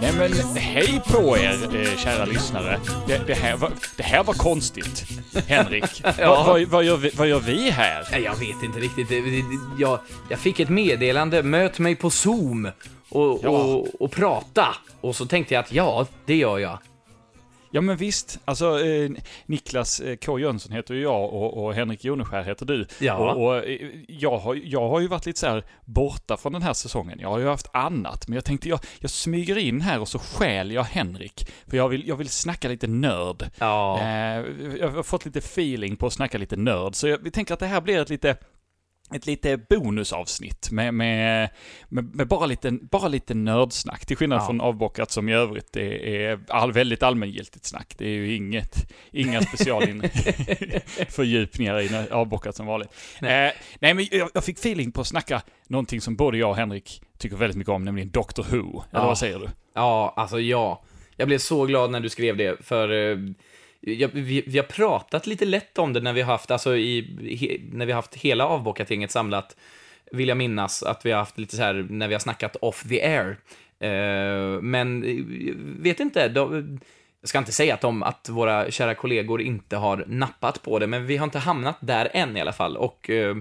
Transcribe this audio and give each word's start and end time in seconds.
Nej 0.00 0.12
men 0.12 0.56
hej 0.56 1.02
på 1.06 1.38
er 1.38 1.76
eh, 1.76 1.96
kära 1.96 2.24
lyssnare. 2.24 2.80
Det, 3.06 3.22
det, 3.26 3.34
här, 3.34 3.56
var, 3.56 3.72
här 4.12 4.24
var 4.24 4.34
konstigt. 4.34 5.04
Henrik, 5.46 5.84
Ja. 6.04 6.12
vad, 6.18 6.46
vad, 6.46 6.62
vad, 6.68 6.84
gör 6.84 6.96
vi, 6.96 7.10
vad 7.16 7.28
gör 7.28 7.40
vi 7.40 7.70
här? 7.70 8.08
Nej, 8.12 8.22
jag 8.22 8.36
vet 8.36 8.62
inte 8.62 8.78
riktigt. 8.80 9.08
Jag, 9.78 9.98
jag 10.30 10.38
fick 10.38 10.60
ett 10.60 10.68
meddelande, 10.68 11.42
möt 11.42 11.78
mig 11.78 11.96
på 11.96 12.10
Zoom 12.10 12.68
och, 13.08 13.40
Ja. 13.42 13.48
och, 13.48 14.00
och 14.02 14.10
prata. 14.10 14.66
Och 15.00 15.16
så 15.16 15.26
tänkte 15.26 15.54
jag 15.54 15.64
att 15.64 15.72
ja, 15.72 16.06
det 16.26 16.36
gör 16.36 16.58
jag. 16.58 16.78
Ja 17.74 17.80
men 17.80 17.96
visst, 17.96 18.40
alltså 18.44 18.84
eh, 18.84 19.10
Niklas 19.46 20.00
eh, 20.00 20.16
K 20.16 20.38
Jönsson 20.38 20.72
heter 20.72 20.94
ju 20.94 21.02
jag 21.02 21.24
och, 21.24 21.64
och 21.64 21.74
Henrik 21.74 22.04
Joneskär 22.04 22.42
heter 22.42 22.66
du. 22.66 22.86
Ja. 22.98 23.14
Och, 23.14 23.46
och 23.46 23.56
eh, 23.56 23.90
jag, 24.08 24.38
har, 24.38 24.60
jag 24.64 24.88
har 24.88 25.00
ju 25.00 25.08
varit 25.08 25.26
lite 25.26 25.40
så 25.40 25.46
här 25.46 25.64
borta 25.84 26.36
från 26.36 26.52
den 26.52 26.62
här 26.62 26.72
säsongen. 26.72 27.18
Jag 27.20 27.28
har 27.28 27.38
ju 27.38 27.46
haft 27.46 27.70
annat, 27.72 28.28
men 28.28 28.34
jag 28.34 28.44
tänkte 28.44 28.68
jag, 28.68 28.80
jag 28.98 29.10
smyger 29.10 29.58
in 29.58 29.80
här 29.80 30.00
och 30.00 30.08
så 30.08 30.18
stjäl 30.18 30.72
jag 30.72 30.84
Henrik. 30.84 31.50
För 31.66 31.76
jag 31.76 31.88
vill, 31.88 32.08
jag 32.08 32.16
vill 32.16 32.28
snacka 32.28 32.68
lite 32.68 32.86
nörd. 32.86 33.50
Ja. 33.58 34.00
Eh, 34.00 34.06
jag 34.78 34.88
har 34.88 35.02
fått 35.02 35.24
lite 35.24 35.38
feeling 35.38 35.96
på 35.96 36.06
att 36.06 36.12
snacka 36.12 36.38
lite 36.38 36.56
nörd, 36.56 36.94
så 36.94 37.08
jag, 37.08 37.18
vi 37.18 37.30
tänker 37.30 37.54
att 37.54 37.60
det 37.60 37.66
här 37.66 37.80
blir 37.80 38.00
ett 38.00 38.10
lite 38.10 38.36
ett 39.14 39.26
lite 39.26 39.56
bonusavsnitt 39.56 40.70
med, 40.70 40.94
med, 40.94 41.48
med, 41.88 42.14
med 42.14 42.28
bara, 42.28 42.46
lite, 42.46 42.70
bara 42.70 43.08
lite 43.08 43.34
nördsnack. 43.34 44.06
Till 44.06 44.16
skillnad 44.16 44.40
Ja. 44.40 44.46
från 44.46 44.60
avbockat 44.60 45.10
som 45.10 45.28
i 45.28 45.32
övrigt 45.34 45.76
är, 45.76 46.06
är 46.06 46.40
all, 46.48 46.72
väldigt 46.72 47.02
allmängiltigt 47.02 47.64
snack. 47.66 47.94
Det 47.98 48.04
är 48.04 48.08
ju 48.10 48.34
inget, 48.36 48.92
inga 49.12 49.42
specialin 49.42 50.02
fördjupningar 51.08 51.80
i 51.80 52.08
avbockat 52.10 52.56
som 52.56 52.66
vanligt. 52.66 52.88
Nej, 53.20 53.46
eh, 53.46 53.52
nej 53.80 53.94
men 53.94 54.06
jag, 54.10 54.30
jag 54.34 54.44
fick 54.44 54.58
feeling 54.58 54.92
på 54.92 55.00
att 55.00 55.06
snacka 55.06 55.42
någonting 55.68 56.00
som 56.00 56.16
både 56.16 56.38
jag 56.38 56.50
och 56.50 56.56
Henrik 56.56 57.02
tycker 57.18 57.36
väldigt 57.36 57.56
mycket 57.56 57.72
om, 57.72 57.84
nämligen 57.84 58.10
Doctor 58.10 58.42
Who. 58.50 58.56
Eller 58.90 59.00
Ja. 59.00 59.06
vad 59.06 59.18
säger 59.18 59.38
du? 59.38 59.48
Ja, 59.74 60.14
alltså 60.16 60.40
ja. 60.40 60.84
Jag 61.16 61.28
blev 61.28 61.38
så 61.38 61.66
glad 61.66 61.90
när 61.90 62.00
du 62.00 62.08
skrev 62.08 62.36
det, 62.36 62.64
för 62.64 63.10
eh, 63.12 63.18
jag, 63.82 64.10
vi, 64.12 64.44
vi 64.46 64.58
har 64.58 64.66
pratat 64.66 65.26
lite 65.26 65.44
lätt 65.44 65.78
om 65.78 65.92
det 65.92 66.00
när 66.00 66.12
vi 66.12 66.22
har 66.22 66.32
haft, 66.32 66.50
alltså 66.50 66.76
i, 66.76 67.00
he, 67.40 67.76
när 67.76 67.86
vi 67.86 67.92
har 67.92 67.96
haft 67.96 68.14
hela 68.14 68.46
avbockatinget 68.46 69.10
samlat, 69.10 69.56
vill 70.12 70.28
jag 70.28 70.36
minnas 70.36 70.82
att 70.82 71.06
vi 71.06 71.10
har 71.10 71.18
haft 71.18 71.38
lite 71.38 71.56
så 71.56 71.62
här 71.62 71.86
när 71.90 72.08
vi 72.08 72.14
har 72.14 72.20
snackat 72.20 72.56
off 72.56 72.82
the 72.88 73.02
air. 73.02 73.36
Uh, 73.84 74.60
men, 74.60 75.04
eh, 75.04 75.54
vet 75.82 76.00
inte, 76.00 76.28
de, 76.28 76.80
jag 77.20 77.28
ska 77.28 77.38
inte 77.38 77.52
säga 77.52 77.74
att, 77.74 77.80
de, 77.80 78.02
att 78.02 78.28
våra 78.28 78.70
kära 78.70 78.94
kollegor 78.94 79.42
inte 79.42 79.76
har 79.76 80.04
nappat 80.08 80.62
på 80.62 80.78
det, 80.78 80.86
men 80.86 81.06
vi 81.06 81.16
har 81.16 81.24
inte 81.24 81.38
hamnat 81.38 81.76
där 81.80 82.10
än 82.12 82.36
i 82.36 82.40
alla 82.40 82.52
fall. 82.52 82.76
Och 82.76 83.10
uh, 83.10 83.36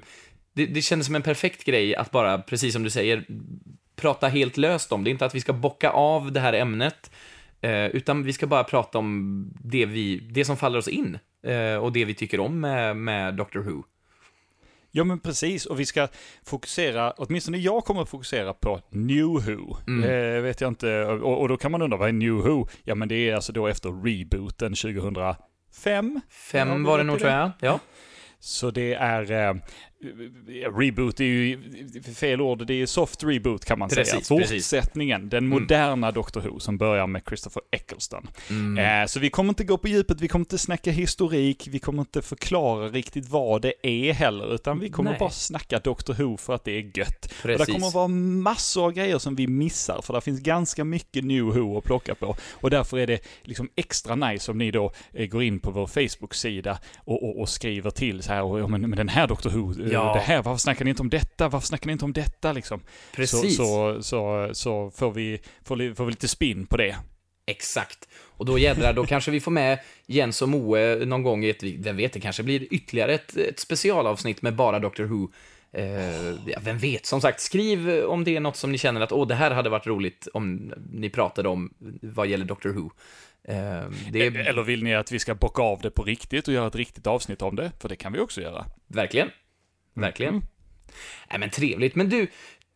det, 0.53 0.65
det 0.65 0.81
kändes 0.81 1.05
som 1.05 1.15
en 1.15 1.21
perfekt 1.21 1.63
grej 1.63 1.95
att 1.95 2.11
bara, 2.11 2.37
precis 2.37 2.73
som 2.73 2.83
du 2.83 2.89
säger, 2.89 3.25
prata 3.95 4.27
helt 4.27 4.57
löst 4.57 4.91
om. 4.91 5.03
Det 5.03 5.09
är 5.09 5.11
inte 5.11 5.25
att 5.25 5.35
vi 5.35 5.41
ska 5.41 5.53
bocka 5.53 5.89
av 5.89 6.31
det 6.31 6.39
här 6.39 6.53
ämnet, 6.53 7.11
eh, 7.61 7.85
utan 7.85 8.23
vi 8.23 8.33
ska 8.33 8.47
bara 8.47 8.63
prata 8.63 8.97
om 8.97 9.45
det, 9.63 9.85
vi, 9.85 10.17
det 10.17 10.45
som 10.45 10.57
faller 10.57 10.79
oss 10.79 10.87
in 10.87 11.19
eh, 11.43 11.75
och 11.75 11.91
det 11.91 12.05
vi 12.05 12.13
tycker 12.13 12.39
om 12.39 12.59
med, 12.59 12.97
med 12.97 13.35
Doctor 13.35 13.59
Who. 13.59 13.83
Ja 14.93 15.03
men 15.03 15.19
precis, 15.19 15.65
och 15.65 15.79
vi 15.79 15.85
ska 15.85 16.07
fokusera, 16.45 17.11
åtminstone 17.11 17.57
jag 17.57 17.85
kommer 17.85 18.01
att 18.01 18.09
fokusera 18.09 18.53
på 18.53 18.81
New 18.89 19.25
Who. 19.25 19.77
Det 20.01 20.41
vet 20.41 20.61
jag 20.61 20.67
inte, 20.67 21.05
och, 21.05 21.41
och 21.41 21.47
då 21.47 21.57
kan 21.57 21.71
man 21.71 21.81
undra 21.81 21.97
vad 21.97 22.07
är 22.07 22.13
New 22.13 22.33
Who? 22.33 22.67
Ja 22.83 22.95
men 22.95 23.07
det 23.07 23.29
är 23.29 23.35
alltså 23.35 23.53
då 23.53 23.67
efter 23.67 23.89
rebooten 23.89 24.73
2005. 24.73 26.21
Fem 26.29 26.83
var 26.83 26.97
det 26.97 27.03
nog, 27.03 27.19
tror 27.19 27.31
jag. 27.31 27.51
Ja. 27.59 27.79
Så 28.39 28.71
det 28.71 28.93
är, 28.93 29.31
eh, 29.31 29.55
reboot 30.77 31.19
är 31.19 31.23
ju 31.23 31.57
fel 32.15 32.41
ord, 32.41 32.67
det 32.67 32.73
är 32.73 32.85
soft 32.85 33.23
reboot 33.23 33.65
kan 33.65 33.79
man 33.79 33.89
Precis, 33.89 34.27
säga. 34.27 34.39
precis. 34.39 34.69
Fortsättningen, 34.69 35.29
den 35.29 35.47
moderna 35.47 36.11
Doctor 36.11 36.41
Who 36.41 36.59
som 36.59 36.77
börjar 36.77 37.07
med 37.07 37.21
Christopher 37.27 37.63
Eccleston. 37.71 38.27
Mm. 38.49 39.01
Eh, 39.01 39.07
så 39.07 39.19
vi 39.19 39.29
kommer 39.29 39.49
inte 39.49 39.63
gå 39.63 39.77
på 39.77 39.87
djupet, 39.87 40.21
vi 40.21 40.27
kommer 40.27 40.45
inte 40.45 40.57
snacka 40.57 40.91
historik, 40.91 41.67
vi 41.71 41.79
kommer 41.79 42.01
inte 42.01 42.21
förklara 42.21 42.87
riktigt 42.87 43.29
vad 43.29 43.61
det 43.61 43.73
är 43.87 44.13
heller, 44.13 44.55
utan 44.55 44.79
vi 44.79 44.89
kommer 44.89 45.11
Nej. 45.11 45.19
bara 45.19 45.29
snacka 45.29 45.79
Doctor 45.79 46.13
Who 46.13 46.37
för 46.37 46.55
att 46.55 46.63
det 46.63 46.71
är 46.71 46.97
gött. 46.97 47.33
Och 47.41 47.47
det 47.47 47.57
Precis. 47.57 47.75
kommer 47.75 47.91
vara 47.91 48.07
massor 48.07 48.85
av 48.85 48.91
grejer 48.91 49.17
som 49.19 49.35
vi 49.35 49.47
missar, 49.47 50.01
för 50.03 50.13
det 50.13 50.21
finns 50.21 50.39
ganska 50.39 50.83
mycket 50.83 51.23
New 51.23 51.43
Who 51.43 51.77
att 51.77 51.83
plocka 51.83 52.15
på. 52.15 52.35
Och 52.51 52.69
därför 52.69 52.97
är 52.97 53.07
det 53.07 53.19
liksom 53.43 53.69
extra 53.75 54.15
nice 54.15 54.51
om 54.51 54.57
ni 54.57 54.71
då 54.71 54.91
eh, 55.13 55.27
går 55.27 55.43
in 55.43 55.59
på 55.59 55.71
vår 55.71 55.87
Facebook-sida 55.87 56.79
och, 56.97 57.23
och, 57.23 57.41
och 57.41 57.49
skriver 57.49 57.89
till 57.89 58.23
så 58.23 58.33
här, 58.33 58.43
och, 58.43 58.69
men, 58.69 58.81
men 58.81 58.97
den 58.97 59.09
här 59.09 59.27
Doctor 59.27 59.49
Who, 59.49 59.83
eh, 59.83 59.90
Ja. 59.93 60.13
det 60.13 60.19
här, 60.19 60.41
varför 60.41 60.59
snackar 60.59 60.85
ni 60.85 60.89
inte 60.89 61.01
om 61.01 61.09
detta, 61.09 61.49
varför 61.49 61.67
snackar 61.67 61.87
ni 61.87 61.91
inte 61.91 62.05
om 62.05 62.13
detta 62.13 62.53
liksom? 62.53 62.81
Precis. 63.15 63.57
Så, 63.57 63.93
så, 63.93 64.03
så, 64.03 64.49
så 64.53 64.91
får, 64.91 65.11
vi, 65.11 65.41
får, 65.63 65.95
får 65.95 66.05
vi 66.05 66.11
lite 66.11 66.27
spin 66.27 66.65
på 66.65 66.77
det. 66.77 66.95
Exakt. 67.45 68.07
Och 68.37 68.45
då 68.45 68.57
jädrar, 68.57 68.93
då 68.93 69.05
kanske 69.05 69.31
vi 69.31 69.39
får 69.39 69.51
med 69.51 69.79
Jens 70.05 70.41
och 70.41 70.49
Moe 70.49 71.05
någon 71.05 71.23
gång 71.23 71.43
i 71.43 71.49
ett, 71.49 71.63
vem 71.63 71.97
vet, 71.97 72.13
det 72.13 72.19
kanske 72.19 72.43
blir 72.43 72.73
ytterligare 72.73 73.13
ett, 73.13 73.37
ett 73.37 73.59
specialavsnitt 73.59 74.41
med 74.41 74.55
bara 74.55 74.79
Doctor 74.79 75.03
Who. 75.03 75.31
Eh, 75.73 76.31
ja, 76.45 76.59
vem 76.61 76.77
vet, 76.77 77.05
som 77.05 77.21
sagt, 77.21 77.41
skriv 77.41 78.03
om 78.05 78.23
det 78.23 78.35
är 78.35 78.39
något 78.39 78.55
som 78.55 78.71
ni 78.71 78.77
känner 78.77 79.01
att 79.01 79.11
åh, 79.11 79.27
det 79.27 79.35
här 79.35 79.51
hade 79.51 79.69
varit 79.69 79.87
roligt 79.87 80.27
om 80.33 80.73
ni 80.91 81.09
pratade 81.09 81.49
om 81.49 81.73
vad 82.01 82.27
gäller 82.27 82.45
Doctor 82.45 82.69
Who. 82.69 82.91
Eh, 83.43 83.89
det 84.11 84.25
är 84.25 84.37
Eller 84.37 84.63
vill 84.63 84.83
ni 84.83 84.95
att 84.95 85.11
vi 85.11 85.19
ska 85.19 85.35
bocka 85.35 85.61
av 85.61 85.81
det 85.81 85.91
på 85.91 86.03
riktigt 86.03 86.47
och 86.47 86.53
göra 86.53 86.67
ett 86.67 86.75
riktigt 86.75 87.07
avsnitt 87.07 87.41
om 87.41 87.55
det? 87.55 87.71
För 87.79 87.89
det 87.89 87.95
kan 87.95 88.13
vi 88.13 88.19
också 88.19 88.41
göra. 88.41 88.65
verkligen, 88.87 89.29
Mm. 89.95 90.07
verkligen. 90.07 90.33
Mm. 90.33 90.45
Nej, 91.29 91.39
men 91.39 91.49
trevligt. 91.49 91.95
Men 91.95 92.09
du, 92.09 92.27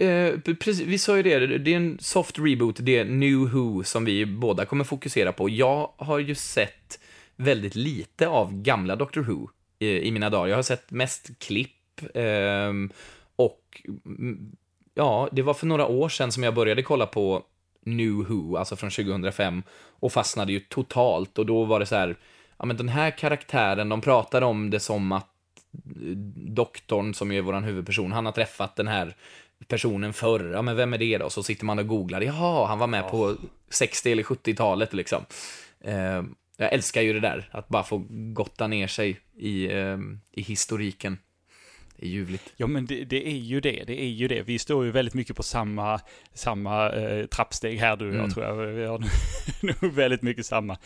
eh, 0.06 0.40
precis, 0.40 0.81
vi 0.81 0.98
sa 0.98 1.18
ju 1.18 1.24
det, 1.24 1.58
det 1.58 1.74
är 1.74 1.78
en 1.78 1.98
soft 2.00 2.40
reboot, 2.40 2.78
det 2.80 2.98
är 2.98 3.06
New 3.06 3.38
Who 3.38 3.84
som 3.84 4.06
vi 4.06 4.26
båda 4.26 4.66
kommer 4.66 4.84
fokusera 4.84 5.31
på. 5.31 5.50
Jag 5.50 5.92
har 5.98 6.20
ju 6.20 6.36
sett 6.36 7.00
väldigt 7.36 7.76
lite 7.76 8.28
av 8.28 8.62
gamla 8.62 8.96
Doctor 8.96 9.22
Who 9.22 9.50
i, 9.80 10.08
i 10.08 10.12
mina 10.12 10.30
dagar. 10.30 10.48
Jag 10.48 10.56
har 10.56 10.64
sett 10.64 10.92
mest 10.92 11.40
klipp 11.40 12.02
eh, 12.14 12.74
och 13.36 13.82
mm, 14.06 14.56
ja, 14.94 15.30
det 15.32 15.42
var 15.42 15.53
för 15.53 15.68
några 15.68 15.88
år 15.88 16.09
sedan 16.09 16.32
som 16.32 16.44
jag 16.44 16.56
började 16.56 16.84
kolla 16.84 17.06
på 17.06 17.44
New 17.86 18.12
Who, 18.12 18.58
alltså 18.58 18.76
från 18.76 18.90
2005, 18.90 19.64
och 20.00 20.12
fastnade 20.12 20.52
ju 20.53 20.59
totalt. 20.59 21.38
Och 21.38 21.46
då 21.46 21.64
var 21.66 21.80
det 21.80 21.86
så 21.86 21.96
här, 21.96 22.16
ja 22.58 22.66
men 22.66 22.78
den 22.78 22.90
här 22.90 23.12
karaktären, 23.12 23.90
de 23.90 24.02
pratar 24.02 24.42
om 24.42 24.70
det 24.70 24.80
som 24.80 25.12
att 25.12 25.34
doktorn 26.36 27.13
som 27.13 27.31
är 27.31 27.41
vår 27.41 27.62
huvudperson, 27.62 28.12
han 28.12 28.25
har 28.25 28.31
träffat 28.34 28.75
den 28.75 28.88
här 28.88 29.16
personen 29.68 30.13
förr. 30.13 30.52
Ja, 30.53 30.62
men 30.62 30.75
vem 30.75 30.94
är 30.94 30.97
det 30.97 31.18
då? 31.18 31.30
Så 31.30 31.44
sitter 31.44 31.66
man 31.66 31.80
och 31.80 31.88
googlar. 31.88 32.22
Jaha, 32.22 32.68
han 32.68 32.80
var 32.80 32.88
med 32.88 33.09
på 33.09 33.36
60 33.69 34.12
eller 34.12 34.24
70-talet 34.24 34.94
liksom. 34.94 35.25
Eh, 35.81 36.24
jag 36.58 36.74
älskar 36.74 37.02
ju 37.02 37.14
det 37.14 37.19
där, 37.19 37.50
att 37.52 37.68
bara 37.68 37.84
få 37.84 38.06
gotta 38.09 38.68
ner 38.68 38.88
sig 38.88 39.19
i, 39.38 39.66
eh, 39.66 39.97
i 40.31 40.41
historiken. 40.41 41.18
Det 41.97 42.06
är 42.06 42.09
ljuvligt. 42.09 42.53
Ja 42.58 42.68
men 42.68 42.85
det, 42.85 43.03
det 43.06 43.28
är 43.28 43.38
ju 43.38 43.59
det, 43.62 43.84
det 43.88 44.02
är 44.02 44.08
ju 44.09 44.28
det. 44.28 44.41
Vi 44.41 44.59
står 44.59 44.85
ju 44.85 44.91
väldigt 44.91 45.14
mycket 45.14 45.35
på 45.35 45.44
samma, 45.44 46.00
samma 46.34 46.91
eh, 46.91 47.25
trappsteg 47.25 47.80
här 47.80 47.96
du 47.97 48.06
och 48.09 48.14
jag 48.16 48.19
Mm. 48.19 48.31
tror 48.31 48.46
jag. 48.46 48.56
Vi 48.56 48.85
har 48.85 49.00
nog- 49.00 49.09
nog 49.81 49.94
väldigt 49.94 50.22
mycket 50.22 50.46
samma. 50.46 50.78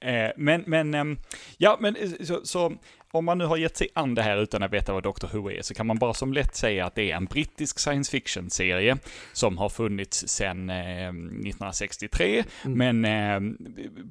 Eh, 0.00 0.30
men, 0.36 0.64
men, 0.66 0.94
ehm, 0.94 1.18
ja 1.58 1.76
men 1.80 1.96
eh, 1.96 2.08
så, 2.24 2.40
så 2.44 2.72
om 3.12 3.24
man 3.24 3.38
nu 3.38 3.44
har 3.44 3.56
gett 3.56 3.76
sig 3.76 3.88
an 3.94 4.14
det 4.14 4.22
här 4.22 4.36
utan 4.36 4.62
att 4.62 4.72
veta 4.72 4.92
vad 4.92 5.02
Doctor 5.02 5.28
Who 5.28 5.50
är 5.50 5.62
så 5.62 5.74
kan 5.74 5.86
man 5.86 5.98
bara 5.98 6.14
som 6.14 6.32
lätt 6.32 6.56
säga 6.56 6.86
att 6.86 6.94
det 6.94 7.10
är 7.10 7.16
en 7.16 7.24
brittisk 7.24 7.78
science 7.78 8.10
fiction-serie 8.10 8.96
som 9.32 9.58
har 9.58 9.68
funnits 9.68 10.28
sedan 10.28 10.70
eh, 10.70 11.08
1963. 11.08 12.44
Men 12.62 13.04
eh, 13.04 13.40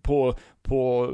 på, 0.02 0.38
på 0.62 1.14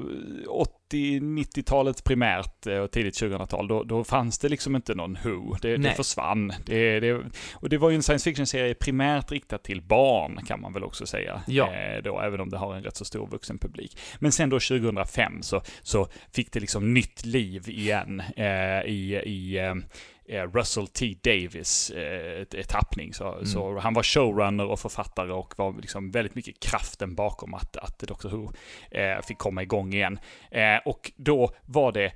80-90-talet 0.93 2.03
primärt 2.03 2.67
eh, 2.67 2.77
och 2.77 2.91
tidigt 2.91 3.21
2000-tal, 3.21 3.67
då, 3.67 3.83
då 3.83 4.03
fanns 4.03 4.39
det 4.39 4.49
liksom 4.49 4.75
inte 4.75 4.95
någon 4.95 5.17
Who. 5.23 5.55
Det, 5.61 5.77
det 5.77 5.91
försvann. 5.91 6.53
Det, 6.65 6.99
det, 6.99 7.21
och 7.53 7.69
det 7.69 7.77
var 7.77 7.89
ju 7.89 7.95
en 7.95 8.03
science 8.03 8.23
fiction-serie 8.23 8.73
primärt 8.73 9.31
riktad 9.31 9.57
till 9.57 9.81
barn, 9.81 10.39
kan 10.45 10.61
man 10.61 10.73
väl 10.73 10.83
också 10.83 11.05
säga. 11.05 11.41
Ja. 11.47 11.73
Eh, 11.73 12.03
då, 12.03 12.19
även 12.19 12.39
om 12.39 12.49
det 12.49 12.57
har 12.57 12.75
en 12.75 12.83
rätt 12.83 12.95
så 12.95 13.05
stor 13.05 13.27
vuxen 13.27 13.57
publik. 13.57 13.97
Men 14.19 14.31
sen 14.31 14.49
då 14.49 14.59
2005 14.59 15.41
så, 15.41 15.61
så 15.81 16.07
fick 16.31 16.51
det 16.51 16.59
liksom 16.59 16.93
nytt 16.93 17.25
liv 17.25 17.63
igen 17.83 18.23
eh, 18.35 18.81
i, 18.85 19.21
i, 19.25 19.57
eh, 19.57 19.75
eh, 20.37 20.51
Russell 20.51 20.87
T. 20.87 21.15
Davis 21.23 21.89
eh, 21.89 22.63
tappning. 22.67 23.13
Så, 23.13 23.31
Mm. 23.33 23.45
så 23.45 23.79
han 23.79 23.93
var 23.93 24.03
showrunner 24.03 24.65
och 24.65 24.79
författare 24.79 25.31
och 25.31 25.53
var 25.57 25.73
liksom 25.81 26.11
väldigt 26.11 26.35
mycket 26.35 26.59
kraften 26.59 27.15
bakom 27.15 27.53
att, 27.53 27.77
att 27.77 27.99
Doctor 27.99 28.29
Who 28.29 28.51
eh, 28.91 29.21
fick 29.21 29.37
komma 29.37 29.63
igång 29.63 29.93
igen. 29.93 30.19
Eh, 30.51 30.77
och 30.85 31.11
då 31.15 31.51
var 31.65 31.91
det 31.91 32.11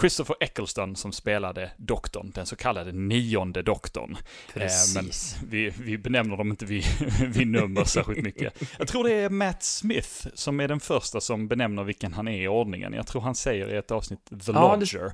Christopher 0.00 0.36
Eccleston 0.40 0.96
som 0.96 1.12
spelade 1.12 1.70
doktorn, 1.76 2.30
den 2.34 2.46
så 2.46 2.56
kallade 2.56 2.92
nionde 2.92 3.62
doktorn. 3.62 4.16
Precis. 4.54 4.96
Eh, 4.96 5.02
men 5.42 5.50
vi, 5.50 5.72
vi 5.80 5.98
benämner 5.98 6.36
dem 6.36 6.50
inte 6.50 6.64
vid, 6.66 6.84
vid 7.28 7.46
nummer 7.46 7.84
särskilt 7.84 8.22
mycket. 8.22 8.62
Jag 8.78 8.88
tror 8.88 9.04
det 9.04 9.12
är 9.14 9.30
Matt 9.30 9.62
Smith 9.62 10.26
som 10.34 10.60
är 10.60 10.68
den 10.68 10.80
första 10.80 11.20
som 11.20 11.48
benämner 11.48 11.84
vilken 11.84 12.12
han 12.12 12.28
är 12.28 12.42
i 12.42 12.48
ordningen. 12.48 12.92
Jag 12.92 13.06
tror 13.06 13.22
han 13.22 13.34
säger 13.34 13.74
i 13.74 13.76
ett 13.76 13.90
avsnitt 13.90 14.24
The 14.30 14.36
Ja, 14.46 14.52
det- 14.52 14.78
Lodger. 14.78 15.12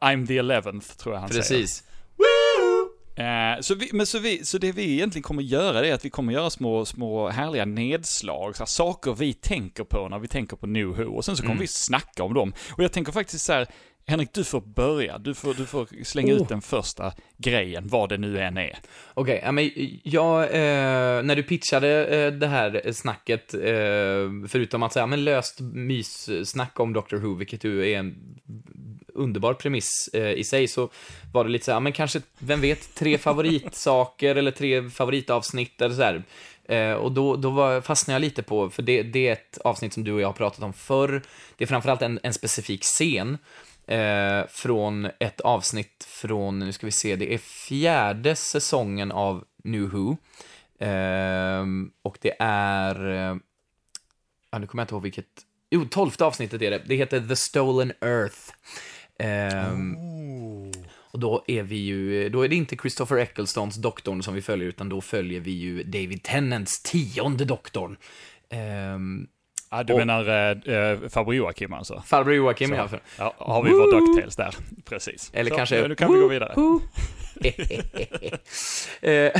I'm 0.00 0.26
the 0.26 0.38
eleventh, 0.38 0.88
tror 0.96 1.14
jag 1.14 1.20
han 1.20 1.28
säger. 1.28 1.42
Precis. 1.42 1.84
Eh, 3.16 3.60
så, 3.60 3.74
vi, 3.74 3.90
men 3.92 4.06
så, 4.06 4.18
vi, 4.18 4.44
så 4.44 4.58
det 4.58 4.72
vi 4.72 4.92
egentligen 4.92 5.22
kommer 5.22 5.42
göra 5.42 5.80
det 5.80 5.88
är 5.88 5.94
att 5.94 6.04
vi 6.04 6.10
kommer 6.10 6.32
göra 6.32 6.50
små, 6.50 6.84
små 6.84 7.28
härliga 7.28 7.64
nedslag, 7.64 8.56
så 8.56 8.60
här, 8.62 8.66
saker 8.66 9.14
vi 9.14 9.34
tänker 9.34 9.84
på 9.84 10.08
när 10.08 10.18
vi 10.18 10.28
tänker 10.28 10.56
på 10.56 10.66
New 10.66 10.86
Who. 10.86 11.04
Och 11.16 11.24
sen 11.24 11.36
så 11.36 11.42
kommer 11.42 11.52
Mm. 11.54 11.60
vi 11.60 11.66
snacka 11.66 12.22
om 12.24 12.34
dem. 12.34 12.52
Och 12.76 12.84
jag 12.84 12.92
tänker 12.92 13.12
faktiskt 13.12 13.44
så 13.44 13.52
här, 13.52 13.66
Henrik, 14.06 14.28
du 14.32 14.44
får 14.44 14.60
börja. 14.60 15.18
Du 15.18 15.34
får, 15.34 15.54
du 15.54 15.66
får 15.66 16.04
slänga 16.04 16.34
Oh. 16.34 16.42
ut 16.42 16.48
den 16.48 16.62
första 16.62 17.12
grejen, 17.38 17.88
vad 17.88 18.08
det 18.08 18.18
nu 18.18 18.38
än 18.40 18.56
är. 18.58 18.78
Okej, 19.14 19.40
ja, 19.44 19.52
men 19.52 19.70
jag, 20.02 20.42
eh, 20.42 21.22
när 21.22 21.36
du 21.36 21.42
pitchade 21.42 22.06
eh, 22.06 22.32
det 22.32 22.46
här 22.46 22.92
snacket, 22.92 23.54
eh, 23.54 24.48
förutom 24.48 24.82
att 24.82 24.92
säga, 24.92 25.06
men 25.06 25.24
löst 25.24 25.60
myssnack 25.60 26.80
om 26.80 26.92
Doctor 26.92 27.16
Who, 27.16 27.34
vilket 27.34 27.64
ju 27.64 27.90
är 27.92 27.98
en 27.98 28.14
underbar 29.14 29.54
premiss 29.54 30.08
eh, 30.12 30.32
i 30.32 30.44
sig, 30.44 30.68
så 30.68 30.90
var 31.32 31.44
det 31.44 31.50
lite 31.50 31.64
så 31.64 31.72
här, 31.72 31.80
men 31.80 31.92
kanske, 31.92 32.20
vem 32.38 32.60
vet, 32.60 32.94
tre 32.94 33.18
favoritsaker 33.28 34.36
eller 34.36 34.50
tre 34.50 34.90
favoritavsnitt 34.90 35.80
eller 35.80 35.94
så 35.94 36.02
här. 36.02 36.22
Eh, 36.64 36.94
och 36.94 37.12
då, 37.12 37.36
då 37.36 37.50
var, 37.50 37.80
fastnade 37.80 38.14
jag 38.14 38.20
lite 38.20 38.42
på, 38.42 38.70
för 38.70 38.82
det, 38.82 39.02
det 39.02 39.28
är 39.28 39.32
ett 39.32 39.58
avsnitt 39.64 39.92
som 39.92 40.04
du 40.04 40.12
och 40.12 40.20
jag 40.20 40.28
har 40.28 40.32
pratat 40.32 40.62
om 40.62 40.72
förr. 40.72 41.22
Det 41.56 41.64
är 41.64 41.68
framförallt 41.68 42.02
en, 42.02 42.20
en 42.22 42.32
specifik 42.32 42.82
scen 42.82 43.38
eh, 43.86 44.46
från 44.48 45.08
ett 45.18 45.40
avsnitt 45.40 46.06
från, 46.08 46.58
nu 46.58 46.72
ska 46.72 46.86
vi 46.86 46.92
se, 46.92 47.16
det 47.16 47.34
är 47.34 47.38
fjärde 47.38 48.36
säsongen 48.36 49.12
av 49.12 49.44
New 49.64 49.90
Who. 49.90 50.16
Eh, 50.84 51.66
och 52.02 52.18
det 52.20 52.36
är, 52.38 53.10
eh, 53.10 53.36
ja, 54.50 54.58
nu 54.58 54.66
kommer 54.66 54.80
jag 54.80 54.84
inte 54.84 54.94
ihåg 54.94 55.02
vilket, 55.02 55.26
jo, 55.70 55.84
tolfte 55.84 56.24
avsnittet 56.24 56.62
är 56.62 56.70
det. 56.70 56.82
Det 56.86 56.96
heter 56.96 57.28
The 57.28 57.36
Stolen 57.36 57.92
Earth. 58.00 58.38
Ehm, 59.22 59.96
och 60.96 61.18
då 61.18 61.44
är 61.46 61.62
vi 61.62 61.76
ju, 61.76 62.28
då 62.28 62.42
är 62.42 62.48
det 62.48 62.56
inte 62.56 62.76
Christopher 62.76 63.16
Ecclestons 63.16 63.76
doktorn 63.76 64.22
som 64.22 64.34
vi 64.34 64.42
följer, 64.42 64.68
utan 64.68 64.88
då 64.88 65.00
följer 65.00 65.40
vi 65.40 65.50
ju 65.50 65.82
David 65.82 66.22
Tennants 66.22 66.82
tionde 66.82 67.44
doktorn. 67.44 67.96
Ehm, 68.50 69.26
Ja, 69.74 69.82
du 69.82 69.92
Och- 69.92 69.98
menar 69.98 70.20
eh, 70.68 71.08
farbror 71.08 71.34
Joakim 71.34 71.72
alltså? 71.72 72.02
farbror 72.06 72.34
Joakim, 72.34 72.68
Så. 72.68 72.74
ja. 72.74 72.88
För, 72.88 73.00
Ja, 73.18 73.34
har 73.38 73.62
vi 73.62 73.70
vår 73.70 73.92
Ducktails 74.00 74.36
där? 74.36 74.54
Precis. 74.84 75.30
eller 75.34 75.50
så, 75.50 75.56
kanske... 75.56 75.88
Nu 75.88 75.94
kan 75.94 76.12
vi 76.14 76.20
gå 76.20 76.28
vidare. 76.28 76.52
Woo! 76.56 76.80
Eh, 79.00 79.32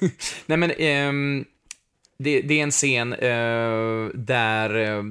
Nej, 0.46 0.58
men 0.58 0.70
ehm, 0.70 1.44
det, 2.18 2.40
det 2.42 2.58
är 2.58 2.62
en 2.62 2.70
scen 2.70 3.12
eh, 3.12 4.08
där 4.14 4.74
eh, 4.76 5.02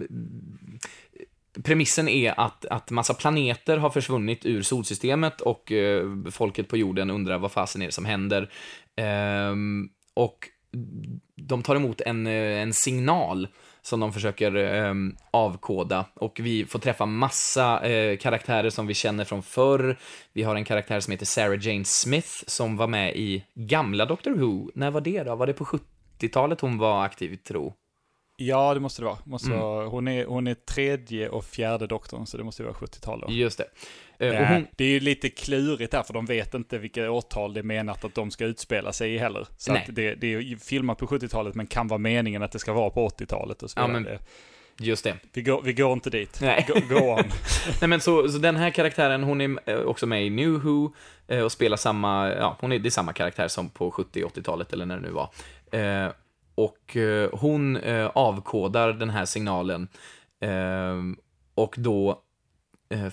premissen 1.63 2.07
är 2.07 2.39
att, 2.39 2.65
att 2.65 2.91
massa 2.91 3.13
planeter 3.13 3.77
har 3.77 3.89
försvunnit 3.89 4.45
ur 4.45 4.61
solsystemet 4.61 5.41
och 5.41 5.71
eh, 5.71 6.07
folket 6.31 6.67
på 6.67 6.77
jorden 6.77 7.09
undrar 7.09 7.37
vad 7.37 7.51
fasen 7.51 7.81
är 7.81 7.85
det 7.85 7.91
som 7.91 8.05
händer. 8.05 8.49
Eh, 8.95 9.55
och 10.13 10.49
de 11.35 11.63
tar 11.63 11.75
emot 11.75 12.01
en, 12.01 12.27
eh, 12.27 12.61
en 12.61 12.73
signal 12.73 13.47
som 13.81 13.99
de 13.99 14.13
försöker 14.13 14.55
eh, 14.55 14.93
avkoda 15.31 16.05
och 16.13 16.39
vi 16.43 16.65
får 16.65 16.79
träffa 16.79 17.05
massa 17.05 17.89
eh, 17.89 18.17
karaktärer 18.17 18.69
som 18.69 18.87
vi 18.87 18.93
känner 18.93 19.25
från 19.25 19.43
förr. 19.43 19.97
Vi 20.33 20.43
har 20.43 20.55
en 20.55 20.65
karaktär 20.65 20.99
som 20.99 21.11
heter 21.11 21.25
Sarah 21.25 21.67
Jane 21.67 21.85
Smith 21.85 22.29
som 22.47 22.77
var 22.77 22.87
med 22.87 23.15
i 23.15 23.43
gamla 23.53 24.05
Doctor 24.05 24.31
Who. 24.31 24.71
När 24.75 24.91
var 24.91 25.01
det 25.01 25.23
då? 25.23 25.35
Var 25.35 25.47
det 25.47 25.53
på 25.53 25.65
70-talet 25.65 26.61
hon 26.61 26.77
var 26.77 27.03
aktiv, 27.03 27.35
tro? 27.35 27.73
Ja, 28.37 28.73
det 28.73 28.79
måste 28.79 29.01
det 29.01 29.05
vara. 29.05 29.17
Måste 29.23 29.47
Mm. 29.47 29.59
vara 29.59 29.87
hon, 29.87 30.07
är, 30.07 30.25
hon 30.25 30.47
är 30.47 30.53
tredje 30.53 31.29
och 31.29 31.45
fjärde 31.45 31.87
doktorn, 31.87 32.25
så 32.25 32.37
det 32.37 32.43
måste 32.43 32.63
vara 32.63 32.73
70-tal 32.73 33.19
då. 33.19 33.27
Just 33.31 33.57
det. 33.57 33.65
Eh, 34.27 34.47
hon, 34.47 34.67
Det 34.75 34.83
är 34.83 34.89
ju 34.89 34.99
lite 34.99 35.29
klurigt 35.29 35.91
där, 35.91 36.03
för 36.03 36.13
de 36.13 36.25
vet 36.25 36.53
inte 36.53 36.77
vilka 36.77 37.11
årtal 37.11 37.53
det 37.53 37.59
är 37.59 37.63
menat 37.63 38.05
att 38.05 38.15
de 38.15 38.31
ska 38.31 38.45
utspela 38.45 38.93
sig 38.93 39.13
i 39.13 39.17
heller. 39.17 39.47
Så 39.57 39.77
det, 39.89 40.15
det 40.15 40.33
är 40.33 40.55
filmat 40.65 40.97
på 40.97 41.05
70-talet, 41.07 41.55
men 41.55 41.67
kan 41.67 41.87
vara 41.87 41.97
meningen 41.97 42.43
att 42.43 42.51
det 42.51 42.59
ska 42.59 42.73
vara 42.73 42.89
på 42.89 43.07
80-talet 43.09 43.63
och 43.63 43.71
så 43.71 43.79
Ja, 43.79 43.87
vidare. 43.87 44.01
men- 44.03 44.11
Det- 44.77 44.83
just 44.85 45.03
det. 45.03 45.15
vi, 45.33 45.41
går, 45.41 45.61
vi 45.61 45.73
går 45.73 45.93
inte 45.93 46.09
dit. 46.09 46.39
Nej. 46.41 46.65
Go, 46.67 46.95
go 46.95 46.95
on. 47.05 47.23
Nej 47.81 47.87
men 47.87 48.01
så, 48.01 48.27
så 48.29 48.37
den 48.37 48.55
här 48.55 48.69
karaktären, 48.69 49.23
hon 49.23 49.41
är 49.41 49.57
eh, 49.65 49.77
också 49.79 50.05
med 50.05 50.25
i 50.25 50.29
New 50.29 50.49
Who 50.63 50.93
och 51.43 51.51
spelar 51.51 51.77
samma, 51.77 52.29
ja, 52.29 52.57
hon 52.61 52.71
är, 52.71 52.79
det 52.79 52.89
är 52.89 52.91
samma 52.91 53.13
karaktär 53.13 53.47
som 53.47 53.69
på 53.69 53.91
70-80-talet 53.91 54.73
eller 54.73 54.85
när 54.85 54.95
det 54.95 55.01
nu 55.01 55.11
var. 55.11 55.29
Och 56.55 56.97
eh, 56.97 57.29
hon 57.33 57.77
eh, 57.77 58.07
avkodar 58.07 58.93
den 58.93 59.09
här 59.09 59.25
signalen 59.25 59.87
eh, 60.41 61.01
och 61.55 61.75
då 61.77 62.19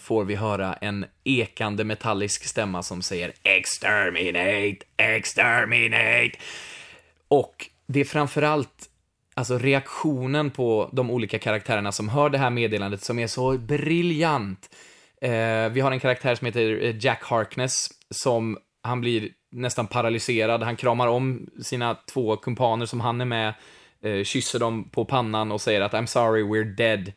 får 0.01 0.25
vi 0.25 0.35
höra 0.35 0.75
en 0.75 1.07
ekande 1.25 1.85
metallisk 1.85 2.45
stämma 2.45 2.83
som 2.83 3.03
säger 3.03 3.33
exterminate, 3.43 4.87
exterminate. 4.97 6.39
Och 7.29 7.71
det 7.87 8.01
är 8.01 8.05
framförallt 8.05 8.91
alltså 9.35 9.59
reaktionen 9.59 10.51
på 10.51 10.91
de 10.93 11.11
olika 11.11 11.39
karaktärerna 11.39 11.93
som 11.93 12.09
hör 12.09 12.31
det 12.31 12.39
här 12.39 12.51
meddelandet 12.51 13.03
som 13.03 13.19
är 13.19 13.27
så 13.27 13.59
briljant. 13.59 14.77
Eh, 15.21 15.69
vi 15.69 15.81
har 15.81 15.93
en 15.93 16.01
karaktär 16.01 16.35
som 16.35 16.47
heter 16.47 16.97
Jack 17.01 17.25
Harkness 17.25 17.89
som 18.11 18.59
han 18.83 19.01
blir 19.01 19.29
nästan 19.51 19.87
paralyserad. 19.87 20.63
Han 20.63 20.77
kramar 20.77 21.07
om 21.07 21.47
sina 21.63 21.95
två 21.95 22.37
kumpaner 22.37 22.87
som 22.87 23.01
han 23.01 23.21
är 23.21 23.25
med, 23.25 23.55
eh, 24.03 24.25
kysser 24.25 24.59
dem 24.59 24.85
på 24.85 25.05
pannan 25.05 25.53
och 25.53 25.61
säger 25.61 25.81
att 25.81 25.93
I'm 25.93 26.07
sorry, 26.07 26.43
we're 26.43 26.75
dead. 26.75 27.13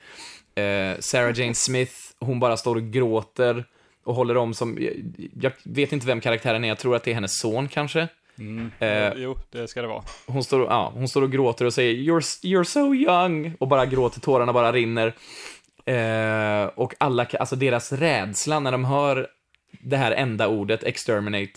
Eh, 0.56 1.00
Sarah 1.00 1.40
Jane 1.40 1.54
Smith, 1.56 1.94
hon 2.20 2.40
bara 2.40 2.58
står 2.58 2.76
och 2.76 2.84
gråter 2.84 3.66
och 4.04 4.16
håller 4.16 4.38
om 4.38 4.54
som, 4.54 4.78
jag, 4.82 4.94
jag 5.42 5.52
vet 5.64 5.94
inte 5.94 6.08
vem 6.08 6.22
karaktären 6.22 6.64
är, 6.64 6.68
jag 6.68 6.80
tror 6.80 6.96
att 6.96 7.04
det 7.04 7.12
är 7.12 7.16
hennes 7.16 7.40
son 7.40 7.68
kanske. 7.68 8.08
Eh, 8.80 9.14
jo, 9.16 9.38
det 9.52 9.68
ska 9.68 9.82
det 9.82 9.88
vara. 9.88 10.04
hon 10.28 10.44
står, 10.44 10.62
ja, 10.62 10.92
hon 10.96 11.08
står 11.08 11.22
och 11.22 11.32
gråter 11.32 11.66
och 11.66 11.74
säger 11.74 11.94
you're, 11.94 12.44
you're 12.44 12.64
so 12.64 12.96
young 12.96 13.56
och 13.60 13.68
bara 13.68 13.86
gråter, 13.86 14.20
tårarna 14.20 14.54
bara 14.54 14.72
rinner. 14.72 15.14
Eh, 15.86 16.66
och 16.76 16.94
alla, 16.98 17.28
alltså 17.40 17.56
deras 17.56 17.92
rädsla 17.92 18.60
när 18.60 18.72
de 18.72 18.86
hör 18.86 19.28
det 19.82 19.98
här 19.98 20.12
enda 20.12 20.48
ordet, 20.48 20.84
exterminate, 20.84 21.52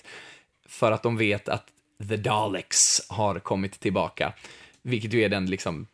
för 0.68 0.92
att 0.92 1.02
de 1.02 1.16
vet 1.16 1.48
att 1.48 1.66
the 2.08 2.16
Daleks 2.16 2.76
har 3.08 3.38
kommit 3.38 3.80
tillbaka. 3.80 4.32
Vilket 4.82 5.12
ju 5.12 5.22
är 5.22 5.28
den 5.28 5.46
liksom, 5.46 5.86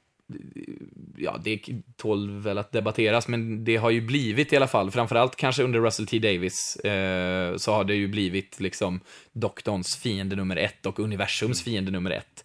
ja, 1.16 1.40
det 1.44 1.60
tål 1.96 2.30
väl 2.30 2.58
att 2.58 2.72
debatteras, 2.72 3.28
men 3.28 3.64
det 3.64 3.76
har 3.76 3.90
ju 3.90 4.00
blivit 4.00 4.52
i 4.52 4.56
alla 4.56 4.66
fall, 4.66 4.90
framförallt 4.90 5.36
kanske 5.36 5.62
under 5.62 5.80
Russell 5.80 6.06
T 6.06 6.18
Davis, 6.18 6.76
eh, 6.76 7.56
så 7.56 7.72
har 7.72 7.84
det 7.84 7.94
ju 7.94 8.08
blivit 8.08 8.60
liksom 8.60 9.00
doktorns 9.32 9.96
fiende 9.96 10.36
nummer 10.36 10.56
ett 10.56 10.86
och 10.86 11.00
universums 11.00 11.62
fiende 11.62 11.90
nummer 11.90 12.10
ett. 12.10 12.44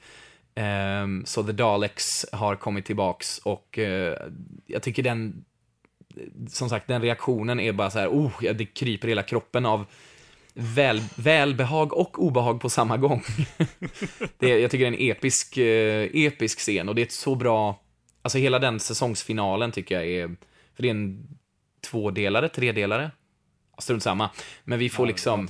Ehm, 0.55 1.25
så 1.25 1.43
The 1.43 1.51
Daleks 1.51 2.25
har 2.31 2.55
kommit 2.55 2.85
tillbaks 2.85 3.37
och 3.37 3.79
eh, 3.79 4.17
jag 4.65 4.81
tycker 4.81 5.03
den, 5.03 5.45
som 6.49 6.69
sagt, 6.69 6.87
den 6.87 7.01
reaktionen 7.01 7.59
är 7.59 7.71
bara 7.71 7.89
så 7.89 7.99
här, 7.99 8.07
oh, 8.07 8.53
det 8.53 8.65
kryper 8.65 9.07
hela 9.07 9.23
kroppen 9.23 9.65
av 9.65 9.85
väl, 10.59 11.01
välbehag 11.15 11.93
och 11.93 12.23
obehag 12.23 12.61
på 12.61 12.69
samma 12.69 12.97
gång. 12.97 13.23
det, 14.37 14.51
är- 14.51 14.57
jag 14.59 14.71
tycker 14.71 14.91
det 14.91 14.97
är 14.97 15.09
en 15.09 15.17
episk, 15.17 15.57
eh, 15.57 16.09
episk 16.13 16.59
scen 16.59 16.89
och 16.89 16.95
det 16.95 17.01
är 17.01 17.05
ett 17.05 17.11
så 17.11 17.35
bra, 17.35 17.81
alltså 18.21 18.37
hela 18.37 18.59
den 18.59 18.79
säsongsfinalen 18.79 19.71
tycker 19.71 19.95
jag 19.95 20.05
är, 20.07 20.27
för 20.75 20.81
det 20.83 20.87
är 20.87 20.91
en 20.91 21.27
tvådelare, 21.89 22.49
tredelare, 22.49 23.11
strunt 23.79 24.03
samma. 24.03 24.29
Men 24.63 24.79
vi 24.79 24.89
får 24.89 25.05
Ja, 25.05 25.07
liksom, 25.07 25.47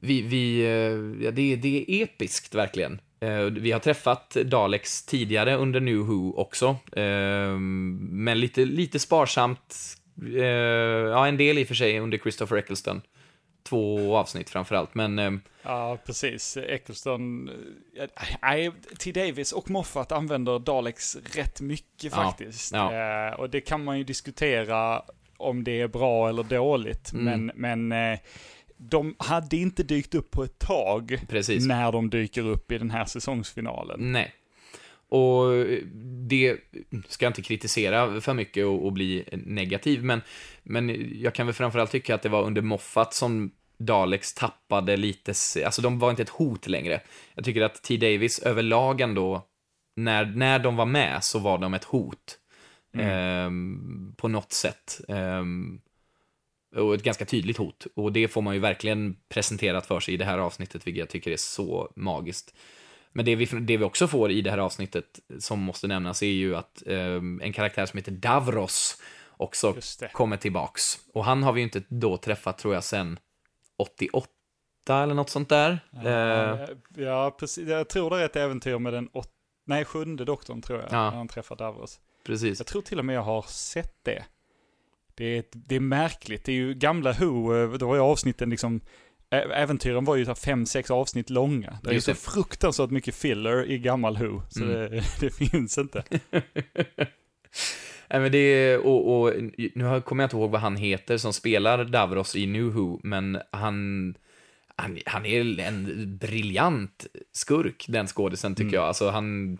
vi, 0.00 0.22
vi, 0.22 0.60
eh, 0.60 1.24
ja, 1.24 1.30
det, 1.30 1.56
det 1.56 1.84
är 1.90 2.02
episkt 2.02 2.54
verkligen. 2.54 3.00
Eh, 3.20 3.40
Vi 3.40 3.72
har 3.72 3.80
träffat 3.80 4.30
Daleks 4.44 5.06
tidigare 5.06 5.56
under 5.56 5.80
New 5.80 5.96
Who 5.98 6.32
också, 6.36 6.76
men 8.10 8.40
lite, 8.40 8.64
lite 8.64 8.98
sparsamt. 8.98 9.76
Ja, 11.12 11.26
en 11.26 11.36
del 11.36 11.58
i 11.58 11.64
och 11.64 11.68
för 11.68 11.74
sig 11.74 12.00
under 12.00 12.18
Christopher 12.18 12.56
Eccleston. 12.56 13.02
Två 13.68 14.16
avsnitt 14.16 14.50
framförallt, 14.50 14.94
men 14.94 15.18
eh, 15.18 15.32
Ja, 15.62 15.98
precis. 16.06 16.56
Eccleston, 16.56 17.48
eh, 17.98 18.06
nej, 18.42 18.72
T. 18.98 19.12
Davis 19.12 19.52
och 19.52 19.70
Moffat 19.70 20.12
använder 20.12 20.58
Daleks 20.58 21.16
rätt 21.36 21.60
mycket 21.60 22.02
Ja, 22.02 22.10
faktiskt. 22.10 22.72
ja. 22.72 22.92
Eh, 23.28 23.34
och 23.34 23.50
det 23.50 23.60
kan 23.60 23.84
man 23.84 23.98
ju 23.98 24.04
diskutera 24.04 25.02
om 25.36 25.64
det 25.64 25.80
är 25.80 25.88
bra 25.88 26.28
eller 26.28 26.42
dåligt. 26.42 27.12
Mm. 27.12 27.46
Men, 27.54 27.86
men 27.88 28.12
eh, 28.12 28.18
de 28.76 29.14
hade 29.18 29.56
inte 29.56 29.82
dykt 29.82 30.14
upp 30.14 30.30
på 30.30 30.44
ett 30.44 30.58
tag 30.58 31.18
Precis. 31.28 31.66
när 31.66 31.92
de 31.92 32.10
dyker 32.10 32.46
upp 32.46 32.72
i 32.72 32.78
den 32.78 32.90
här 32.90 33.04
säsongsfinalen. 33.04 34.12
Nej. 34.12 34.32
Och 35.08 35.52
det 36.28 36.56
ska 37.08 37.24
jag 37.24 37.30
inte 37.30 37.42
kritisera 37.42 38.20
för 38.20 38.34
mycket 38.34 38.66
och, 38.66 38.86
och 38.86 38.92
bli 38.92 39.24
negativ, 39.32 40.04
men, 40.04 40.20
men 40.62 41.10
jag 41.20 41.34
kan 41.34 41.46
väl 41.46 41.54
framförallt 41.54 41.90
tycka 41.90 42.14
att 42.14 42.22
det 42.22 42.28
var 42.28 42.42
under 42.42 42.62
Moffat 42.62 43.14
som 43.14 43.50
Daleks 43.78 44.34
tappade 44.34 44.96
lite, 44.96 45.32
alltså 45.64 45.82
de 45.82 45.98
var 45.98 46.10
inte 46.10 46.22
ett 46.22 46.28
hot 46.28 46.66
längre. 46.66 47.00
Jag 47.34 47.44
tycker 47.44 47.62
att 47.62 47.82
T. 47.82 47.96
Davis 47.96 48.38
överlag 48.38 49.00
ändå, 49.00 49.46
när, 49.96 50.24
när 50.24 50.58
de 50.58 50.76
var 50.76 50.86
med 50.86 51.24
så 51.24 51.38
var 51.38 51.58
de 51.58 51.74
ett 51.74 51.84
hot. 51.84 52.38
Ehm, 52.98 54.14
på 54.16 54.28
något 54.28 54.52
sätt. 54.52 55.00
Ehm, 55.08 55.80
och 56.76 56.94
ett 56.94 57.02
ganska 57.02 57.24
tydligt 57.24 57.56
hot. 57.56 57.86
Och 57.94 58.12
det 58.12 58.28
får 58.28 58.42
man 58.42 58.54
ju 58.54 58.60
verkligen 58.60 59.16
presenterat 59.28 59.86
för 59.86 60.00
sig 60.00 60.14
i 60.14 60.16
det 60.16 60.24
här 60.24 60.38
avsnittet, 60.38 60.86
vilket 60.86 61.00
jag 61.00 61.08
tycker 61.08 61.30
är 61.30 61.36
så 61.36 61.92
magiskt. 61.96 62.54
Men 63.16 63.24
det 63.24 63.34
vi, 63.36 63.44
det 63.44 63.76
vi 63.76 63.84
också 63.84 64.08
får 64.08 64.30
i 64.30 64.40
det 64.42 64.50
här 64.50 64.58
avsnittet, 64.58 65.04
som 65.38 65.60
måste 65.60 65.86
nämnas, 65.86 66.22
är 66.22 66.26
ju 66.26 66.56
att 66.56 66.82
ehm, 66.86 67.40
en 67.40 67.52
karaktär 67.52 67.86
som 67.86 67.96
heter 67.96 68.12
Davros 68.12 69.02
också 69.36 69.74
kommer 70.12 70.36
tillbaks. 70.36 70.82
Och 71.12 71.24
han 71.24 71.42
har 71.42 71.52
vi 71.52 71.60
ju 71.60 71.64
inte 71.64 71.82
då 71.88 72.16
träffat, 72.16 72.58
tror 72.58 72.74
jag, 72.74 72.84
sen 72.84 73.18
88 73.78 74.28
eller 74.88 75.14
något 75.14 75.30
sånt 75.30 75.48
där. 75.48 75.78
Ja, 76.04 76.66
ja, 76.96 77.36
precis. 77.40 77.68
Jag 77.68 77.88
tror 77.88 78.10
det 78.10 78.16
är 78.20 78.24
ett 78.24 78.36
äventyr 78.36 78.78
med 78.78 78.92
den 78.92 79.08
åt... 79.12 79.30
Nej, 79.66 79.84
sjunde 79.84 80.24
doktorn 80.24 80.62
tror 80.62 80.80
jag, 80.80 80.88
Ja. 80.92 81.10
när 81.10 81.16
han 81.16 81.28
träffar 81.28 81.56
Davros. 81.56 82.00
precis. 82.26 82.60
Jag 82.60 82.66
tror 82.66 82.82
till 82.82 82.98
och 82.98 83.04
med 83.04 83.16
jag 83.16 83.22
har 83.22 83.42
sett 83.42 83.94
det. 84.04 84.24
Det 85.14 85.24
är, 85.38 85.44
det 85.52 85.76
är 85.76 85.80
märkligt. 85.80 86.44
Det 86.44 86.52
är 86.52 86.56
ju 86.56 86.74
gamla 86.74 87.12
Who, 87.12 87.54
eh, 87.56 87.70
då 87.72 87.86
var 87.86 87.94
ju 87.94 88.00
avsnitten 88.00 88.50
liksom, 88.50 88.80
äventyren 89.30 90.04
var 90.04 90.16
ju 90.16 90.24
så 90.24 90.34
fem, 90.34 90.66
sex 90.66 90.90
avsnitt 90.90 91.30
långa. 91.30 91.78
Det 91.82 91.90
är 91.90 91.94
ju 91.94 92.00
så 92.00 92.14
fruktansvärt 92.14 92.90
mycket 92.90 93.14
filler 93.14 93.70
i 93.70 93.78
gammal 93.78 94.16
Who, 94.18 94.42
så 94.50 94.62
Mm. 94.62 94.90
det, 94.90 95.04
det 95.20 95.30
finns 95.30 95.78
inte. 95.78 96.02
Nej, 98.10 98.20
men 98.20 98.32
det 98.32 98.38
är, 98.38 98.86
och, 98.86 99.20
och 99.22 99.34
nu 99.74 100.00
kommer 100.04 100.22
jag 100.22 100.26
inte 100.26 100.36
ihåg 100.36 100.50
vad 100.50 100.60
han 100.60 100.76
heter 100.76 101.16
som 101.18 101.32
spelar 101.32 101.84
Davros 101.84 102.36
i 102.36 102.46
New 102.46 102.64
Who, 102.64 103.00
men 103.02 103.38
han, 103.50 104.14
han, 104.76 104.98
han 105.06 105.26
är 105.26 105.60
en 105.60 106.16
briljant 106.20 107.06
skurk, 107.32 107.84
den 107.88 108.06
skådisen 108.06 108.54
tycker 108.54 108.76
jag. 108.76 108.84
Alltså 108.84 109.10
han, 109.10 109.58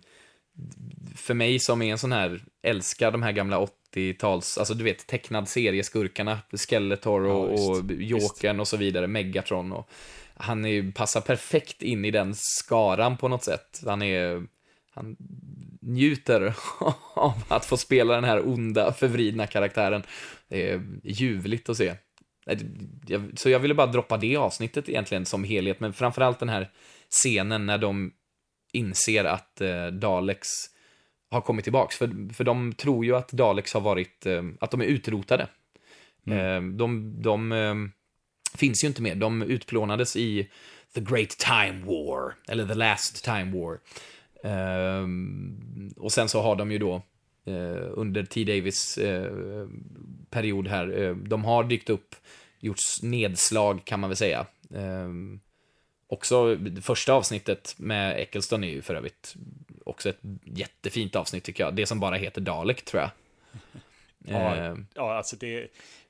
för 1.15 1.33
mig 1.33 1.59
som 1.59 1.81
är 1.81 1.91
en 1.91 1.97
sån 1.97 2.11
här, 2.11 2.41
älskar 2.63 3.11
de 3.11 3.23
här 3.23 3.31
gamla 3.31 3.67
80-tals, 3.95 4.57
alltså 4.57 4.73
du 4.73 4.83
vet 4.83 5.07
tecknad 5.07 5.49
serieskurkarna, 5.49 6.39
Skeletor 6.51 7.21
och, 7.25 7.59
Ja, 7.59 7.69
och 7.69 7.91
Jokern 7.91 8.59
och 8.59 8.67
så 8.67 8.77
vidare, 8.77 9.07
Megatron 9.07 9.71
och 9.71 9.89
han 10.37 10.65
är, 10.65 10.91
passar 10.91 11.21
perfekt 11.21 11.81
in 11.81 12.05
i 12.05 12.11
den 12.11 12.33
skaran 12.35 13.17
på 13.17 13.27
något 13.27 13.43
sätt. 13.43 13.81
Han 13.85 14.01
är, 14.01 14.43
han 14.91 15.15
njuter 15.81 16.55
av 17.15 17.43
att 17.47 17.65
få 17.65 17.77
spela 17.77 18.15
den 18.15 18.23
här 18.23 18.47
onda, 18.47 18.93
förvridna 18.93 19.47
karaktären. 19.47 20.03
Det 20.47 20.69
är 20.69 20.81
ljuvligt 21.03 21.69
att 21.69 21.77
se. 21.77 21.95
Så 23.35 23.49
jag 23.49 23.59
ville 23.59 23.73
bara 23.73 23.87
droppa 23.87 24.17
det 24.17 24.37
avsnittet 24.37 24.89
egentligen 24.89 25.25
som 25.25 25.43
helhet, 25.43 25.79
men 25.79 25.93
framförallt 25.93 26.39
den 26.39 26.49
här 26.49 26.71
scenen 27.09 27.65
när 27.65 27.77
de 27.77 28.11
inser 28.71 29.23
att 29.23 29.61
eh, 29.61 29.87
Daleks 29.87 30.47
har 31.29 31.41
kommit 31.41 31.63
tillbaks. 31.63 31.97
För, 31.97 32.33
för 32.33 32.43
de 32.43 32.73
tror 32.73 33.05
ju 33.05 33.15
att 33.15 33.31
Daleks 33.31 33.73
har 33.73 33.81
varit, 33.81 34.25
eh, 34.25 34.43
att 34.59 34.71
de 34.71 34.81
är 34.81 34.85
utrotade. 34.85 35.47
Eh, 36.27 36.61
de 36.61 37.21
de 37.21 37.51
eh, 37.51 37.75
finns 38.57 38.83
ju 38.83 38.87
inte 38.87 39.01
mer. 39.01 39.15
De 39.15 39.41
utplånades 39.41 40.15
i 40.15 40.49
The 40.93 41.01
Great 41.01 41.29
Time 41.29 41.85
War, 41.85 42.33
eller 42.47 42.67
The 42.67 42.73
Last 42.73 43.25
Time 43.25 43.59
War. 43.59 43.79
Ehm, 44.43 45.93
och 45.97 46.11
sen 46.11 46.29
så 46.29 46.41
har 46.41 46.55
de 46.55 46.71
ju 46.71 46.77
då 46.77 46.95
eh, 47.45 47.87
under 47.91 48.23
T. 48.23 48.43
Davis 48.43 48.97
eh, 48.97 49.67
period 50.29 50.67
här, 50.67 51.01
eh, 51.01 51.15
de 51.15 51.45
har 51.45 51.63
dykt 51.63 51.89
upp, 51.89 52.15
gjort 52.59 52.79
nedslag 53.01 53.85
kan 53.85 53.99
man 53.99 54.09
väl 54.09 54.17
säga. 54.17 54.45
Också 56.09 56.55
det 56.55 56.81
första 56.81 57.13
avsnittet 57.13 57.75
med 57.77 58.19
Eccleston 58.19 58.63
är 58.63 58.67
ju 58.67 58.81
för 58.81 58.95
övrigt 58.95 59.35
också 59.85 60.09
ett 60.09 60.19
jättefint 60.45 61.15
avsnitt 61.15 61.43
tycker 61.43 61.63
jag. 61.63 61.75
Det 61.75 61.85
som 61.85 61.99
bara 61.99 62.15
heter 62.15 62.41
Dalek 62.41 62.85
tror 62.85 63.01
jag. 63.01 63.09
Ja, 64.29 64.55
Ehm, 64.55 64.87
ja 64.93 65.17
alltså 65.17 65.35
det, 65.35 65.67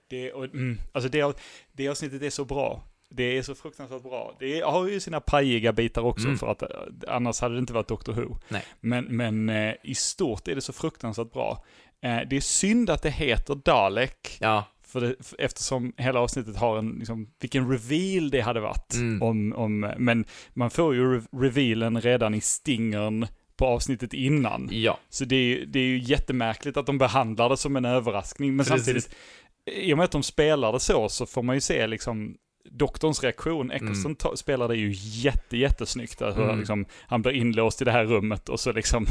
det, 0.07 0.31
och, 0.33 0.43
mm, 0.43 0.79
alltså 0.91 1.09
det, 1.09 1.37
det 1.71 1.87
avsnittet 1.89 2.21
är 2.21 2.29
så 2.29 2.45
bra. 2.45 2.83
Det 3.09 3.23
är 3.37 3.41
så 3.41 3.55
fruktansvärt 3.55 4.03
bra. 4.03 4.35
Det 4.39 4.59
har 4.61 4.87
ju 4.87 4.99
sina 4.99 5.19
pajiga 5.19 5.73
bitar 5.73 6.01
också, 6.01 6.25
Mm. 6.27 6.37
för 6.37 6.47
att 6.47 6.61
eh, 6.61 6.69
annars 7.07 7.39
hade 7.41 7.55
det 7.55 7.59
inte 7.59 7.73
varit 7.73 7.87
Doctor 7.87 8.13
Who. 8.13 8.37
Nej. 8.47 8.63
Men, 8.79 9.05
men 9.05 9.49
eh, 9.49 9.73
i 9.83 9.95
stort 9.95 10.47
är 10.47 10.55
det 10.55 10.61
så 10.61 10.73
fruktansvärt 10.73 11.31
bra. 11.31 11.65
Eh, 12.01 12.19
det 12.29 12.35
är 12.35 12.41
synd 12.41 12.89
att 12.89 13.01
det 13.01 13.09
heter 13.09 13.55
Dalek, 13.55 14.37
ja, 14.39 14.63
för 14.87 15.01
det, 15.01 15.15
eftersom 15.39 15.93
hela 15.97 16.19
avsnittet 16.19 16.55
har 16.57 16.77
en, 16.77 16.89
liksom, 16.91 17.27
vilken 17.39 17.71
reveal 17.71 18.29
det 18.29 18.41
hade 18.41 18.59
varit. 18.59 18.93
Mm. 18.93 19.21
Om, 19.21 19.53
om, 19.53 19.79
men 19.97 20.25
man 20.53 20.69
får 20.69 20.95
ju 20.95 21.15
re 21.17 21.21
revealen 21.33 22.01
redan 22.01 22.33
i 22.35 22.41
stingern 22.41 23.27
på 23.57 23.65
avsnittet 23.65 24.13
innan. 24.13 24.69
ja, 24.71 24.99
Så 25.09 25.25
det 25.25 25.35
är, 25.35 25.65
det 25.65 25.79
är 25.79 25.83
ju 25.83 25.99
jättemärkligt 25.99 26.77
att 26.77 26.85
de 26.85 26.97
behandlar 26.97 27.49
det 27.49 27.57
som 27.57 27.75
en 27.75 27.85
överraskning. 27.85 28.55
Men 28.55 28.65
Precis. 28.65 28.85
samtidigt, 28.85 29.15
i 29.65 29.93
och 29.93 29.97
med 29.97 30.03
att 30.05 30.11
de 30.11 30.23
spelar 30.23 30.73
det 30.73 30.79
så, 30.79 31.09
så 31.09 31.25
får 31.25 31.43
man 31.43 31.55
ju 31.55 31.61
se 31.61 31.87
liksom 31.87 32.35
doktorns 32.71 33.23
reaktion. 33.23 33.71
Eccleston 33.71 34.15
ta- 34.15 34.35
spelar 34.35 34.67
det 34.67 34.75
ju 34.75 34.91
jätte, 34.95 35.57
jättesnyggt. 35.57 36.21
Alltså, 36.21 36.41
Mm. 36.43 36.57
liksom, 36.57 36.85
han 37.07 37.21
blir 37.21 37.31
inlåst 37.33 37.81
i 37.81 37.85
det 37.85 37.91
här 37.91 38.05
rummet 38.05 38.49
och 38.49 38.59
så 38.59 38.71
liksom, 38.71 39.05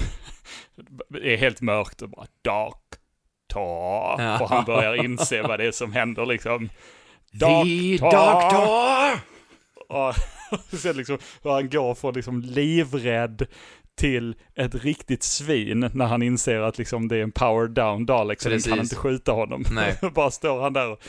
det 1.08 1.18
är 1.34 1.36
helt 1.36 1.60
mörkt 1.60 2.02
och 2.02 2.10
bara 2.10 2.26
dark, 2.44 2.82
ta. 3.46 4.16
Ja. 4.18 4.40
Och 4.40 4.48
han 4.50 4.64
börjar 4.64 5.04
inse 5.04 5.42
vad 5.42 5.60
det 5.60 5.66
är 5.66 5.72
som 5.72 5.92
händer 5.92 6.26
liksom. 6.26 6.68
The 7.40 7.96
Doctor! 7.96 8.10
Doctor! 8.10 9.20
Och 9.88 10.14
sen 10.78 10.96
liksom 10.96 11.18
hur 11.42 11.50
han 11.50 11.70
går 11.70 11.94
från 11.94 12.14
liksom 12.14 12.40
livrädd 12.40 13.46
till 13.94 14.34
ett 14.54 14.74
riktigt 14.74 15.22
svin 15.22 15.90
när 15.94 16.06
han 16.06 16.22
inser 16.22 16.60
att 16.60 16.78
liksom 16.78 17.08
det 17.08 17.16
är 17.16 17.22
en 17.22 17.32
power 17.32 17.68
down 17.68 18.06
Dalek 18.06 18.40
så 18.40 18.48
den 18.48 18.60
kan 18.60 18.72
Precis. 18.72 18.82
inte 18.92 18.96
skjuta 18.96 19.32
honom. 19.32 19.64
Nej. 19.70 19.98
Bara 20.14 20.30
står 20.30 20.62
han 20.62 20.72
där 20.72 20.90
och, 20.90 21.02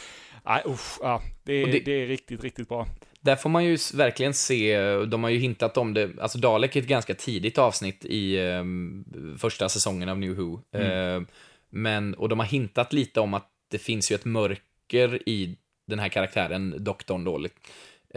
nej 0.45 0.63
usch, 0.65 0.97
ja, 1.01 1.21
det, 1.43 1.53
är, 1.53 1.65
det... 1.67 1.79
det- 1.79 2.03
är 2.03 2.07
riktigt, 2.07 2.43
riktigt 2.43 2.69
bra. 2.69 2.87
Där 3.21 3.35
får 3.35 3.49
man 3.49 3.65
ju 3.65 3.77
verkligen 3.93 4.33
se, 4.33 4.79
de 5.05 5.23
har 5.23 5.29
ju 5.29 5.37
hintat 5.39 5.77
om 5.77 5.93
det, 5.93 6.09
alltså 6.21 6.37
Dalek 6.37 6.75
är 6.75 6.81
ett 6.81 6.87
ganska 6.87 7.13
tidigt 7.13 7.57
avsnitt 7.57 8.05
i 8.05 8.39
ehm, 8.39 9.05
första 9.39 9.69
säsongen 9.69 10.09
av 10.09 10.19
New 10.19 10.35
Who. 10.35 10.59
Mm. 10.73 11.21
Eh, 11.21 11.27
men, 11.69 12.13
och 12.13 12.29
de 12.29 12.39
har 12.39 12.45
hintat 12.45 12.93
lite 12.93 13.19
om 13.19 13.33
att 13.33 13.49
det 13.67 13.77
finns 13.77 14.11
ju 14.11 14.15
ett 14.15 14.25
mörker 14.25 15.29
i 15.29 15.57
den 15.85 15.99
här 15.99 16.09
karaktären, 16.09 16.75
doktorn 16.83 17.23
då. 17.23 17.45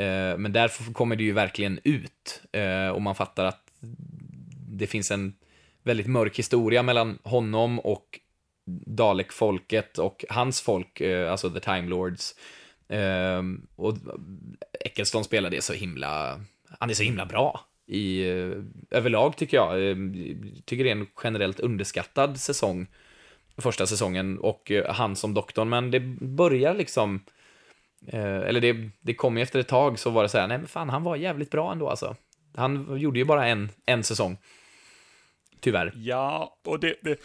Eh, 0.03 0.39
men 0.39 0.53
därför 0.53 0.93
kommer 0.93 1.17
det 1.17 1.25
ju 1.25 1.33
verkligen 1.33 1.81
ut. 1.85 2.43
Eh, 2.53 2.89
och 2.89 3.03
man 3.03 3.15
fattar 3.15 3.45
att 3.45 3.71
det 4.69 4.87
finns 4.87 5.11
en 5.11 5.35
väldigt 5.83 6.07
mörk 6.07 6.39
historia 6.39 6.83
mellan 6.83 7.19
honom 7.23 7.81
och 7.81 8.21
Dalek-folket 8.87 9.99
och 9.99 10.25
hans 10.29 10.61
folk, 10.61 11.01
eh, 11.01 11.31
alltså 11.33 11.51
The 11.51 11.61
Time 11.61 11.89
Lords. 11.89 12.35
Ehm, 12.89 13.67
och 13.77 13.97
Eccleston 14.81 15.25
spelar 15.25 15.51
det 15.51 15.65
så 15.65 15.73
himla, 15.73 16.41
han 16.79 16.91
är 16.91 16.95
så 16.95 17.03
himla 17.03 17.27
bra. 17.27 17.61
I, 17.87 18.31
eh, 18.31 18.53
överlag 18.91 19.37
tycker 19.37 19.57
jag, 19.57 19.91
ehm, 19.91 20.15
tycker 20.65 20.85
det 20.85 20.91
är 20.91 20.97
en 20.97 21.07
generellt 21.25 21.61
underskattad 21.61 22.41
säsong, 22.41 22.87
första 23.61 23.87
säsongen, 23.87 24.39
och 24.39 24.71
eh, 24.71 24.95
han 24.95 25.17
som 25.17 25.35
doktorn, 25.35 25.69
men 25.69 25.91
det 25.91 26.01
börjar 26.21 26.75
liksom, 26.75 27.25
eh, 28.07 28.41
eller 28.41 28.61
det, 28.61 28.91
det 29.01 29.15
kom 29.15 29.37
ju 29.37 29.43
efter 29.43 29.59
ett 29.59 29.69
tag 29.69 29.99
så 29.99 30.11
var 30.11 30.23
det 30.23 30.29
så 30.29 30.39
här, 30.39 30.49
nej 30.49 30.59
men 30.59 30.69
fan 30.69 30.89
han 30.89 31.03
var 31.03 31.17
jävligt 31.17 31.51
bra 31.51 31.73
ändå 31.73 31.89
alltså. 31.89 32.17
Han 32.57 32.99
gjorde 32.99 33.19
ju 33.19 33.25
bara 33.25 33.47
en, 33.47 33.71
en 33.87 34.05
säsong. 34.05 34.39
Tyvärr. 35.61 35.93
Ja, 35.97 36.59
och 36.65 36.81
det, 36.81 36.95
det, 37.03 37.21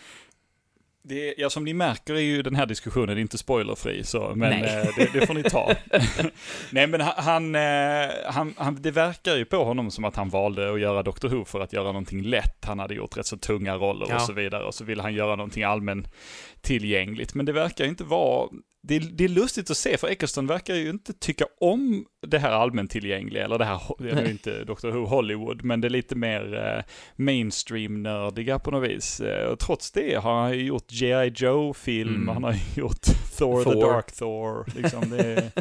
det, 1.07 1.33
ja 1.37 1.49
som 1.49 1.63
ni 1.63 1.73
märker 1.73 2.13
är 2.13 2.19
ju 2.19 2.41
den 2.41 2.55
här 2.55 2.65
diskussionen 2.65 3.17
inte 3.17 3.37
spoilerfri, 3.37 4.03
så, 4.03 4.31
men 4.35 4.53
eh, 4.53 4.87
det, 4.97 5.09
det 5.13 5.27
får 5.27 5.33
ni 5.33 5.43
ta. 5.43 5.73
Nej 6.69 6.87
men 6.87 7.01
han, 7.01 7.55
eh, 7.55 8.09
han, 8.25 8.53
han, 8.57 8.81
det 8.81 8.91
verkar 8.91 9.35
ju 9.35 9.45
på 9.45 9.63
honom 9.63 9.91
som 9.91 10.03
att 10.05 10.15
han 10.15 10.29
valde 10.29 10.73
att 10.73 10.79
göra 10.79 11.03
Doctor 11.03 11.29
Who 11.29 11.45
för 11.45 11.59
att 11.59 11.73
göra 11.73 11.85
någonting 11.85 12.21
lätt. 12.23 12.65
Han 12.65 12.79
hade 12.79 12.93
gjort 12.93 13.17
rätt 13.17 13.25
så 13.25 13.37
tunga 13.37 13.75
roller 13.75 14.05
Ja. 14.09 14.15
och 14.15 14.21
så 14.21 14.33
vidare, 14.33 14.63
och 14.63 14.73
så 14.73 14.83
ville 14.83 15.01
han 15.01 15.13
göra 15.13 15.35
någonting 15.35 15.63
allmän 15.63 16.07
tillgängligt. 16.61 17.33
Men 17.33 17.45
det 17.45 17.51
verkar 17.51 17.85
inte 17.85 18.03
vara, 18.03 18.49
det, 18.87 18.99
det 18.99 19.23
är 19.23 19.27
lustigt 19.29 19.69
att 19.71 19.77
se, 19.77 19.97
för 19.97 20.07
Eccleston 20.07 20.47
verkar 20.47 20.75
ju 20.75 20.89
inte 20.89 21.13
tycka 21.13 21.45
om 21.61 22.05
det 22.27 22.37
här 22.39 22.51
allmäntillgängliga, 22.51 23.45
eller 23.45 23.57
det 23.57 23.65
här, 23.65 23.81
det 23.99 24.09
är 24.11 24.29
inte 24.29 24.63
Doctor 24.63 24.91
Who 24.91 25.05
Hollywood, 25.05 25.63
men 25.63 25.81
det 25.81 25.87
är 25.87 25.89
lite 25.89 26.15
mer 26.15 26.53
eh, 26.77 26.83
mainstream-nördiga 27.15 28.59
på 28.59 28.71
något 28.71 28.89
vis. 28.89 29.19
Eh, 29.19 29.47
Och 29.51 29.59
trots 29.59 29.91
det 29.91 30.15
har 30.15 30.41
han 30.41 30.53
ju 30.57 30.63
gjort 30.63 30.91
G.I. 30.91 31.31
Joe-film, 31.35 32.15
Mm. 32.15 32.27
han 32.27 32.43
har 32.43 32.55
gjort 32.75 33.01
Thor, 33.37 33.63
the 33.63 33.71
Thor. 33.71 33.81
Dark 33.93 34.11
Thor, 34.11 34.65
liksom 34.75 35.09
det 35.09 35.23
är, 35.23 35.51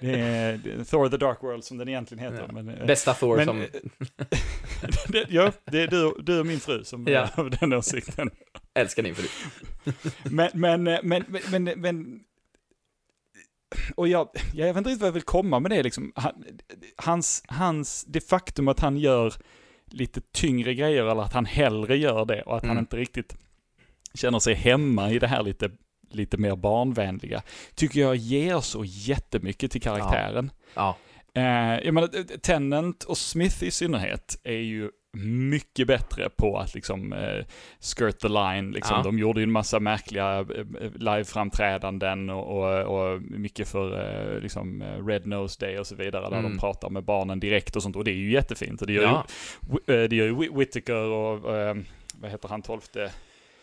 det 0.00 0.10
är, 0.20 0.52
är 0.80 0.84
Thor 0.84 1.08
the 1.08 1.16
Dark 1.16 1.42
World 1.42 1.64
som 1.64 1.78
den 1.78 1.88
egentligen 1.88 2.24
heter. 2.24 2.44
Ja. 2.48 2.52
Men, 2.52 2.68
eh, 2.68 2.86
Bästa 2.86 3.14
Thor 3.14 3.36
men, 3.36 3.46
som... 3.46 3.58
det, 5.08 5.26
ja, 5.28 5.52
det 5.64 5.82
är 5.82 5.86
du, 5.88 6.14
du 6.22 6.40
och 6.40 6.46
min 6.46 6.60
fru 6.60 6.84
som 6.84 7.06
Ja. 7.08 7.20
är 7.20 7.40
av 7.40 7.50
den 7.50 7.72
åsikten. 7.72 8.30
Älskar 8.74 9.02
din 9.02 9.14
fru. 9.14 9.28
Men, 10.24 10.50
men, 10.54 10.86
eh, 10.86 10.98
men, 11.02 11.24
men, 11.28 11.64
men, 11.64 11.80
men 11.80 12.20
och 13.94 14.08
jag, 14.08 14.28
jag 14.54 14.66
vet 14.66 14.76
inte 14.76 14.90
riktigt 14.90 15.00
vad 15.00 15.08
jag 15.08 15.12
vill 15.12 15.22
komma 15.22 15.60
med 15.60 15.70
det 15.70 15.82
liksom. 15.82 16.12
Han, 16.14 16.44
hans, 16.96 17.42
hans, 17.48 18.04
det 18.08 18.20
faktum 18.20 18.68
att 18.68 18.80
han 18.80 18.96
gör 18.96 19.34
lite 19.90 20.20
tyngre 20.32 20.74
grejer 20.74 21.04
eller 21.04 21.22
att 21.22 21.32
han 21.32 21.44
hellre 21.46 21.96
gör 21.96 22.24
det 22.24 22.42
och 22.42 22.56
att 22.56 22.62
han 22.62 22.70
Mm. 22.70 22.82
inte 22.82 22.96
riktigt 22.96 23.36
känner 24.14 24.38
sig 24.38 24.54
hemma 24.54 25.10
i 25.10 25.18
det 25.18 25.26
här 25.26 25.42
lite, 25.42 25.70
lite 26.10 26.36
mer 26.36 26.56
barnvänliga, 26.56 27.42
tycker 27.74 28.00
jag 28.00 28.16
ger 28.16 28.60
så 28.60 28.84
jättemycket 28.84 29.70
till 29.70 29.82
karaktären. 29.82 30.50
Ja, 30.74 30.96
Eh, 31.34 31.78
jag 31.84 31.94
menar, 31.94 32.38
Tennant 32.38 33.04
och 33.04 33.18
Smith 33.18 33.64
i 33.64 33.70
synnerhet 33.70 34.40
är 34.44 34.52
ju 34.52 34.90
mycket 35.24 35.86
bättre 35.86 36.28
på 36.36 36.58
att 36.58 36.74
liksom 36.74 37.12
eh, 37.12 37.44
skirt 37.80 38.18
the 38.18 38.28
line. 38.28 38.70
Liksom. 38.72 38.96
Ja. 38.96 39.02
De 39.02 39.18
gjorde 39.18 39.40
ju 39.40 39.44
en 39.44 39.50
massa 39.52 39.80
märkliga 39.80 40.38
eh, 40.38 40.90
liveframträdanden 40.94 42.30
och, 42.30 42.56
och, 42.58 43.12
och 43.14 43.22
mycket 43.22 43.68
för 43.68 44.00
eh, 44.34 44.40
liksom 44.40 44.82
eh, 44.82 45.06
Red 45.06 45.26
Nose 45.26 45.66
Day 45.66 45.78
och 45.78 45.86
så 45.86 45.94
vidare, 45.94 46.30
där 46.30 46.36
Mm. 46.38 46.50
de 46.52 46.58
pratar 46.58 46.90
med 46.90 47.04
barnen 47.04 47.40
direkt 47.40 47.76
och 47.76 47.82
sånt. 47.82 47.96
Och 47.96 48.04
det 48.04 48.10
är 48.10 48.14
ju 48.14 48.30
jättefint. 48.32 48.80
Och 48.80 48.86
det 48.86 48.92
gör 48.92 49.02
ja. 49.02 49.26
ju, 49.88 49.94
eh, 50.02 50.08
det 50.08 50.16
gör 50.16 50.26
ju 50.26 50.34
Whit- 50.34 50.58
Whittaker 50.58 50.94
och, 50.94 51.56
eh, 51.56 51.76
vad 52.20 52.30
heter 52.30 52.48
han, 52.48 52.62
tolfte? 52.62 53.10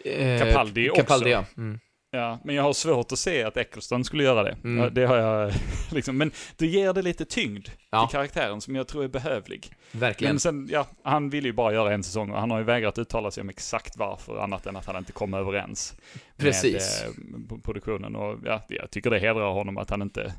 Eh, 0.06 0.40
Capaldi 0.40 0.90
också. 0.90 1.02
Capaldi, 1.02 1.30
ja. 1.32 1.46
Mm. 1.58 1.80
Ja, 2.16 2.40
men 2.44 2.56
jag 2.56 2.64
har 2.64 2.74
svårt 2.74 3.12
att 3.12 3.20
se 3.20 3.44
att 3.44 3.58
Eccleston 3.58 4.04
skulle 4.04 4.24
göra 4.24 4.44
det. 4.44 4.58
Mm. 4.64 4.84
Ja, 4.84 4.90
det 4.90 5.06
har 5.06 5.16
jag 5.16 5.52
liksom, 5.92 6.18
men 6.18 6.32
det 6.58 6.68
ger 6.68 6.94
det 6.94 7.02
lite 7.02 7.26
tyngd 7.26 7.68
Ja. 7.90 8.08
till 8.08 8.12
karaktären 8.16 8.62
som 8.62 8.76
jag 8.76 8.88
tror 8.88 9.04
är 9.04 9.08
behövlig. 9.08 9.72
Verkligen. 9.92 10.34
Men 10.34 10.40
sen, 10.40 10.68
ja, 10.72 10.88
han 11.04 11.30
ville 11.30 11.48
ju 11.48 11.54
bara 11.54 11.74
göra 11.74 11.94
en 11.94 12.04
säsong 12.04 12.32
och 12.32 12.40
han 12.40 12.52
har 12.52 12.58
ju 12.58 12.64
vägrat 12.64 12.98
uttala 12.98 13.32
sig 13.32 13.42
om 13.42 13.50
exakt 13.50 13.98
varför, 13.98 14.38
annat 14.38 14.66
än 14.66 14.76
att 14.76 14.86
han 14.86 14.96
inte 14.98 15.12
kom 15.12 15.34
överens 15.34 15.96
Precis. 16.38 17.04
med 17.18 17.52
eh, 17.52 17.58
produktionen. 17.64 18.16
Och 18.16 18.38
ja, 18.46 18.62
jag 18.68 18.92
tycker 18.92 19.10
det 19.10 19.20
hedrar 19.20 19.52
honom 19.54 19.78
att 19.78 19.90
han 19.90 20.02
inte... 20.02 20.34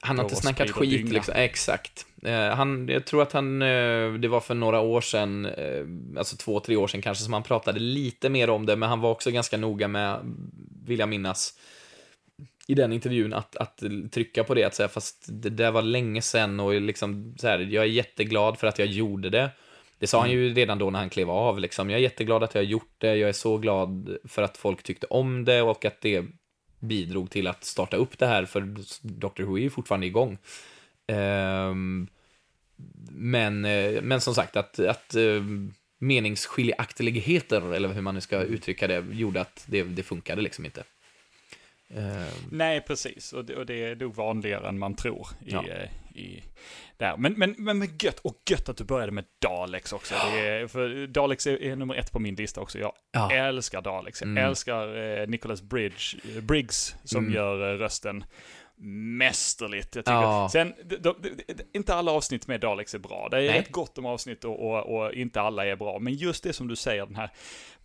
Han 0.00 0.18
har 0.18 0.24
inte 0.24 0.36
snackat 0.36 0.70
skit 0.70 1.08
liksom. 1.08 1.34
Exakt. 1.36 2.06
Eh, 2.22 2.48
han, 2.48 2.88
jag 2.88 3.04
tror 3.04 3.22
att 3.22 3.32
han, 3.32 3.62
eh, 3.62 4.12
det 4.12 4.28
var 4.28 4.40
för 4.40 4.54
några 4.54 4.80
år 4.80 5.00
sedan, 5.00 5.46
eh, 5.46 5.84
alltså 6.18 6.36
två, 6.36 6.60
tre 6.60 6.76
år 6.76 6.86
sedan 6.86 7.02
kanske, 7.02 7.24
som 7.24 7.32
han 7.32 7.42
pratade 7.42 7.80
lite 7.80 8.28
mer 8.28 8.50
om 8.50 8.66
det, 8.66 8.76
men 8.76 8.88
han 8.88 9.00
var 9.00 9.10
också 9.10 9.30
ganska 9.30 9.56
noga 9.56 9.88
med, 9.88 10.20
vill 10.86 10.98
jag 10.98 11.08
minnas, 11.08 11.54
i 12.68 12.74
den 12.74 12.92
intervjun 12.92 13.32
att, 13.32 13.56
att 13.56 13.82
trycka 14.12 14.44
på 14.44 14.54
det, 14.54 14.64
att 14.64 14.74
säga 14.74 14.88
fast 14.88 15.26
det 15.28 15.50
där 15.50 15.70
var 15.70 15.82
länge 15.82 16.22
sedan 16.22 16.60
och 16.60 16.80
liksom 16.80 17.34
så 17.38 17.48
här, 17.48 17.58
jag 17.58 17.84
är 17.84 17.88
jätteglad 17.88 18.58
för 18.58 18.66
att 18.66 18.78
jag 18.78 18.88
gjorde 18.88 19.30
det. 19.30 19.50
Det 19.98 20.06
sa 20.06 20.20
han 20.20 20.30
ju 20.30 20.54
redan 20.54 20.78
då 20.78 20.90
när 20.90 20.98
han 20.98 21.10
klev 21.10 21.30
av, 21.30 21.58
liksom. 21.58 21.90
Jag 21.90 21.98
är 21.98 22.02
jätteglad 22.02 22.42
att 22.42 22.54
jag 22.54 22.62
har 22.62 22.66
gjort 22.66 22.94
det, 22.98 23.16
jag 23.16 23.28
är 23.28 23.32
så 23.32 23.58
glad 23.58 24.16
för 24.24 24.42
att 24.42 24.56
folk 24.56 24.82
tyckte 24.82 25.06
om 25.06 25.44
det 25.44 25.62
och 25.62 25.84
att 25.84 26.00
det 26.00 26.24
bidrog 26.86 27.30
till 27.30 27.46
att 27.46 27.64
starta 27.64 27.96
upp 27.96 28.18
det 28.18 28.26
här, 28.26 28.44
för 28.44 28.60
Dr. 29.02 29.42
Who 29.42 29.58
är 29.58 29.62
ju 29.62 29.70
fortfarande 29.70 30.06
igång. 30.06 30.38
Ehm, 31.06 32.06
men, 33.10 33.64
eh, 33.64 34.02
men 34.02 34.20
som 34.20 34.34
sagt, 34.34 34.56
att, 34.56 34.78
att 34.78 35.14
eh, 35.14 35.42
meningsskiljaktigheter, 35.98 37.74
eller 37.74 37.88
hur 37.88 38.02
man 38.02 38.14
nu 38.14 38.20
ska 38.20 38.42
uttrycka 38.42 38.86
det, 38.86 39.04
gjorde 39.12 39.40
att 39.40 39.64
det, 39.68 39.82
det 39.82 40.02
funkade 40.02 40.42
liksom 40.42 40.64
inte. 40.64 40.84
Ehm, 41.90 42.26
Nej, 42.50 42.80
precis. 42.80 43.32
Och 43.32 43.44
det, 43.44 43.56
och 43.56 43.66
det 43.66 43.84
är 43.84 43.96
nog 43.96 44.14
vanligare 44.14 44.68
än 44.68 44.78
man 44.78 44.94
tror 44.94 45.26
i, 45.46 45.50
Ja. 45.50 45.64
I 46.16 46.42
där. 46.96 47.16
Men, 47.16 47.32
men, 47.32 47.54
men, 47.58 47.78
men 47.78 47.88
gött, 48.02 48.18
och 48.18 48.34
gött 48.50 48.68
att 48.68 48.76
du 48.76 48.84
började 48.84 49.12
med 49.12 49.24
Daleks 49.42 49.92
också. 49.92 50.14
Är, 50.14 50.66
för 50.66 51.06
Daleks 51.06 51.46
är, 51.46 51.62
är 51.62 51.76
nummer 51.76 51.94
ett 51.94 52.12
på 52.12 52.18
min 52.18 52.34
lista 52.34 52.60
också. 52.60 52.78
Jag 52.78 52.92
Ja. 53.12 53.32
älskar 53.32 53.82
Daleks. 53.82 54.20
Jag 54.20 54.30
Mm. 54.30 54.44
älskar 54.44 54.96
eh, 55.20 55.26
Nicholas 55.26 55.62
Bridge, 55.62 56.16
eh, 56.36 56.40
Briggs 56.42 56.94
som 57.04 57.24
Mm. 57.24 57.34
gör 57.34 57.74
eh, 57.74 57.78
rösten 57.78 58.24
mästerligt. 58.78 59.94
Jag 59.96 60.04
tycker. 60.04 60.14
Ja. 60.14 60.48
Sen, 60.52 60.74
de, 60.84 60.96
de, 60.96 61.14
de, 61.46 61.62
inte 61.72 61.94
alla 61.94 62.12
avsnitt 62.12 62.46
med 62.46 62.60
Daleks 62.60 62.94
är 62.94 62.98
bra. 62.98 63.28
Det 63.30 63.36
är 63.36 63.40
Nej. 63.40 63.58
rätt 63.58 63.72
gott 63.72 63.98
om 63.98 64.06
avsnitt 64.06 64.44
och, 64.44 64.60
och, 64.70 64.96
och 64.96 65.12
inte 65.12 65.40
alla 65.40 65.66
är 65.66 65.76
bra. 65.76 65.98
Men 65.98 66.14
just 66.14 66.44
det 66.44 66.52
som 66.52 66.68
du 66.68 66.76
säger, 66.76 67.06
den 67.06 67.16
här 67.16 67.30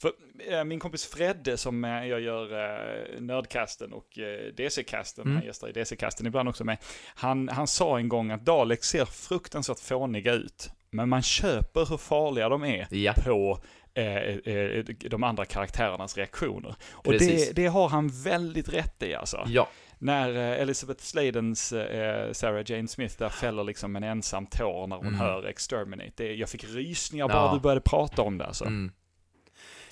för 0.02 0.12
eh, 0.50 0.64
min 0.64 0.80
kompis 0.80 1.06
Fredde 1.06 1.58
som 1.58 1.84
eh, 1.86 2.06
jag 2.06 2.22
gör 2.22 2.44
eh, 2.44 3.22
Nördcasten 3.22 3.94
och 3.94 4.20
eh, 4.20 4.54
DC-casten, 4.58 5.22
Mm. 5.26 5.36
han 5.38 5.46
gästar 5.46 5.68
i 5.68 5.72
DC-casten 5.72 6.28
ibland 6.28 6.50
också 6.50 6.64
med, 6.64 6.78
han, 7.16 7.50
han 7.50 7.68
sa 7.68 7.98
en 7.98 8.10
gång 8.10 8.32
att 8.32 8.46
Daleks 8.46 8.88
ser 8.88 9.06
fruktansvärt 9.06 9.80
fåniga 9.80 10.34
ut, 10.34 10.70
men 10.90 11.10
man 11.10 11.22
köper 11.22 11.90
hur 11.90 11.98
farliga 11.98 12.50
de 12.50 12.64
är 12.64 12.88
ja, 12.90 13.14
på 13.14 13.60
eh, 13.94 14.16
eh, 14.16 14.86
de 14.86 15.24
andra 15.24 15.46
karaktärernas 15.46 16.18
reaktioner. 16.18 16.76
Och 16.92 17.04
Precis. 17.04 17.48
det, 17.48 17.54
det 17.54 17.68
har 17.68 17.90
han 17.90 18.10
väldigt 18.24 18.70
rätt 18.70 19.04
i 19.04 19.16
alltså. 19.16 19.44
ja, 19.48 19.68
När 20.04 20.30
eh, 20.36 20.62
Elizabeth 20.62 21.04
Sladens 21.04 21.74
eh, 21.74 22.32
Sarah 22.32 22.64
Jane 22.72 22.88
Smith 22.88 23.16
där 23.18 23.30
fäller 23.30 23.64
liksom 23.64 23.96
en 23.96 24.04
ensam 24.04 24.46
tår 24.46 24.88
när 24.88 24.96
hon 24.96 25.08
Mm. 25.08 25.20
hör 25.20 25.44
Exterminate. 25.46 26.12
Det, 26.16 26.34
jag 26.36 26.50
fick 26.50 26.64
rysningar 26.64 27.28
bara 27.28 27.38
Ja. 27.38 27.54
du 27.54 27.60
började 27.60 27.82
prata 27.82 28.22
om 28.22 28.38
det 28.38 28.46
alltså. 28.46 28.66
mm. 28.66 28.92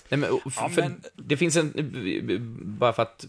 Nej, 0.10 0.20
men, 0.20 0.30
Ja, 0.56 0.70
men- 0.76 1.02
Det 1.16 1.38
finns 1.38 1.56
en, 1.58 1.74
bara 2.80 2.94
för 2.94 3.04
att 3.04 3.26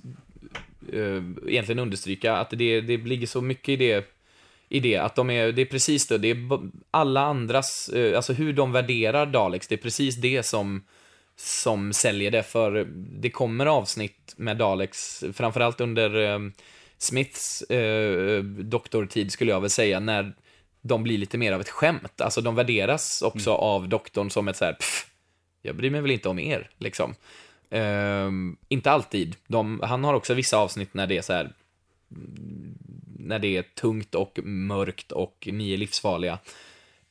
uh, 0.93 1.23
egentligen 1.49 1.79
understryka 1.79 2.37
att 2.37 2.51
det, 2.51 2.81
det 2.81 2.97
ligger 2.97 3.27
så 3.27 3.41
mycket 3.41 3.69
i 3.69 3.77
det, 3.77 4.05
i 4.69 4.81
det 4.81 4.97
att 4.97 5.17
de 5.17 5.31
är, 5.31 5.53
det 5.53 5.63
är 5.63 5.67
precis 5.67 6.07
det, 6.07 6.19
det 6.19 6.31
är 6.31 6.37
alla 6.91 7.21
andras, 7.21 7.89
eh, 7.89 8.17
alltså 8.17 8.33
hur 8.33 8.53
de 8.53 8.73
värderar 8.73 9.27
Daleks, 9.27 9.69
det 9.69 9.75
är 9.75 9.77
precis 9.77 10.17
det 10.17 10.43
som, 10.43 10.85
som 11.43 11.93
säljer 11.93 12.31
det, 12.31 12.43
för 12.43 12.85
det 12.95 13.31
kommer 13.31 13.67
avsnitt 13.67 14.35
med 14.37 14.57
Daleks, 14.57 15.25
framförallt 15.33 15.81
under 15.81 16.21
eh, 16.21 16.39
Smiths 16.99 17.63
eh, 17.63 18.43
doktortid 18.43 19.33
skulle 19.33 19.51
jag 19.51 19.61
väl 19.61 19.71
säga, 19.71 20.01
när 20.01 20.35
de 20.83 21.03
blir 21.03 21.19
lite 21.19 21.39
mer 21.39 21.53
av 21.53 21.61
ett 21.61 21.69
skämt. 21.69 22.21
Alltså 22.21 22.41
de 22.41 22.55
värderas 22.55 23.23
också 23.23 23.53
av 23.53 23.89
doktorn 23.89 24.31
som 24.31 24.49
ett 24.49 24.57
så 24.57 24.65
här, 24.65 24.73
pff, 24.73 25.07
jag 25.63 25.77
bryr 25.77 25.91
mig 25.91 26.01
väl 26.01 26.11
inte 26.11 26.29
om 26.29 26.39
er, 26.39 26.71
liksom. 26.79 27.15
Ehm, 27.71 28.57
inte 28.69 28.91
alltid. 28.91 29.37
De, 29.47 29.81
han 29.83 30.05
har 30.05 30.15
också 30.15 30.35
vissa 30.35 30.59
avsnitt 30.59 30.95
när 30.95 31.07
det 31.07 31.17
är 31.17 31.23
så 31.23 31.33
här, 31.33 31.53
mm, 32.11 32.79
när 33.19 33.39
det 33.39 33.57
är 33.57 33.63
tungt 33.63 34.15
och 34.15 34.39
mörkt 34.45 35.13
och 35.13 35.49
ni 35.53 35.73
är 35.73 35.77
livsfarliga. 35.77 36.39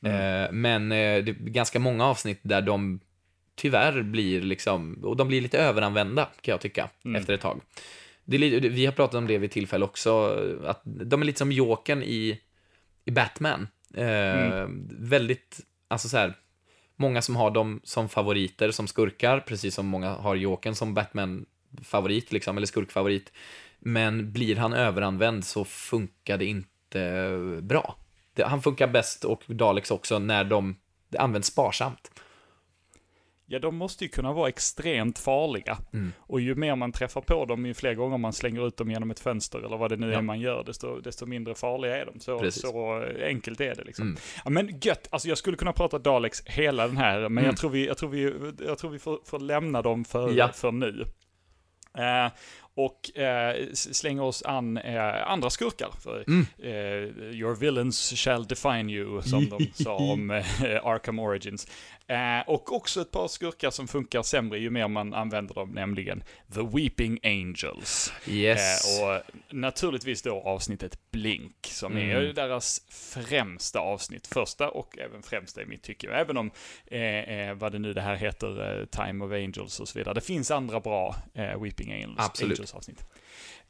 Eh, 0.04 0.52
men 0.52 0.92
eh, 0.92 1.24
det 1.24 1.30
är 1.30 1.34
ganska 1.34 1.78
många 1.78 2.06
avsnitt 2.06 2.40
där 2.42 2.62
de 2.62 3.00
tyvärr 3.60 4.02
blir 4.02 4.42
liksom, 4.42 4.94
och 5.04 5.16
de 5.16 5.28
blir 5.28 5.40
lite 5.40 5.58
överanvända 5.58 6.24
kan 6.24 6.52
jag 6.52 6.60
tycka, 6.60 6.90
efter 7.16 7.34
ett 7.34 7.40
tag. 7.40 7.60
Det 8.24 8.36
är, 8.36 8.60
vi 8.60 8.86
har 8.86 8.92
pratat 8.92 9.14
om 9.14 9.26
det 9.26 9.38
vid 9.38 9.50
tillfälle 9.50 9.84
också, 9.84 10.38
att 10.64 10.82
de 10.84 11.20
är 11.20 11.26
lite 11.26 11.38
som 11.38 11.52
Jokern 11.52 12.02
i, 12.02 12.40
i 13.04 13.10
Batman. 13.10 13.68
Eh, 13.94 14.66
Väldigt, 14.98 15.60
alltså 15.88 16.08
så 16.08 16.16
här, 16.16 16.34
många 16.96 17.22
som 17.22 17.36
har 17.36 17.50
dem 17.50 17.80
som 17.84 18.08
favoriter, 18.08 18.70
som 18.70 18.86
skurkar, 18.86 19.40
precis 19.40 19.74
som 19.74 19.86
många 19.86 20.10
har 20.10 20.36
Jokern 20.36 20.74
som 20.74 20.94
Batman-favorit, 20.94 22.32
liksom, 22.32 22.56
eller 22.56 22.66
skurkfavorit. 22.66 23.32
Men 23.78 24.32
blir 24.32 24.56
han 24.56 24.72
överanvänd 24.72 25.44
så 25.44 25.64
funkar 25.64 26.38
det 26.38 26.44
inte 26.44 27.60
bra. 27.62 27.96
Det, 28.34 28.44
han 28.44 28.62
funkar 28.62 28.88
bäst, 28.88 29.24
och 29.24 29.42
Daleks 29.46 29.90
också, 29.90 30.18
när 30.18 30.44
de 30.44 30.76
det 31.10 31.18
används 31.18 31.48
sparsamt. 31.48 32.09
Ja, 33.52 33.58
de 33.58 33.76
måste 33.76 34.04
ju 34.04 34.08
kunna 34.08 34.32
vara 34.32 34.48
extremt 34.48 35.18
farliga. 35.18 35.78
Mm. 35.92 36.12
Och 36.18 36.40
ju 36.40 36.54
mer 36.54 36.76
man 36.76 36.92
träffar 36.92 37.20
på 37.20 37.44
dem, 37.44 37.66
ju 37.66 37.74
fler 37.74 37.94
gånger 37.94 38.18
man 38.18 38.32
slänger 38.32 38.66
ut 38.66 38.76
dem 38.76 38.90
genom 38.90 39.10
ett 39.10 39.20
fönster 39.20 39.58
eller 39.58 39.76
vad 39.76 39.90
det 39.90 39.96
nu 39.96 40.12
Ja. 40.12 40.18
är 40.18 40.22
man 40.22 40.40
gör, 40.40 40.64
desto, 40.64 41.00
desto 41.00 41.26
mindre 41.26 41.54
farliga 41.54 41.96
är 41.96 42.06
de. 42.06 42.20
Så, 42.20 42.38
Precis. 42.38 42.62
så 42.62 43.04
enkelt 43.24 43.60
är 43.60 43.74
det 43.74 43.84
liksom. 43.84 44.06
Mm. 44.06 44.18
Ja, 44.44 44.50
men 44.50 44.78
gött, 44.82 45.08
alltså 45.10 45.28
jag 45.28 45.38
skulle 45.38 45.56
kunna 45.56 45.72
prata 45.72 45.98
Daleks 45.98 46.42
hela 46.46 46.86
den 46.86 46.96
här, 46.96 47.18
men 47.20 47.26
Mm. 47.38 47.44
jag 47.44 47.56
tror 47.56 47.70
vi, 47.70 47.86
jag 47.86 47.98
tror 47.98 48.08
vi, 48.10 48.32
jag 48.66 48.78
tror 48.78 48.90
vi 48.90 48.98
får, 48.98 49.18
får 49.24 49.38
lämna 49.38 49.82
dem 49.82 50.04
för, 50.04 50.32
Ja. 50.32 50.48
för 50.48 50.72
nu. 50.72 51.06
Eh, 51.98 52.32
och 52.74 53.18
eh, 53.18 53.56
slänger 53.72 54.22
oss 54.22 54.42
an 54.42 54.76
eh, 54.76 55.30
andra 55.30 55.50
skurkar. 55.50 55.90
För, 56.00 56.24
Mm. 56.28 56.46
eh, 56.58 57.34
your 57.40 57.54
villains 57.56 58.12
shall 58.16 58.44
define 58.46 58.90
you, 58.90 59.22
som 59.22 59.48
de 59.48 59.66
sa 59.84 59.94
om 59.96 60.30
eh, 60.30 60.40
Arkham 60.86 61.18
Origins. 61.18 61.66
Eh, 62.10 62.40
och 62.48 62.72
också 62.72 63.00
ett 63.00 63.10
par 63.10 63.28
skurkar 63.28 63.70
som 63.70 63.88
funkar 63.88 64.22
sämre 64.22 64.58
ju 64.58 64.70
mer 64.70 64.88
man 64.88 65.14
använder 65.14 65.54
dem, 65.54 65.70
nämligen 65.70 66.22
The 66.54 66.62
Weeping 66.62 67.18
Angels. 67.22 68.12
Yes. 68.28 69.00
Eh, 69.00 69.04
och 69.06 69.22
naturligtvis 69.50 70.22
då 70.22 70.40
avsnittet 70.40 70.98
Blink, 71.10 71.56
som 71.66 71.92
Mm. 71.96 72.10
är 72.10 72.32
deras 72.32 72.82
främsta 72.88 73.80
avsnitt. 73.80 74.26
Första 74.26 74.70
och 74.70 74.98
även 74.98 75.22
främsta 75.22 75.62
i 75.62 75.66
mitt 75.66 75.82
tycke. 75.82 76.10
Även 76.10 76.36
om, 76.36 76.50
eh, 76.86 77.00
eh, 77.02 77.54
vad 77.54 77.72
det 77.72 77.78
nu 77.78 77.92
det 77.92 78.00
här 78.00 78.16
heter, 78.16 78.80
eh, 78.80 78.84
Time 78.86 79.24
of 79.24 79.32
Angels 79.32 79.80
och 79.80 79.88
så 79.88 79.98
vidare. 79.98 80.14
Det 80.14 80.20
finns 80.20 80.50
andra 80.50 80.80
bra 80.80 81.16
Weeping 81.34 81.92
Angels, 81.92 82.14
Absolut. 82.18 82.58
Angels 82.58 82.74
avsnitt. 82.74 83.04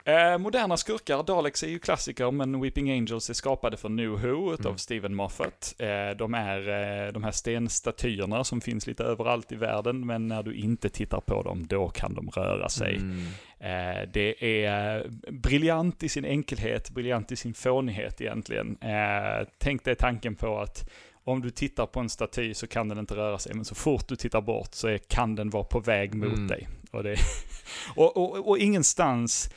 Eh, 0.05 0.39
moderna 0.39 0.77
skurkar, 0.77 1.23
Daleks 1.23 1.63
är 1.63 1.69
ju 1.69 1.79
klassiker, 1.79 2.31
men 2.31 2.61
Weeping 2.61 2.91
Angels 2.91 3.31
är 3.31 3.35
skapade 3.35 3.77
för 3.77 3.89
New 3.89 4.11
Who 4.11 4.53
utav 4.55 4.67
Mm. 4.67 4.79
Stephen 4.79 5.15
Moffat. 5.15 5.75
Eh, 5.79 6.17
de 6.17 6.35
är 6.35 6.69
eh, 7.07 7.13
de 7.13 7.25
här 7.25 7.31
stenstatyerna 7.31 8.45
som 8.45 8.61
finns 8.61 8.87
lite 8.87 9.05
överallt 9.05 9.53
i 9.53 9.57
världen, 9.57 10.07
men 10.07 10.29
när 10.29 10.43
du 10.43 10.55
inte 10.55 10.89
tittar 10.89 11.21
på 11.21 11.43
dem, 11.43 11.67
då 11.67 11.89
kan 11.89 12.15
de 12.15 12.31
röra 12.31 12.69
sig. 12.69 12.97
Mm. 12.97 13.19
Eh, 13.61 14.09
det 14.13 14.65
är 14.65 15.07
briljant 15.31 16.03
i 16.03 16.09
sin 16.09 16.25
enkelhet, 16.25 16.91
briljant 16.91 17.33
i 17.33 17.37
sin 17.37 17.55
fånighet 17.55 18.21
egentligen. 18.21 18.77
Eh, 18.81 19.47
tänk 19.59 19.85
dig 19.85 19.95
tanken 19.97 20.35
på 20.35 20.59
att 20.59 20.91
om 21.25 21.41
du 21.43 21.51
tittar 21.51 21.87
på 21.87 22.01
en 22.01 22.09
staty 22.09 22.55
så 22.55 22.67
kan 22.67 22.89
den 22.89 22.99
inte 22.99 23.15
röra 23.17 23.39
sig, 23.39 23.55
men 23.55 23.65
så 23.65 23.75
fort 23.75 24.09
du 24.09 24.17
tittar 24.17 24.41
bort 24.41 24.75
så 24.75 24.89
är, 24.89 24.99
kan 24.99 25.35
den 25.35 25.51
vara 25.51 25.65
på 25.65 25.81
väg 25.81 26.15
mot 26.15 26.27
Mm. 26.33 26.49
dig. 26.49 26.69
Och, 26.91 27.03
det, 27.03 27.17
och, 27.97 28.17
och, 28.17 28.49
och 28.49 28.59
ingenstans 28.59 29.51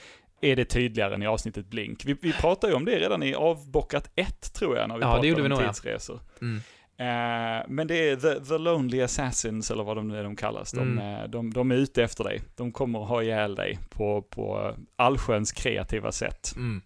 är 0.44 0.56
det 0.56 0.66
tydligare 0.66 1.16
än 1.16 1.24
i 1.24 1.28
avsnittet 1.28 1.66
Blink. 1.70 2.06
Vi, 2.06 2.16
vi 2.22 2.34
pratade 2.34 2.74
ju 2.74 2.78
om 2.78 2.86
det 2.86 3.00
redan 3.00 3.24
i 3.24 3.34
avbockat 3.36 4.12
1 4.16 4.54
tror 4.54 4.78
jag, 4.78 4.90
när 4.90 4.96
vi 4.96 5.02
Ja, 5.02 5.12
pratade 5.12 5.42
om 5.44 5.50
nog, 5.50 5.62
ja. 5.62 5.68
tidsresor. 5.74 6.20
Mm. 6.42 6.56
Eh, 6.98 7.66
men 7.68 7.88
det 7.88 8.10
är 8.10 8.16
the, 8.16 8.46
the 8.46 8.58
Lonely 8.58 9.02
Assassins, 9.02 9.72
eller 9.72 9.84
vad 9.84 9.98
de 9.98 10.08
nu 10.08 10.18
är 10.20 10.24
de 10.24 10.36
kallas. 10.36 10.72
De, 10.72 10.80
Mm. 10.82 11.22
eh, 11.22 11.30
de, 11.30 11.54
de 11.54 11.72
är 11.72 11.76
ute 11.76 12.04
efter 12.04 12.24
dig. 12.24 12.42
De 12.56 12.72
kommer 12.72 13.02
att 13.04 13.08
ha 13.10 13.24
ihjäl 13.24 13.56
dig 13.56 13.80
på, 13.90 14.22
på 14.22 14.76
allsköns 14.96 15.52
kreativa 15.52 16.12
sätt. 16.12 16.54
Mm. 16.56 16.82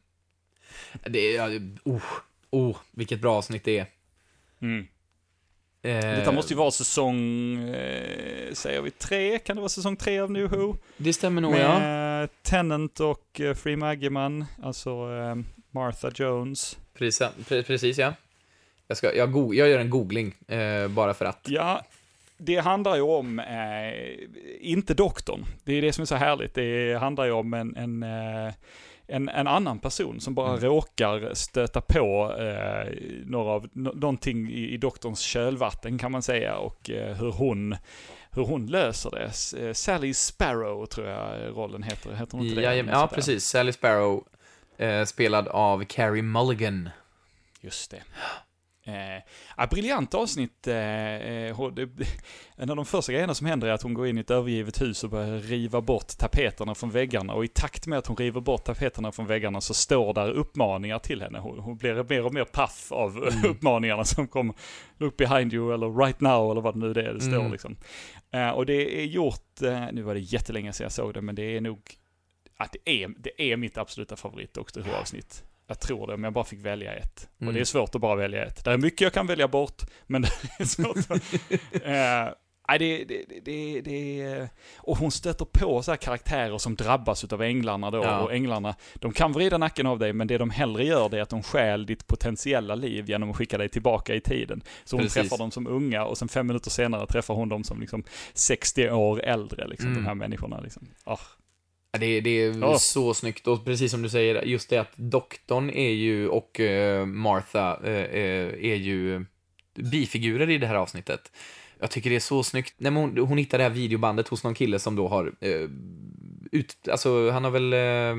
Det 1.06 1.20
är, 1.20 1.36
ja, 1.52 1.60
oh, 1.86 2.02
oh, 2.50 2.78
vilket 2.92 3.22
bra 3.22 3.36
avsnitt 3.36 3.64
det 3.64 3.80
är. 3.80 3.86
Mm. 4.62 4.88
Eh, 5.88 6.00
Detta 6.18 6.32
måste 6.32 6.54
ju 6.54 6.58
vara 6.58 6.72
säsong, 6.72 7.58
eh, 7.70 8.54
säger 8.54 8.82
vi 8.82 8.92
tre? 8.92 9.40
Kan 9.40 9.56
det 9.56 9.62
vara 9.62 9.70
säsong 9.70 9.96
tre 9.96 10.20
av 10.20 10.32
New 10.32 10.50
Who? 10.50 10.76
Det 10.98 11.14
stämmer 11.14 11.42
nog, 11.42 11.56
ja. 11.56 11.80
Med 11.80 12.30
Tennant 12.44 13.00
och 13.00 13.42
eh, 13.42 13.54
Free 13.54 13.76
Maggiman, 13.76 14.46
alltså 14.64 14.90
eh, 14.90 15.36
Martha 15.72 16.12
Jones. 16.16 16.78
Precis, 16.94 17.22
pre- 17.22 17.64
precis 17.64 17.98
ja. 17.98 18.14
Jag, 18.88 18.98
ska, 18.98 19.16
jag, 19.16 19.32
go- 19.32 19.54
jag 19.54 19.70
gör 19.70 19.80
en 19.80 19.90
googling, 19.90 20.34
eh, 20.48 20.88
bara 20.88 21.14
för 21.14 21.26
att. 21.26 21.46
Ja, 21.50 21.82
det 22.38 22.56
handlar 22.58 22.96
ju 22.96 23.02
om, 23.02 23.40
eh, 23.40 24.28
inte 24.60 24.94
doktorn. 24.94 25.46
Det 25.64 25.74
är 25.74 25.82
det 25.82 25.94
som 25.94 26.02
är 26.02 26.06
så 26.06 26.16
härligt. 26.16 26.54
Det 26.54 27.00
handlar 27.00 27.26
ju 27.26 27.32
om 27.32 27.54
en, 27.54 27.76
en, 27.76 28.04
en, 29.08 29.30
en 29.30 29.48
annan 29.48 29.80
person 29.80 30.20
som 30.22 30.34
bara 30.34 30.50
Mm. 30.50 30.60
råkar 30.62 31.34
stöta 31.34 31.82
på 31.82 32.36
eh, 32.40 32.94
några 33.26 33.52
av, 33.52 33.68
nå- 33.74 33.92
någonting 33.96 34.50
i, 34.50 34.74
i 34.74 34.78
doktorns 34.78 35.20
kölvatten 35.22 35.98
kan 35.98 36.12
man 36.12 36.22
säga 36.22 36.56
och 36.58 36.90
eh, 36.90 37.16
hur 37.16 37.32
hon 37.32 37.76
hur 38.32 38.44
hon 38.46 38.68
löser 38.68 39.12
det. 39.12 39.64
Eh, 39.68 39.74
Sally 39.74 40.14
Sparrow 40.14 40.86
tror 40.86 41.08
jag 41.08 41.58
rollen 41.58 41.84
heter. 41.84 42.14
Heter 42.14 42.38
hon 42.38 42.46
inte 42.48 42.62
det? 42.62 42.76
Ja, 42.76 42.84
Något 42.84 42.92
ja, 42.94 43.00
där. 43.00 43.08
precis. 43.08 43.46
Sally 43.46 43.72
Sparrow, 43.72 44.24
eh, 44.78 45.04
spelad 45.06 45.48
av 45.48 45.84
Carrie 45.86 46.22
Mulligan. 46.24 46.90
Just 47.62 47.92
det. 47.92 48.04
Eh, 48.88 49.24
ja, 49.58 49.68
briljant 49.72 50.14
avsnitt. 50.14 50.68
Eh, 50.68 50.76
eh, 50.76 51.68
det, 51.74 51.90
en 52.56 52.70
av 52.70 52.76
de 52.76 52.86
första 52.86 53.12
grejerna 53.12 53.34
som 53.34 53.48
händer 53.48 53.68
är 53.68 53.72
att 53.72 53.82
hon 53.82 53.94
går 53.94 54.08
in 54.08 54.18
i 54.18 54.22
ett 54.22 54.32
övergivet 54.32 54.82
hus 54.82 55.04
och 55.04 55.10
börjar 55.10 55.38
riva 55.40 55.82
bort 55.82 56.18
tapeterna 56.18 56.76
från 56.76 56.90
väggarna. 56.90 57.34
Och 57.34 57.46
i 57.46 57.48
takt 57.48 57.88
med 57.88 58.00
att 58.00 58.08
hon 58.08 58.18
river 58.18 58.42
bort 58.42 58.64
tapeterna 58.64 59.12
från 59.12 59.28
väggarna 59.28 59.62
så 59.62 59.74
står 59.74 60.14
där 60.14 60.32
uppmaningar 60.32 61.00
till 61.00 61.22
henne. 61.22 61.40
Hon, 61.40 61.60
hon 61.60 61.78
blir 61.78 62.04
mer 62.10 62.26
och 62.26 62.34
mer 62.34 62.46
paff 62.46 62.92
av 62.92 63.18
uppmaningarna 63.46 64.04
som 64.04 64.28
kommer. 64.28 64.56
Look 64.98 65.18
behind 65.18 65.54
you 65.54 65.74
eller 65.74 66.06
right 66.06 66.22
now 66.22 66.52
eller 66.52 66.62
vad 66.62 66.74
det 66.74 66.80
nu 66.80 66.90
är 66.90 67.14
det 67.14 67.22
står 67.22 67.38
Mm. 67.38 67.52
liksom. 67.52 67.76
Eh, 68.32 68.50
och 68.50 68.66
det 68.66 69.02
är 69.02 69.06
gjort, 69.06 69.62
eh, 69.62 69.86
nu 69.92 70.02
var 70.02 70.14
det 70.14 70.20
jättelänge 70.20 70.74
sedan 70.74 70.86
jag 70.86 70.92
såg 70.92 71.14
det, 71.14 71.22
men 71.22 71.36
det 71.36 71.58
är 71.58 71.62
nog, 71.62 71.80
att 72.58 72.72
det 72.72 73.04
är, 73.04 73.14
det 73.18 73.52
är 73.52 73.58
mitt 73.58 73.78
absoluta 73.78 74.16
favorit 74.16 74.54
Doctor 74.54 74.82
Who-avsnitt. 74.82 75.44
Jag 75.68 75.80
tror 75.80 76.08
det, 76.08 76.14
om 76.14 76.24
jag 76.24 76.34
bara 76.34 76.46
fick 76.46 76.60
välja 76.66 76.94
ett. 76.94 77.30
Och 77.36 77.42
Mm. 77.42 77.54
det 77.54 77.60
är 77.60 77.66
svårt 77.66 77.96
att 77.96 78.02
bara 78.02 78.16
välja 78.16 78.46
ett. 78.46 78.64
Det 78.64 78.72
är 78.72 78.78
mycket 78.78 79.02
jag 79.02 79.14
kan 79.14 79.28
välja 79.28 79.48
bort, 79.48 79.82
men 80.08 80.22
det 80.58 80.60
är 80.60 80.66
svårt. 80.66 80.98
uh, 80.98 81.18
nej, 82.70 82.80
det, 82.80 83.04
det, 83.06 83.26
det, 83.46 83.82
det. 83.82 84.50
Och 84.78 84.98
hon 84.98 85.12
stöter 85.12 85.46
på 85.46 85.84
så 85.84 85.92
här 85.92 85.98
karaktärer 85.98 86.58
som 86.58 86.76
drabbas 86.76 87.24
av 87.24 87.42
änglarna 87.42 87.92
då. 87.92 88.04
Ja. 88.04 88.20
Och 88.20 88.34
änglarna, 88.34 88.76
de 88.96 89.12
kan 89.12 89.32
vrida 89.34 89.58
nacken 89.58 89.88
av 89.88 90.00
dig, 90.00 90.14
men 90.14 90.28
det 90.28 90.38
de 90.38 90.50
hellre 90.50 90.84
gör 90.86 91.10
det 91.10 91.18
är 91.18 91.22
att 91.22 91.30
de 91.30 91.44
stjäl 91.44 91.86
ditt 91.86 92.08
potentiella 92.08 92.76
liv 92.76 93.10
genom 93.10 93.30
att 93.32 93.36
skicka 93.38 93.58
dig 93.58 93.70
tillbaka 93.70 94.16
i 94.16 94.22
tiden. 94.22 94.62
Så 94.86 94.96
hon 94.96 95.04
Precis. 95.06 95.14
träffar 95.22 95.38
dem 95.38 95.52
som 95.52 95.68
unga 95.68 96.04
och 96.06 96.18
sen 96.18 96.28
fem 96.28 96.48
minuter 96.48 96.70
senare 96.70 97.08
träffar 97.08 97.34
hon 97.34 97.50
dem 97.50 97.64
som 97.64 97.80
liksom 97.82 98.04
60 98.34 98.90
år 98.92 99.22
äldre, 99.24 99.68
liksom, 99.68 99.90
Mm. 99.90 100.04
de 100.04 100.08
här 100.08 100.16
människorna. 100.16 100.60
Liksom. 100.60 100.88
Ja, 101.06 101.20
Det, 101.98 102.22
det 102.22 102.30
är 102.30 102.60
Ja. 102.62 102.78
så 102.80 103.14
snyggt 103.14 103.48
och 103.48 103.66
precis 103.66 103.92
som 103.92 104.02
du 104.02 104.10
säger, 104.10 104.42
just 104.42 104.70
det 104.70 104.78
att 104.78 104.92
doktorn 104.96 105.70
är 105.70 105.90
ju 105.92 106.28
och 106.28 106.60
eh, 106.60 107.06
Martha 107.06 107.80
eh, 107.84 107.92
eh, 107.92 108.72
är 108.72 108.76
ju 108.76 109.26
bifigurer 109.76 110.50
i 110.50 110.58
det 110.58 110.68
här 110.68 110.76
avsnittet. 110.76 111.32
Jag 111.80 111.92
tycker 111.92 112.10
det 112.10 112.16
är 112.16 112.20
så 112.20 112.44
snyggt. 112.44 112.74
Nej, 112.78 112.92
hon, 112.92 113.18
hon 113.18 113.38
hittar 113.38 113.58
det 113.58 113.64
här 113.64 113.72
videobandet 113.72 114.28
hos 114.28 114.44
någon 114.44 114.54
kille 114.56 114.80
som 114.80 114.96
då 114.96 115.08
har 115.08 115.34
eh, 115.42 115.70
ut, 116.52 116.76
alltså 116.92 117.30
han 117.32 117.44
har 117.44 117.52
väl 117.52 117.74
eh, 117.74 118.16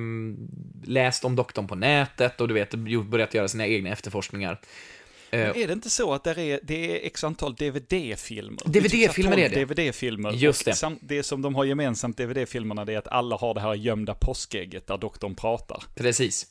läst 0.93 1.25
om 1.25 1.37
doktorn 1.37 1.67
på 1.69 1.75
nätet 1.75 2.41
och 2.41 2.49
du 2.49 2.55
vet, 2.55 2.75
börjat 3.11 3.35
göra 3.35 3.49
sina 3.49 3.67
egna 3.67 3.91
efterforskningar. 3.91 4.61
Eh, 5.31 5.38
Men 5.41 5.57
är 5.57 5.67
det 5.67 5.73
inte 5.73 5.91
så 5.91 6.12
att 6.14 6.25
där 6.25 6.38
är, 6.38 6.61
det 6.62 7.03
är 7.03 7.07
x 7.07 7.25
antal 7.25 7.55
DVD-filmer? 7.55 8.62
DVD-filmer 8.64 9.38
är 9.38 9.49
det. 9.49 9.64
DVD-filmer. 9.64 10.33
Just 10.33 10.64
det. 10.64 10.75
sam- 10.75 10.99
det 11.01 11.23
som 11.23 11.43
de 11.43 11.55
har 11.55 11.64
gemensamt, 11.64 12.17
DVD-filmerna, 12.17 12.85
det 12.85 12.93
är 12.95 12.99
att 12.99 13.09
alla 13.09 13.37
har 13.37 13.55
det 13.55 13.61
här 13.61 13.75
gömda 13.75 14.14
påskägget 14.14 14.87
där 14.87 14.99
doktorn 14.99 15.35
pratar. 15.35 15.83
Precis. 15.95 16.47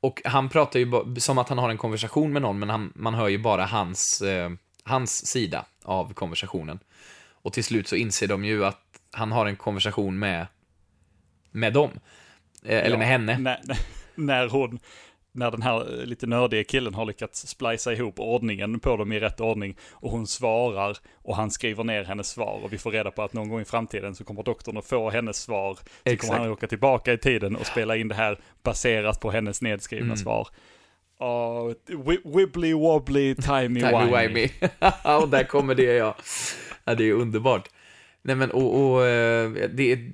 Och 0.00 0.22
han 0.24 0.48
pratar 0.48 0.80
ju 0.80 0.90
som 1.18 1.38
att 1.38 1.48
han 1.48 1.58
har 1.58 1.70
en 1.70 1.78
konversation 1.78 2.32
med 2.32 2.42
någon, 2.42 2.58
men 2.58 2.70
han, 2.70 2.92
man 2.94 3.14
hör 3.14 3.28
ju 3.28 3.38
bara 3.38 3.64
hans, 3.66 4.20
eh, 4.22 4.50
hans 4.84 5.26
sida 5.26 5.64
av 5.82 6.14
konversationen. 6.14 6.78
Och 7.32 7.52
till 7.52 7.64
slut 7.64 7.88
så 7.88 7.96
inser 7.96 8.26
de 8.26 8.44
ju 8.44 8.64
att 8.64 8.80
han 9.10 9.32
har 9.32 9.46
en 9.46 9.56
konversation 9.56 10.18
med, 10.18 10.46
med 11.50 11.72
dem. 11.72 11.90
Eh, 12.64 12.76
eller 12.78 12.90
Ja, 12.90 12.98
med 12.98 13.06
henne. 13.08 13.38
När- 13.38 13.60
när 14.14 14.48
hon, 14.48 14.78
när 15.34 15.50
den 15.50 15.62
här 15.62 16.00
eh, 16.00 16.06
lite 16.06 16.26
nördiga 16.26 16.64
killen 16.64 16.94
har 16.94 17.04
lyckats 17.04 17.46
splicea 17.46 17.92
ihop 17.92 18.20
ordningen 18.20 18.80
på 18.80 18.96
dem 18.96 19.12
i 19.12 19.20
rätt 19.20 19.40
ordning 19.40 19.76
och 19.92 20.10
hon 20.10 20.26
svarar 20.26 20.96
och 21.22 21.36
han 21.36 21.50
skriver 21.50 21.84
ner 21.84 22.04
hennes 22.04 22.28
svar 22.28 22.60
och 22.64 22.72
vi 22.72 22.78
får 22.78 22.90
reda 22.90 23.10
på 23.10 23.22
att 23.22 23.32
någon 23.32 23.48
gång 23.48 23.60
i 23.60 23.64
framtiden 23.64 24.14
så 24.14 24.24
kommer 24.24 24.42
doktorn 24.42 24.76
att 24.76 24.86
få 24.86 25.10
hennes 25.10 25.36
svar. 25.42 25.74
Så 25.74 25.80
Exakt. 26.04 26.28
kommer 26.30 26.40
han 26.42 26.52
åka 26.52 26.66
tillbaka 26.66 27.12
i 27.12 27.18
tiden 27.18 27.56
och 27.56 27.66
spela 27.66 27.96
in 27.96 28.08
det 28.08 28.14
här 28.14 28.38
baserat 28.62 29.20
på 29.20 29.30
hennes 29.30 29.62
nedskrivna 29.62 30.04
Mm. 30.06 30.16
svar. 30.16 30.48
Oh, 31.18 31.72
wi- 31.88 32.36
wibbly 32.36 32.72
wobbly 32.74 33.34
timey 33.34 33.82
Timey-wimey. 33.82 34.50
och 35.22 35.28
där 35.28 35.44
kommer 35.44 35.74
det, 35.74 35.82
ja. 35.82 36.16
ja. 36.84 36.94
Det 36.94 37.04
är 37.04 37.12
underbart. 37.12 37.68
Nej 38.22 38.36
men, 38.36 38.50
och, 38.50 38.80
och 38.92 39.06
eh, 39.06 39.50
det 39.50 39.92
är, 39.92 40.12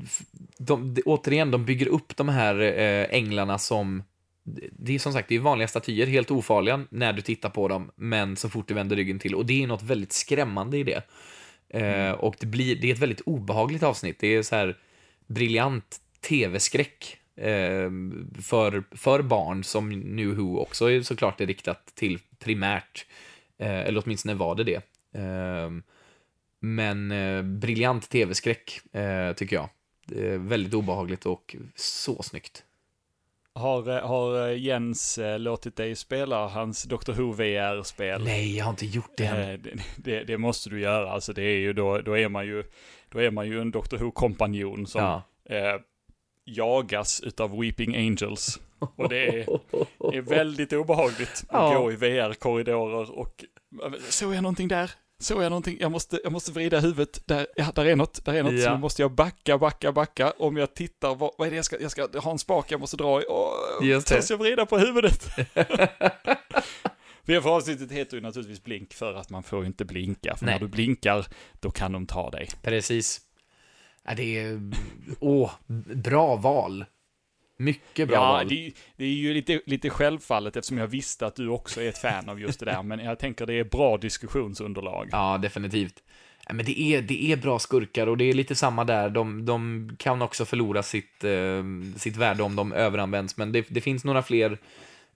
de, 0.59 0.95
det, 0.95 1.03
återigen, 1.03 1.51
de 1.51 1.65
bygger 1.65 1.89
upp 1.89 2.17
de 2.17 2.29
här 2.29 2.61
eh, 2.61 3.07
änglarna 3.11 3.59
som, 3.59 4.03
det 4.73 4.95
är 4.95 4.99
som 4.99 5.13
sagt, 5.13 5.29
det 5.29 5.35
är 5.35 5.41
vanliga 5.41 5.69
statyer, 5.69 6.07
helt 6.07 6.31
ofarliga 6.31 6.85
när 6.91 7.13
du 7.13 7.23
tittar 7.23 7.51
på 7.51 7.69
dem, 7.69 7.91
men 7.97 8.37
så 8.37 8.49
fort 8.49 8.69
du 8.69 8.75
vänder 8.75 8.97
ryggen 8.97 9.19
till, 9.19 9.35
och 9.35 9.47
det 9.47 9.63
är 9.63 9.67
något 9.67 9.83
väldigt 9.83 10.13
skrämmande 10.13 10.79
i 10.79 10.83
det. 10.83 11.03
Eh, 11.69 12.11
och 12.11 12.37
det 12.41 12.47
blir, 12.47 12.77
det 12.77 12.91
är 12.91 12.93
ett 12.93 12.99
väldigt 12.99 13.21
obehagligt 13.21 13.83
avsnitt, 13.83 14.19
det 14.21 14.27
är 14.27 14.43
så 14.43 14.57
här 14.57 14.77
briljant 15.27 16.01
tv-skräck 16.21 17.19
eh, 17.37 17.91
för, 18.43 18.85
för 18.97 19.23
barn 19.23 19.65
som 19.65 19.91
New 19.91 20.29
Who 20.29 20.59
också 20.59 20.91
är 20.91 21.03
såklart 21.03 21.41
är 21.41 21.47
riktat 21.47 21.87
till 21.95 22.19
primärt, 22.39 23.07
eh, 23.59 23.81
eller 23.81 24.03
åtminstone 24.05 24.35
var 24.35 24.55
det 24.55 24.65
det. 24.65 24.83
Men 26.61 27.13
briljant 27.61 28.09
tv-skräck, 28.11 28.81
tycker 29.37 29.57
jag. 29.57 29.69
Väldigt 30.39 30.75
obehagligt 30.75 31.27
och 31.27 31.57
så 31.75 32.23
snyggt. 32.23 32.65
Har, 33.59 33.89
eh, 33.97 34.07
har 34.07 34.49
eh, 34.49 34.59
Jens 34.59 35.19
eh, 35.19 35.39
låtit 35.39 35.77
dig 35.77 35.97
spela 35.97 36.47
hans 36.49 36.83
Dr. 36.85 37.13
Who 37.13 37.33
VR-spel? 37.33 38.25
Nej, 38.25 38.57
jag 38.57 38.65
har 38.65 38.71
inte 38.71 38.87
gjort 38.87 39.13
det 39.17 39.25
än. 39.25 39.63
Det, 39.63 39.71
det, 39.97 40.25
det 40.25 40.39
måste 40.39 40.71
du 40.71 40.81
göra, 40.81 41.11
alltså 41.11 41.33
det 41.33 41.43
är 41.43 41.59
ju 41.59 41.73
då, 41.73 41.99
då 42.01 42.19
är 42.19 42.29
man 42.29 42.47
ju, 42.47 42.65
då 43.09 43.19
är 43.19 43.31
man 43.31 43.47
ju 43.49 43.61
en 43.61 43.71
Dr. 43.71 43.97
Who-kompanjon 43.97 44.87
som 44.87 45.01
Ja. 45.03 45.23
eh, 45.57 45.81
jagas 46.45 47.21
utav 47.21 47.59
Weeping 47.61 47.97
Angels. 47.97 48.61
Och 48.79 49.09
det 49.09 49.29
är, 49.29 49.47
är 50.15 50.21
väldigt 50.21 50.73
obehagligt 50.73 51.45
att 51.49 51.73
Ja. 51.73 51.79
gå 51.79 51.93
i 51.93 51.97
VR-korridorer 51.97 53.19
och 53.19 53.45
såg 54.09 54.35
jag 54.35 54.43
någonting 54.43 54.69
där? 54.69 54.91
Såg 55.21 55.43
jag 55.43 55.51
någonting? 55.51 55.77
Jag 55.81 55.93
måste, 55.93 56.21
jag 56.23 56.33
måste 56.33 56.53
vrida 56.53 56.81
huvudet. 56.81 57.23
Där, 57.27 57.47
ja, 57.57 57.73
där 57.75 57.85
är 57.87 57.97
något, 57.97 58.25
där 58.25 58.35
är 58.35 58.43
något. 58.43 58.53
Så 58.53 58.59
Ja. 58.69 58.75
nu 58.75 58.79
måste 58.81 59.03
jag 59.03 59.13
backa, 59.13 59.59
backa, 59.59 59.93
backa. 59.93 60.33
Om 60.39 60.57
jag 60.57 60.75
tittar, 60.75 61.15
vad, 61.15 61.31
vad 61.39 61.47
är 61.47 61.51
det 61.51 61.57
jag 61.57 61.65
ska, 61.65 61.81
jag 61.81 61.91
ska 61.91 62.09
ha 62.21 62.31
en 62.31 62.39
spak 62.39 62.73
jag 62.73 62.81
måste 62.81 62.97
dra 62.97 63.23
i. 63.23 63.25
Åh, 63.29 63.53
Just 63.83 64.09
det. 64.09 64.31
jag 64.31 64.39
vrida 64.39 64.67
på 64.67 64.79
huvudet? 64.79 65.23
För 67.27 67.49
avsnittet 67.57 67.93
heter 67.93 68.17
ju 68.17 68.21
naturligtvis 68.21 68.63
blink 68.65 68.95
för 68.95 69.15
att 69.15 69.31
man 69.31 69.43
får 69.43 69.61
ju 69.61 69.67
inte 69.67 69.85
blinka. 69.85 70.37
För 70.37 70.45
Nej. 70.47 70.55
när 70.55 70.61
du 70.61 70.69
blinkar, 70.69 71.27
då 71.61 71.71
kan 71.71 71.93
de 71.93 72.07
ta 72.07 72.31
dig. 72.31 72.49
Precis. 72.63 73.21
Ja, 74.05 74.15
det 74.15 74.39
är... 74.39 74.61
Åh, 75.21 75.51
bra 75.95 76.37
val. 76.37 76.85
Mycket 77.61 78.09
bra 78.09 78.17
Ja, 78.17 78.33
val. 78.33 78.49
det, 78.49 78.73
det 78.97 79.05
är 79.05 79.09
ju 79.09 79.35
lite, 79.35 79.61
lite 79.67 79.91
självfallet 79.91 80.57
eftersom 80.57 80.79
jag 80.79 80.87
visste 80.87 81.27
att 81.27 81.37
du 81.37 81.49
också 81.49 81.83
är 81.83 81.89
ett 81.89 81.99
fan 81.99 82.29
av 82.29 82.41
just 82.41 82.61
det 82.61 82.67
där. 82.67 82.83
Men 82.83 82.99
jag 82.99 83.19
tänker 83.19 83.47
det 83.47 83.55
är 83.55 83.65
bra 83.65 83.97
diskussionsunderlag. 83.97 85.09
Ja, 85.13 85.39
definitivt. 85.43 86.03
Men 86.53 86.65
det 86.67 86.81
är, 86.81 87.03
det 87.03 87.33
är 87.33 87.37
bra 87.37 87.59
skurkar 87.59 88.07
och 88.07 88.17
det 88.17 88.25
är 88.25 88.33
lite 88.33 88.55
samma 88.55 88.85
där. 88.85 89.11
De, 89.11 89.45
de 89.45 89.91
kan 89.99 90.23
också 90.23 90.45
förlora 90.45 90.83
sitt, 90.83 91.25
eh, 91.25 91.63
sitt 91.97 92.17
värde 92.17 92.43
om 92.43 92.57
de 92.57 92.73
överanvänds, 92.73 93.37
men 93.37 93.53
det, 93.53 93.67
det 93.69 93.81
finns 93.81 94.05
några 94.05 94.23
fler 94.23 94.59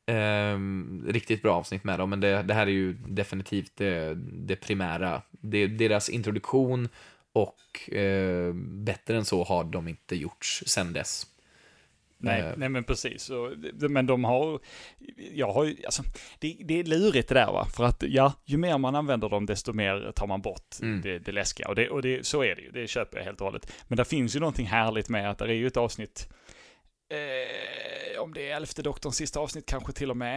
eh, 0.07 0.59
riktigt 1.07 1.43
bra 1.43 1.55
avsnitt 1.55 1.85
med 1.85 1.99
dem, 1.99 2.11
men 2.11 2.21
det, 2.21 2.43
det 2.43 2.55
här 2.55 2.67
är 2.67 2.71
ju 2.71 2.93
definitivt 2.93 3.73
det, 3.77 4.15
det 4.33 4.57
primära. 4.57 5.23
Det, 5.31 5.67
deras 5.67 6.09
introduktion 6.09 6.89
och 7.33 7.91
eh, 7.95 8.53
bättre 8.55 9.17
än 9.17 9.25
så 9.25 9.45
har 9.45 9.65
de 9.65 9.89
inte 9.89 10.17
gjorts 10.17 10.63
sen 10.67 10.93
dess. 10.93 11.27
Nej, 12.23 12.41
Eh. 12.41 12.53
nej 12.57 12.69
men 12.69 12.85
precis. 12.85 13.31
Men 13.73 14.07
de 14.07 14.25
har, 14.25 14.61
jag 15.33 15.53
har 15.53 15.65
ju, 15.65 15.77
alltså, 15.85 16.03
det, 16.39 16.57
det 16.65 16.81
är 16.81 16.85
lurigt 16.85 17.29
det 17.29 17.35
där 17.35 17.47
va. 17.47 17.67
För 17.77 17.85
att 17.85 18.03
ja, 18.03 18.33
ju 18.45 18.57
mer 18.57 18.79
man 18.79 18.95
använder 18.95 19.29
dem 19.29 19.47
desto 19.47 19.73
mer 19.73 20.13
tar 20.17 20.27
man 20.27 20.41
bort 20.41 20.77
Mm. 20.83 21.01
det, 21.01 21.19
det 21.19 21.33
läskiga. 21.33 21.69
Och, 21.69 21.75
det, 21.75 21.89
och 21.91 22.03
det, 22.03 22.27
så 22.27 22.43
är 22.45 22.55
det 22.55 22.63
ju, 22.63 22.71
det 22.71 22.87
köper 22.89 23.19
jag 23.19 23.25
helt 23.25 23.41
och 23.41 23.47
hållet. 23.47 23.73
Men 23.89 23.97
det 23.97 24.05
finns 24.05 24.37
ju 24.37 24.41
någonting 24.41 24.67
härligt 24.67 25.09
med 25.09 25.31
att 25.31 25.39
det 25.39 25.45
är 25.45 25.49
ju 25.49 25.67
ett 25.67 25.77
avsnitt, 25.77 26.29
eh, 27.13 28.21
om 28.21 28.35
det 28.35 28.51
är 28.51 28.57
elfte 28.57 28.83
doktorns 28.83 29.17
sista 29.17 29.41
avsnitt 29.41 29.67
kanske 29.67 29.93
till 29.93 30.11
och 30.11 30.17
med, 30.17 30.37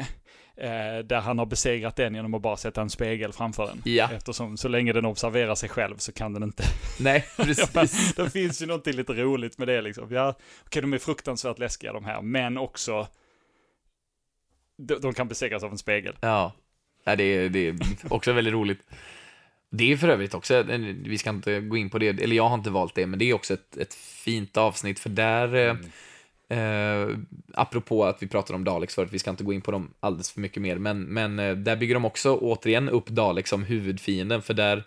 eh, 0.55 1.05
där 1.05 1.19
han 1.19 1.39
har 1.39 1.45
besegrat 1.45 1.95
den 1.95 2.15
genom 2.15 2.33
att 2.33 2.41
bara 2.41 2.57
sätta 2.57 2.81
en 2.81 2.89
spegel 2.89 3.33
framför 3.33 3.67
den. 3.67 3.81
Ja. 3.85 4.09
Eftersom 4.11 4.57
så 4.57 4.67
länge 4.67 4.93
den 4.93 5.05
observerar 5.05 5.55
sig 5.55 5.69
själv 5.69 5.97
så 5.97 6.11
kan 6.11 6.33
den 6.33 6.43
inte 6.43 6.63
Nej, 6.99 7.25
precis. 7.37 8.13
det 8.15 8.29
finns 8.29 8.61
ju 8.61 8.65
någonting 8.65 8.93
lite 8.93 9.13
roligt 9.13 9.57
med 9.57 9.67
det 9.67 9.81
liksom. 9.81 10.11
Ja, 10.11 10.35
okej, 10.65 10.81
de 10.81 10.93
är 10.93 10.97
fruktansvärt 10.97 11.59
läskiga 11.59 11.93
de 11.93 12.05
här, 12.05 12.21
men 12.21 12.57
också 12.57 13.07
de, 14.77 14.95
de 15.01 15.13
kan 15.13 15.27
besegras 15.27 15.63
av 15.63 15.71
en 15.71 15.77
spegel. 15.77 16.15
Ja, 16.19 16.53
ja 17.03 17.15
det, 17.15 17.23
är, 17.23 17.49
det 17.49 17.67
är 17.67 17.75
också 18.09 18.33
väldigt 18.33 18.53
roligt. 18.53 18.79
Det 19.69 19.91
är 19.91 19.97
för 19.97 20.07
övrigt 20.07 20.33
också, 20.33 20.63
vi 21.03 21.17
ska 21.17 21.29
inte 21.29 21.59
gå 21.59 21.77
in 21.77 21.89
på 21.89 21.97
det, 21.97 22.07
eller 22.07 22.35
jag 22.35 22.47
har 22.47 22.55
inte 22.55 22.69
valt 22.69 22.95
det, 22.95 23.05
men 23.07 23.19
det 23.19 23.25
är 23.25 23.33
också 23.33 23.53
ett, 23.53 23.77
ett 23.77 23.93
fint 23.93 24.57
avsnitt, 24.57 24.99
för 24.99 25.09
där, 25.09 25.55
eh, 25.55 25.75
eh, 26.49 27.17
apropå 27.53 28.05
att 28.05 28.23
vi 28.23 28.27
pratar 28.27 28.53
om 28.53 28.63
Daleks 28.63 28.95
förut, 28.95 29.09
vi 29.11 29.19
ska 29.19 29.29
inte 29.29 29.43
gå 29.43 29.53
in 29.53 29.61
på 29.61 29.71
dem 29.71 29.93
alldeles 29.99 30.31
för 30.31 30.41
mycket 30.41 30.61
mer, 30.61 30.77
men, 30.77 31.01
men 31.01 31.39
eh, 31.39 31.55
där 31.55 31.75
bygger 31.75 31.93
de 31.93 32.05
också 32.05 32.35
återigen 32.35 32.89
upp 32.89 33.07
Daleks 33.07 33.49
som 33.49 33.63
huvudfienden, 33.63 34.41
för 34.41 34.53
där 34.53 34.83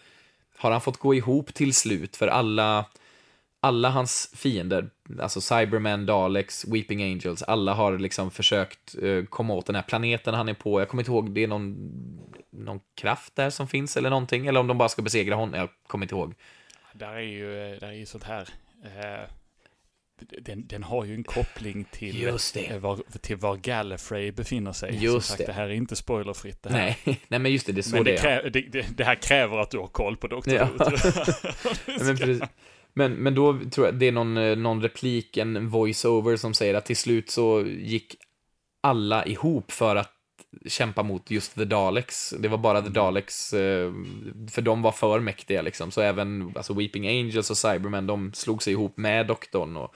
har 0.57 0.71
han 0.71 0.81
fått 0.81 0.97
gå 0.97 1.15
ihop 1.15 1.55
till 1.55 1.75
slut, 1.75 2.17
för 2.17 2.29
alla, 2.29 2.85
alla 3.61 3.91
hans 3.91 4.33
fiender, 4.37 4.91
alltså 5.21 5.41
Cybermen, 5.41 6.07
Daleks, 6.07 6.65
Weeping 6.69 7.03
Angels, 7.03 7.43
alla 7.43 7.75
har 7.75 7.99
liksom 7.99 8.31
försökt 8.31 8.97
eh, 9.03 9.25
komma 9.25 9.55
åt 9.55 9.67
den 9.67 9.75
här 9.75 9.83
planeten 9.83 10.35
han 10.35 10.49
är 10.49 10.55
på. 10.55 10.81
Jag 10.81 10.89
kommer 10.89 11.03
inte 11.03 11.11
ihåg, 11.11 11.31
det 11.31 11.43
är 11.43 11.49
någon, 11.49 11.91
någon 12.51 12.81
kraft 12.95 13.37
där 13.37 13.51
som 13.51 13.69
finns 13.69 13.97
eller 13.97 14.11
någonting, 14.11 14.47
eller 14.47 14.61
om 14.61 14.67
de 14.67 14.79
bara 14.79 14.89
ska 14.89 15.03
besegra 15.03 15.35
honom, 15.35 15.55
jag 15.55 15.69
kommer 15.87 16.05
inte 16.05 16.15
ihåg. 16.15 16.35
Där 16.93 17.13
är 17.13 17.21
ju, 17.21 17.73
eh, 17.73 17.79
där 17.81 17.89
är 17.89 17.93
ju 17.93 18.07
sånt 18.07 18.25
här, 18.25 18.49
eh, 18.85 19.31
den, 20.43 20.67
den 20.67 20.83
har 20.83 21.05
ju 21.05 21.15
en 21.15 21.25
koppling 21.25 21.85
till, 21.91 22.27
eh, 22.27 22.79
var, 22.79 23.19
till 23.19 23.37
var 23.37 23.57
Gallifrey 23.57 24.33
befinner 24.33 24.73
sig. 24.73 25.05
Just 25.05 25.29
sagt, 25.29 25.39
det. 25.39 25.47
det 25.47 25.53
här 25.53 25.69
är 25.69 25.75
inte 25.75 25.97
spoilerfritt 25.97 26.63
det 26.63 26.71
här. 26.71 26.79
Nej, 27.05 27.21
nej 27.29 27.41
men 27.41 27.53
just 27.53 27.67
det, 27.67 27.73
det 27.73 27.81
är 27.81 27.83
så 27.83 27.95
Men 27.95 28.05
det 28.05 28.19
är. 28.19 28.51
det, 28.51 28.97
det, 28.97 29.05
här 29.05 29.15
kräver 29.15 29.59
att 29.59 29.71
du 29.71 29.79
har 29.79 29.87
koll 29.87 30.17
på 30.17 30.27
Dr. 30.27 30.51
Ja. 30.51 30.69
Men, 32.17 32.41
men, 32.95 33.13
men 33.13 33.35
då 33.35 33.61
tror 33.71 33.87
jag 33.87 33.95
det 33.95 34.09
är 34.09 34.13
någon, 34.13 34.37
eh, 34.37 34.57
någon 34.57 34.83
replik, 34.83 35.37
en 35.37 35.69
voice-over 35.69 36.37
som 36.37 36.55
säger 36.55 36.75
att 36.75 36.87
till 36.87 36.97
slut 36.97 37.31
så 37.31 37.65
gick 37.67 38.17
alla 38.81 39.27
ihop 39.27 39.73
för 39.73 39.97
att 39.97 40.13
kämpa 40.67 41.03
mot 41.03 41.31
just 41.31 41.55
The 41.55 41.65
Daleks. 41.65 42.35
Det 42.39 42.49
var 42.49 42.59
bara 42.59 42.83
The 42.83 42.89
Daleks, 42.89 43.53
eh, 43.53 43.93
för 44.51 44.63
de 44.63 44.83
var 44.83 44.93
för 44.93 45.21
mäktiga 45.21 45.63
liksom. 45.63 45.91
Så 45.91 46.01
även 46.01 46.53
alltså 46.57 46.75
Weeping 46.75 47.09
Angels 47.09 47.51
och 47.51 47.57
Cybermen, 47.57 48.07
de 48.07 48.33
slog 48.33 48.63
sig 48.63 48.73
ihop 48.73 48.97
med 48.97 49.27
doktorn. 49.27 49.77
Och, 49.77 49.95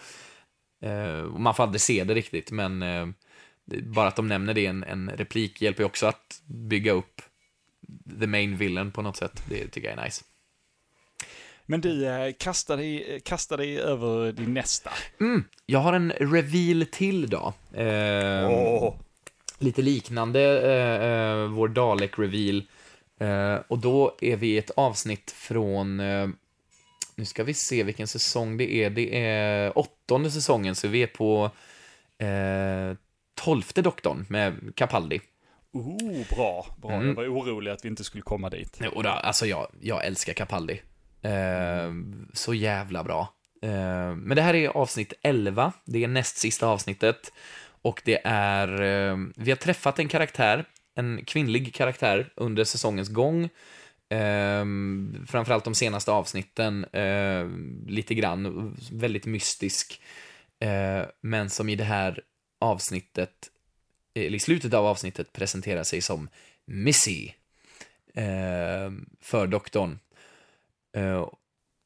eh, 0.88 1.20
och 1.20 1.40
man 1.40 1.54
får 1.54 1.62
aldrig 1.62 1.80
se 1.80 2.04
det 2.04 2.14
riktigt, 2.14 2.50
men 2.50 2.82
eh, 2.82 3.08
bara 3.82 4.08
att 4.08 4.16
de 4.16 4.28
nämner 4.28 4.54
det 4.54 4.60
i 4.60 4.66
en, 4.66 4.84
en 4.84 5.10
replik 5.10 5.62
hjälper 5.62 5.82
ju 5.82 5.86
också 5.86 6.06
att 6.06 6.42
bygga 6.46 6.92
upp 6.92 7.22
the 8.20 8.26
main 8.26 8.56
villain 8.56 8.92
på 8.92 9.02
något 9.02 9.16
sätt. 9.16 9.42
Det 9.48 9.68
tycker 9.68 9.88
jag 9.88 9.98
är 9.98 10.04
nice. 10.04 10.24
Men 11.66 11.80
du, 11.80 12.32
kasta 12.38 12.76
dig, 12.76 13.20
kasta 13.24 13.56
dig 13.56 13.80
över 13.80 14.32
din 14.32 14.54
nästa. 14.54 14.90
Mm, 15.20 15.44
jag 15.66 15.78
har 15.78 15.92
en 15.92 16.10
reveal 16.10 16.86
till 16.86 17.30
då. 17.30 17.54
Eh, 17.74 18.50
Åh. 18.50 18.94
Lite 19.62 19.82
liknande 19.82 20.40
eh, 20.40 21.08
eh, 21.08 21.48
vår 21.48 21.68
Dalek-reveal. 21.68 22.62
Eh, 23.18 23.62
och 23.68 23.78
då 23.78 24.16
är 24.20 24.36
vi 24.36 24.46
i 24.46 24.58
ett 24.58 24.70
avsnitt 24.70 25.30
från, 25.30 26.00
eh, 26.00 26.28
nu 27.14 27.24
ska 27.24 27.44
vi 27.44 27.54
se 27.54 27.82
vilken 27.82 28.06
säsong 28.06 28.56
det 28.56 28.74
är. 28.74 28.90
Det 28.90 29.26
är 29.26 29.78
åttonde 29.78 30.30
säsongen, 30.30 30.74
så 30.74 30.88
vi 30.88 31.02
är 31.02 31.06
på 31.06 31.50
eh, 32.18 32.96
tolfte 33.34 33.82
doktorn 33.82 34.26
med 34.28 34.72
Capaldi. 34.74 35.20
Oh, 35.72 36.26
bra, 36.36 36.66
bra. 36.82 36.92
Mm. 36.92 37.06
Jag 37.06 37.14
var 37.14 37.24
orolig 37.24 37.70
att 37.70 37.84
vi 37.84 37.88
inte 37.88 38.04
skulle 38.04 38.22
komma 38.22 38.50
dit. 38.50 38.80
Och 38.94 39.02
då, 39.02 39.08
alltså 39.08 39.46
jag, 39.46 39.66
jag 39.80 40.04
älskar 40.04 40.32
Capaldi. 40.32 40.82
Eh, 41.22 41.92
så 42.32 42.54
jävla 42.54 43.04
bra. 43.04 43.34
Men 44.16 44.28
det 44.28 44.42
här 44.42 44.54
är 44.54 44.68
avsnitt 44.68 45.12
11, 45.22 45.72
det 45.84 46.04
är 46.04 46.08
näst 46.08 46.36
sista 46.36 46.66
avsnittet. 46.66 47.32
Och 47.82 48.02
det 48.04 48.20
är, 48.24 48.82
eh, 48.82 49.16
vi 49.36 49.50
har 49.50 49.56
träffat 49.56 49.98
en 49.98 50.08
karaktär, 50.08 50.64
en 50.94 51.24
kvinnlig 51.24 51.74
karaktär 51.74 52.32
under 52.36 52.64
säsongens 52.64 53.08
gång. 53.08 53.44
Eh, 54.08 54.64
framförallt 55.26 55.64
de 55.64 55.74
senaste 55.74 56.12
avsnitten, 56.12 56.84
eh, 56.84 57.48
lite 57.86 58.14
grann, 58.14 58.76
väldigt 58.92 59.26
mystisk. 59.26 60.02
Eh, 60.60 61.02
men 61.20 61.50
som 61.50 61.68
i 61.68 61.76
det 61.76 61.84
här 61.84 62.20
avsnittet, 62.60 63.50
eller 64.14 64.36
i 64.36 64.40
slutet 64.40 64.74
av 64.74 64.86
avsnittet 64.86 65.32
presenterar 65.32 65.82
sig 65.82 66.00
som 66.00 66.28
Missy 66.66 67.32
eh, 68.14 68.90
för 69.20 69.46
doktorn. 69.46 69.98
Eh, 70.96 71.28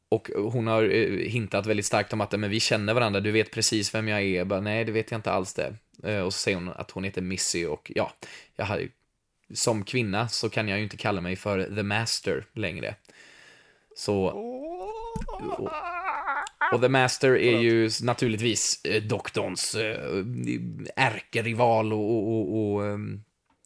och 0.09 0.31
hon 0.37 0.67
har 0.67 0.83
eh, 0.83 1.29
hintat 1.29 1.67
väldigt 1.67 1.87
starkt 1.87 2.13
om 2.13 2.21
att 2.21 2.41
men 2.41 2.51
vi 2.51 2.61
känner 2.61 2.95
varandra, 2.95 3.21
du 3.21 3.31
vet 3.31 3.51
precis 3.51 3.95
vem 3.95 4.09
jag 4.09 4.21
är. 4.21 4.37
Jag 4.37 4.47
bara, 4.47 4.61
Nej, 4.61 4.85
det 4.85 4.93
vet 4.93 5.11
jag 5.11 5.19
inte 5.19 5.33
alls 5.33 5.55
det. 5.55 5.75
Eh, 6.03 6.21
och 6.21 6.33
så 6.35 6.39
säger 6.39 6.57
hon 6.57 6.69
att 6.69 6.91
hon 6.91 7.05
heter 7.05 7.23
Missy 7.23 7.67
och 7.67 7.93
ja, 7.95 8.13
jag 8.57 8.65
har, 8.65 8.89
som 9.55 9.85
kvinna 9.85 10.29
så 10.29 10.49
kan 10.49 10.69
jag 10.69 10.79
ju 10.79 10.85
inte 10.85 10.97
kalla 10.97 11.21
mig 11.21 11.37
för 11.37 11.75
The 11.77 11.83
Master 11.83 12.45
längre. 12.53 12.95
Så, 13.97 14.25
och, 14.25 15.71
och 16.73 16.81
The 16.81 16.89
Master 16.89 17.37
är 17.37 17.59
ju 17.59 17.91
naturligtvis 18.03 18.81
eh, 18.85 19.03
doktorns 19.03 19.77
ärkerival 20.97 21.93
och, 21.93 22.29
och, 22.29 22.75
och, 22.75 22.99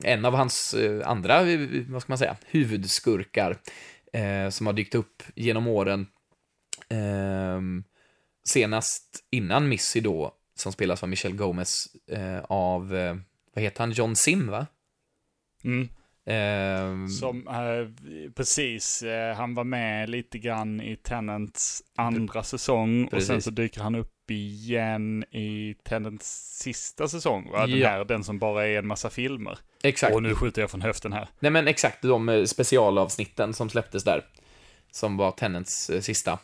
en 0.05 0.25
av 0.25 0.35
hans 0.35 0.75
andra, 1.05 1.43
vad 1.89 2.03
ska 2.03 2.11
man 2.11 2.19
säga, 2.19 2.37
huvudskurkar 2.47 3.57
som 4.51 4.67
har 4.67 4.73
dykt 4.73 4.95
upp 4.95 5.23
genom 5.35 5.67
åren. 5.67 6.07
Eh, 6.89 7.61
senast 8.45 9.25
innan 9.31 9.69
Missy 9.69 10.01
då, 10.01 10.33
som 10.55 10.73
spelas 10.73 11.03
av 11.03 11.09
Michelle 11.09 11.37
Gomez 11.37 11.87
eh, 12.11 12.39
av, 12.49 12.95
eh, 12.97 13.17
vad 13.55 13.65
heter 13.65 13.81
han, 13.81 13.93
John 13.93 14.17
Sim 14.17 14.47
va? 14.51 14.67
Mm. 15.65 15.89
Eh, 16.25 17.09
Som, 17.09 17.49
eh, 17.49 18.31
precis, 18.35 19.03
eh, 19.03 19.37
han 19.37 19.55
var 19.55 19.65
med 19.65 20.11
lite 20.11 20.39
grann 20.39 20.81
i 20.81 20.97
Tenants 20.97 21.83
andra 21.97 22.43
säsong 22.43 23.05
och 23.05 23.11
sen 23.11 23.19
Precis. 23.37 23.45
så 23.45 23.51
dyker 23.51 23.81
han 23.81 23.95
upp 23.95 24.31
igen 24.31 25.25
i 25.31 25.75
Tenants 25.85 26.59
sista 26.59 27.09
säsong, 27.09 27.51
va? 27.51 27.67
Den 27.67 27.79
Ja. 27.79 27.89
här, 27.89 28.05
den 28.05 28.25
som 28.25 28.39
bara 28.39 28.67
är 28.67 28.79
en 28.79 28.87
massa 28.87 29.11
filmer. 29.11 29.59
exakt. 29.83 30.15
Och 30.15 30.23
nu 30.23 30.35
skjuter 30.35 30.61
jag 30.63 30.71
från 30.71 30.83
höften 30.83 31.13
här. 31.13 31.29
Nej 31.41 31.51
men 31.51 31.69
exakt, 31.69 32.03
de 32.03 32.47
specialavsnitten 32.47 33.55
som 33.55 33.71
släpptes 33.71 34.05
där. 34.05 34.25
Som 34.91 35.17
var 35.17 35.31
Tenants 35.31 35.91
sista. 36.01 36.39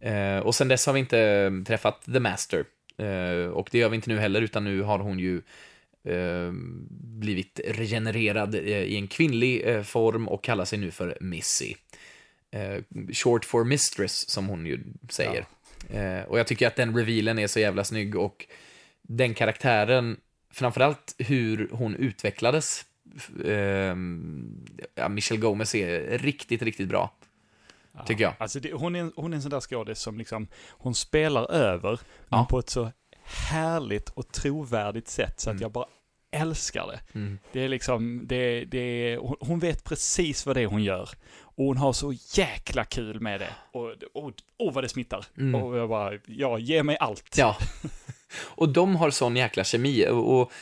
Eh, 0.00 0.38
och 0.38 0.54
sen 0.54 0.68
dess 0.68 0.86
har 0.86 0.92
vi 0.92 1.00
inte 1.00 1.20
eh, 1.20 1.64
träffat 1.64 2.04
The 2.04 2.20
Master. 2.20 2.64
Eh, 2.98 3.50
och 3.50 3.68
det 3.72 3.78
gör 3.78 3.88
vi 3.88 3.96
inte 3.96 4.10
nu 4.10 4.18
heller, 4.18 4.42
utan 4.42 4.64
nu 4.64 4.82
har 4.82 4.98
hon 4.98 5.18
ju 5.18 5.42
eh, 6.04 6.52
blivit 7.00 7.60
regenererad 7.64 8.54
eh, 8.54 8.62
i 8.62 8.96
en 8.96 9.08
kvinnlig 9.08 9.86
form 9.86 10.28
och 10.28 10.44
kallar 10.44 10.64
sig 10.64 10.78
nu 10.78 10.90
för 10.90 11.18
Missy. 11.20 11.74
Short 13.12 13.44
for 13.44 13.64
mistress, 13.64 14.28
som 14.28 14.46
hon 14.48 14.66
ju 14.66 14.80
säger. 15.08 15.44
Eh, 15.90 16.22
och 16.22 16.38
jag 16.38 16.46
tycker 16.46 16.66
att 16.66 16.76
den 16.76 16.96
revealen 16.96 17.38
är 17.38 17.46
så 17.46 17.60
jävla 17.60 17.84
snygg 17.84 18.16
och 18.16 18.46
den 19.02 19.34
karaktären, 19.34 20.16
framförallt 20.52 21.14
hur 21.18 21.68
hon 21.72 21.94
utvecklades. 21.94 22.84
ja, 24.94 25.08
Michelle 25.08 25.40
Gomez 25.40 25.74
är 25.74 26.18
riktigt, 26.18 26.62
riktigt 26.62 26.88
bra. 26.88 27.14
Tycker 28.06 28.24
jag. 28.24 28.34
Alltså 28.38 28.60
det, 28.60 28.72
hon, 28.72 28.96
är, 28.96 29.00
en- 29.00 29.12
hon 29.16 29.32
är 29.32 29.36
en 29.36 29.42
sån 29.42 29.50
där 29.50 29.60
skådis 29.60 29.98
som 30.00 30.18
liksom, 30.18 30.48
hon 30.70 30.94
spelar 30.94 31.50
över, 31.50 32.00
men 32.28 32.38
Ja. 32.38 32.46
på 32.50 32.58
ett 32.58 32.70
så 32.70 32.90
härligt 33.24 34.08
och 34.08 34.32
trovärdigt 34.32 35.08
sätt 35.08 35.40
så 35.40 35.50
att 35.50 35.54
Mm. 35.54 35.62
jag 35.62 35.72
bara 35.72 35.86
älskar 36.30 36.86
det. 36.86 37.00
Mm. 37.18 37.38
Det 37.52 37.60
är 37.64 37.68
liksom, 37.68 38.20
det, 38.26 38.64
det 38.64 39.16
hon- 39.40 39.58
vet 39.58 39.84
precis 39.84 40.46
vad 40.46 40.56
det 40.56 40.60
är 40.62 40.66
hon 40.66 40.82
gör. 40.82 41.08
Och 41.40 41.64
hon 41.64 41.76
har 41.76 41.92
så 41.92 42.12
jäkla 42.34 42.84
kul 42.84 43.20
med 43.20 43.40
det. 43.40 43.50
Och, 43.72 43.94
och, 44.14 44.32
och 44.58 44.74
vad 44.74 44.84
det 44.84 44.88
smittar. 44.88 45.24
Mm. 45.38 45.62
Och 45.62 45.76
jag 45.78 45.88
bara, 45.88 46.12
ja, 46.26 46.58
ge 46.58 46.82
mig 46.82 46.96
allt. 47.00 47.34
Ja. 47.38 47.56
Och 48.40 48.68
de 48.68 48.96
har 48.96 49.10
sån 49.10 49.36
jäkla 49.36 49.64
kemi. 49.64 50.06
Och, 50.08 50.40
och 50.40 50.52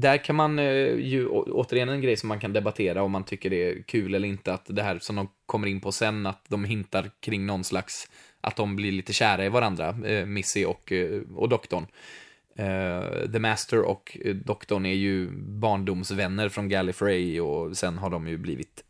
där 0.00 0.24
kan 0.24 0.36
man 0.36 0.58
eh, 0.58 0.94
ju, 0.94 1.28
återigen 1.28 1.88
en 1.88 2.00
grej 2.00 2.16
som 2.16 2.28
man 2.28 2.40
kan 2.40 2.52
debattera 2.52 3.02
om 3.02 3.12
man 3.12 3.24
tycker 3.24 3.50
det 3.50 3.70
är 3.70 3.82
kul 3.82 4.14
eller 4.14 4.28
inte, 4.28 4.52
att 4.52 4.66
det 4.68 4.82
här 4.82 4.98
som 4.98 5.16
de 5.16 5.28
kommer 5.46 5.66
in 5.66 5.80
på 5.80 5.92
sen, 5.92 6.26
att 6.26 6.44
de 6.48 6.64
hintar 6.64 7.10
kring 7.20 7.46
någon 7.46 7.64
slags, 7.64 8.10
att 8.40 8.56
de 8.56 8.76
blir 8.76 8.92
lite 8.92 9.12
kära 9.12 9.44
i 9.44 9.48
varandra, 9.48 9.98
eh, 10.04 10.26
Missy 10.26 10.64
och, 10.64 10.92
eh, 10.92 11.20
och 11.34 11.48
doktorn. 11.48 11.86
The 13.32 13.38
Master 13.38 13.82
och 13.82 14.18
doktorn 14.44 14.86
är 14.86 14.94
ju 14.94 15.30
barndomsvänner 15.36 16.48
från 16.48 16.68
Gallifrey 16.68 17.40
och 17.40 17.76
sen 17.76 17.98
har 17.98 18.10
de 18.10 18.28
ju 18.28 18.36
blivit, 18.36 18.84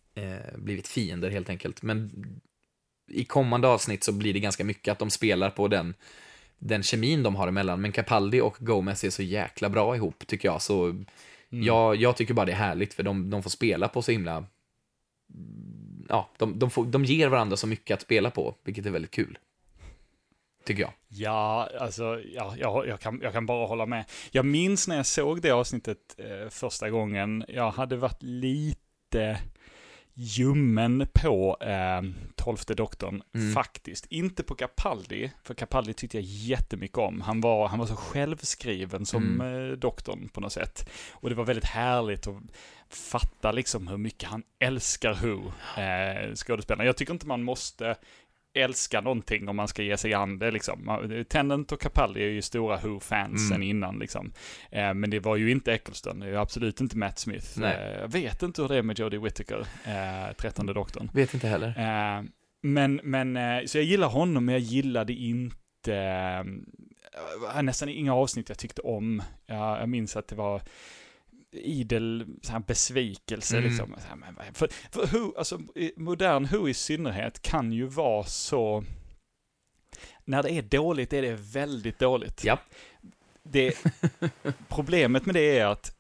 blivit 0.57 0.89
fiender 0.89 1.31
helt 1.31 1.51
enkelt. 1.51 1.83
Men 1.83 2.11
i 3.11 3.25
kommande 3.25 3.69
avsnitt 3.69 4.05
så 4.05 4.13
blir 4.13 4.33
det 4.33 4.41
ganska 4.41 4.65
mycket 4.65 4.93
att 4.93 4.99
de 4.99 5.11
spelar 5.11 5.51
på 5.51 5.69
den 5.69 5.95
den 6.59 6.83
kemin 6.83 7.23
de 7.23 7.37
har 7.37 7.49
emellan, 7.49 7.81
men 7.81 7.93
Capaldi 7.93 8.41
och 8.41 8.57
Gomez 8.61 9.05
är 9.05 9.11
så 9.11 9.23
jäkla 9.23 9.69
bra 9.69 9.97
ihop, 9.97 10.27
tycker 10.27 10.49
jag. 10.49 10.63
Så 10.63 11.05
jag, 11.49 11.97
jag 11.97 12.17
tycker 12.17 12.35
bara 12.35 12.47
det 12.47 12.53
är 12.53 12.57
härligt, 12.57 12.95
för 12.95 13.03
de, 13.03 13.31
de 13.31 13.43
får 13.43 13.51
spela 13.51 13.89
på 13.89 14.03
så 14.03 14.13
himla... 14.13 14.45
Ja, 16.09 16.31
de, 16.39 16.59
de, 16.59 16.71
får, 16.71 16.85
de 16.85 17.05
ger 17.05 17.29
varandra 17.29 17.57
så 17.57 17.67
mycket 17.67 17.95
att 17.95 18.03
spela 18.03 18.31
på, 18.31 18.55
vilket 18.65 18.87
är 18.87 18.91
väldigt 18.91 19.11
kul. 19.11 19.39
Tycker 20.65 20.83
jag. 20.83 20.93
Ja, 21.09 21.69
alltså, 21.81 22.21
ja, 22.35 22.55
jag, 22.59 22.87
jag, 22.89 23.01
kan, 23.01 23.21
jag 23.23 23.33
kan 23.33 23.47
bara 23.47 23.67
hålla 23.67 23.87
med. 23.87 24.05
Jag 24.31 24.47
minns 24.47 24.89
när 24.89 24.97
jag 24.97 25.07
såg 25.07 25.43
det 25.43 25.51
avsnittet 25.51 25.99
eh, 26.19 26.49
första 26.49 26.91
gången, 26.91 27.45
jag 27.49 27.71
hade 27.71 27.97
varit 27.97 28.23
lite 28.23 29.39
ljummen 30.19 31.07
på 31.15 31.57
eh, 31.61 32.03
tolfte 32.37 32.75
doktorn, 32.75 33.23
Mm. 33.35 33.53
faktiskt. 33.55 34.07
Inte 34.07 34.43
på 34.43 34.55
Capaldi, 34.55 35.31
för 35.43 35.55
Capaldi 35.55 35.93
tyckte 35.93 36.17
jag 36.17 36.25
jättemycket 36.25 36.99
om. 36.99 37.21
Han 37.21 37.41
var, 37.41 37.69
han 37.69 37.79
var 37.79 37.87
så 37.87 37.97
självskriven 37.97 39.07
som 39.07 39.41
Mm. 39.41 39.71
eh, 39.71 39.77
doktorn 39.77 40.29
på 40.29 40.41
något 40.41 40.53
sätt. 40.53 40.89
Och 41.13 41.29
det 41.29 41.35
var 41.35 41.45
väldigt 41.45 41.65
härligt 41.65 42.27
att 42.27 42.43
fatta 42.89 43.53
liksom 43.53 43.89
hur 43.89 43.97
mycket 43.97 44.29
han 44.29 44.43
älskar 44.59 45.15
Who, 45.15 45.53
eh, 45.81 46.35
skådespelaren. 46.35 46.87
Jag 46.87 46.97
tycker 46.97 47.13
inte 47.13 47.27
man 47.27 47.43
måste 47.43 47.97
älska 48.57 49.01
någonting 49.01 49.49
om 49.49 49.57
man 49.57 49.69
ska 49.69 49.83
ge 49.83 49.97
sig 49.97 50.15
an 50.15 50.39
det 50.39 50.51
liksom. 50.51 51.25
Tennant 51.29 51.73
och 51.73 51.81
Capaldi 51.81 52.21
är 52.23 52.29
ju 52.29 52.43
stora 52.43 52.77
Who-fans 52.79 53.51
Mm. 53.51 53.63
innan 53.63 53.99
liksom. 53.99 54.33
Eh, 54.71 54.95
men 54.95 55.11
det 55.11 55.21
var 55.21 55.37
ju 55.37 55.51
inte 55.51 55.73
Eccleston, 55.73 56.21
det 56.21 56.27
är 56.27 56.31
ju 56.31 56.37
absolut 56.37 56.81
inte 56.81 56.97
Matt 56.97 57.19
Smith. 57.19 57.63
Eh, 57.63 58.01
jag 58.01 58.09
vet 58.13 58.43
inte 58.43 58.63
hur 58.63 58.69
det 58.69 58.77
är 58.77 58.83
med 58.83 58.99
Jodie 58.99 59.19
Whittaker, 59.19 59.67
eh, 59.85 60.33
trettonde 60.37 60.73
doktorn. 60.73 61.11
Vet 61.15 61.35
inte 61.35 61.49
heller. 61.49 61.69
Eh, 61.69 62.23
men, 62.63 63.01
men, 63.03 63.37
eh, 63.37 63.65
så 63.67 63.79
jag 63.79 63.85
gillar 63.85 64.09
honom, 64.09 64.45
men 64.45 64.53
jag 64.53 64.63
gillade 64.63 65.13
inte, 65.13 65.95
eh, 67.55 67.63
nästan 67.63 67.89
inga 67.89 68.15
avsnitt 68.15 68.49
jag 68.49 68.59
tyckte 68.59 68.83
om. 68.83 69.23
Jag, 69.47 69.81
jag 69.81 69.89
minns 69.89 70.17
att 70.17 70.29
det 70.29 70.35
var 70.37 70.61
idel 71.57 72.27
så 72.43 72.53
här, 72.53 72.59
besvikelse 72.59 73.57
Mm. 73.57 73.69
liksom. 73.69 73.95
Så 73.99 74.09
här, 74.09 74.17
men, 74.17 74.55
för, 74.55 74.69
för 74.91 75.07
Who, 75.07 75.39
alltså 75.39 75.61
modern 75.97 76.47
Who 76.47 76.69
i 76.69 76.75
synnerhet 76.75 77.43
kan 77.43 77.73
ju 77.73 77.87
vara 77.87 78.25
så, 78.25 78.85
när 80.25 80.43
det 80.43 80.53
är 80.53 80.63
dåligt 80.63 81.13
är 81.13 81.23
det 81.23 81.35
väldigt 81.35 81.99
dåligt. 81.99 82.45
Ja. 82.45 82.59
Det, 83.43 83.75
problemet 84.69 85.27
med 85.27 85.35
det 85.35 85.59
är 85.59 85.67
att 85.67 85.97